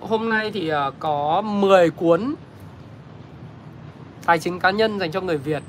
[0.00, 2.34] hôm nay thì à, có 10 cuốn
[4.26, 5.62] tài chính cá nhân dành cho người Việt.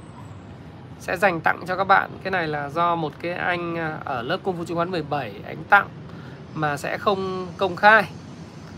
[1.00, 2.10] Sẽ dành tặng cho các bạn.
[2.24, 5.34] Cái này là do một cái anh à, ở lớp công phu chứng khoán 17
[5.46, 5.88] anh tặng
[6.54, 8.12] mà sẽ không công khai.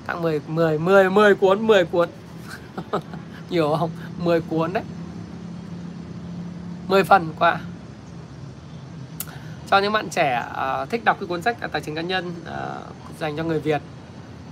[0.06, 2.10] Tặng 10 10 10 10 cuốn 10 cuốn.
[3.50, 3.92] Nhiều không?
[4.18, 4.84] 10 cuốn đấy.
[6.88, 7.60] 10 phần qua
[9.70, 12.34] cho những bạn trẻ uh, thích đọc cái cuốn sách à, tài chính cá nhân
[12.42, 13.82] uh, dành cho người Việt.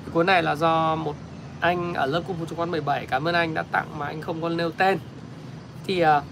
[0.05, 1.15] Cái cuốn này là do một
[1.59, 4.21] anh ở lớp Cung phu chứng khoán 17 cảm ơn anh đã tặng mà anh
[4.21, 4.99] không có nêu tên.
[5.85, 6.23] Thì uh,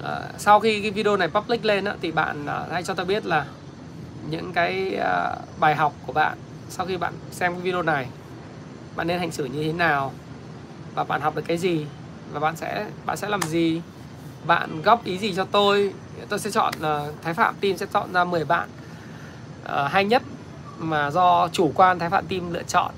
[0.00, 0.06] uh,
[0.38, 3.26] sau khi cái video này public lên á, thì bạn uh, hãy cho tôi biết
[3.26, 3.46] là
[4.30, 6.38] những cái uh, bài học của bạn
[6.68, 8.06] sau khi bạn xem cái video này
[8.96, 10.12] bạn nên hành xử như thế nào
[10.94, 11.86] và bạn học được cái gì
[12.32, 13.82] và bạn sẽ bạn sẽ làm gì
[14.46, 15.92] bạn góp ý gì cho tôi
[16.28, 18.68] tôi sẽ chọn uh, Thái Phạm Team sẽ chọn ra 10 bạn
[19.64, 20.22] uh, hay nhất
[20.78, 22.92] mà do chủ quan Thái Phạm Team lựa chọn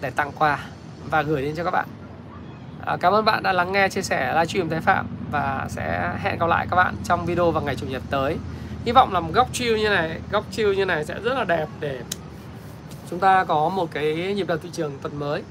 [0.00, 0.58] để tặng quà
[1.10, 1.86] và gửi đến cho các bạn
[2.84, 6.38] ờ, cảm ơn bạn đã lắng nghe chia sẻ livestream Thái Phạm và sẽ hẹn
[6.38, 8.36] gặp lại các bạn trong video vào ngày chủ nhật tới.
[8.84, 11.44] Hy vọng là một góc chill như này, góc chill như này sẽ rất là
[11.44, 12.00] đẹp để
[13.10, 15.42] chúng ta có một cái nhịp đập thị trường tuần mới.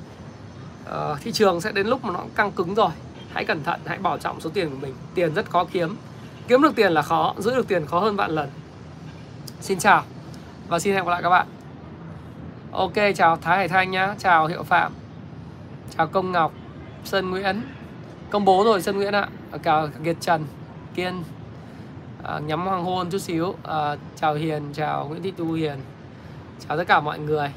[1.21, 2.89] Thị trường sẽ đến lúc mà nó căng cứng rồi.
[3.33, 4.93] Hãy cẩn thận, hãy bảo trọng số tiền của mình.
[5.15, 5.95] Tiền rất khó kiếm.
[6.47, 8.49] Kiếm được tiền là khó, giữ được tiền khó hơn vạn lần.
[9.61, 10.03] Xin chào
[10.67, 11.47] và xin hẹn gặp lại các bạn.
[12.71, 14.93] Ok, chào Thái Hải Thanh nhá, chào Hiệu Phạm,
[15.97, 16.53] chào Công Ngọc.
[17.03, 17.61] Sơn Nguyễn
[18.29, 19.27] công bố rồi Sơn Nguyễn ạ
[19.63, 20.45] chào Kiệt Trần
[20.95, 21.23] Kiên
[22.23, 25.77] à, nhắm hoàng hôn chút xíu à, chào Hiền chào Nguyễn Thị Tu Hiền
[26.67, 27.51] chào tất cả mọi người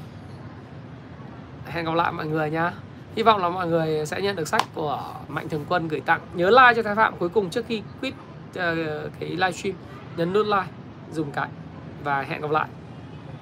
[1.66, 2.72] hẹn gặp lại mọi người nhá
[3.16, 6.20] hy vọng là mọi người sẽ nhận được sách của Mạnh Thường Quân gửi tặng.
[6.34, 8.54] Nhớ like cho Thái Phạm cuối cùng trước khi quit uh,
[9.20, 9.76] cái livestream.
[10.16, 10.66] Nhấn nút like
[11.12, 11.48] dùng cái.
[12.04, 12.68] Và hẹn gặp lại.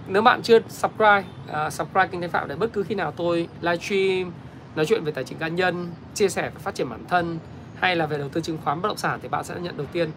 [0.06, 3.48] Nếu bạn chưa subscribe uh, subscribe kênh Thái Phạm để bất cứ khi nào tôi
[3.60, 4.32] livestream
[4.76, 7.38] nói chuyện về tài chính cá nhân chia sẻ và phát triển bản thân
[7.80, 9.86] hay là về đầu tư chứng khoán bất động sản thì bạn sẽ nhận đầu
[9.92, 10.10] tiên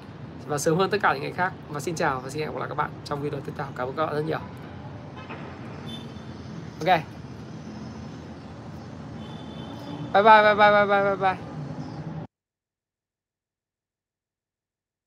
[0.47, 1.53] và sớm hơn tất cả những ngày khác.
[1.69, 3.67] Và xin chào và xin hẹn gặp lại các bạn trong video tiếp theo.
[3.75, 4.39] Cảm ơn các bạn rất nhiều.
[6.85, 7.16] Ok.
[10.13, 11.46] 拜拜拜拜拜拜拜拜。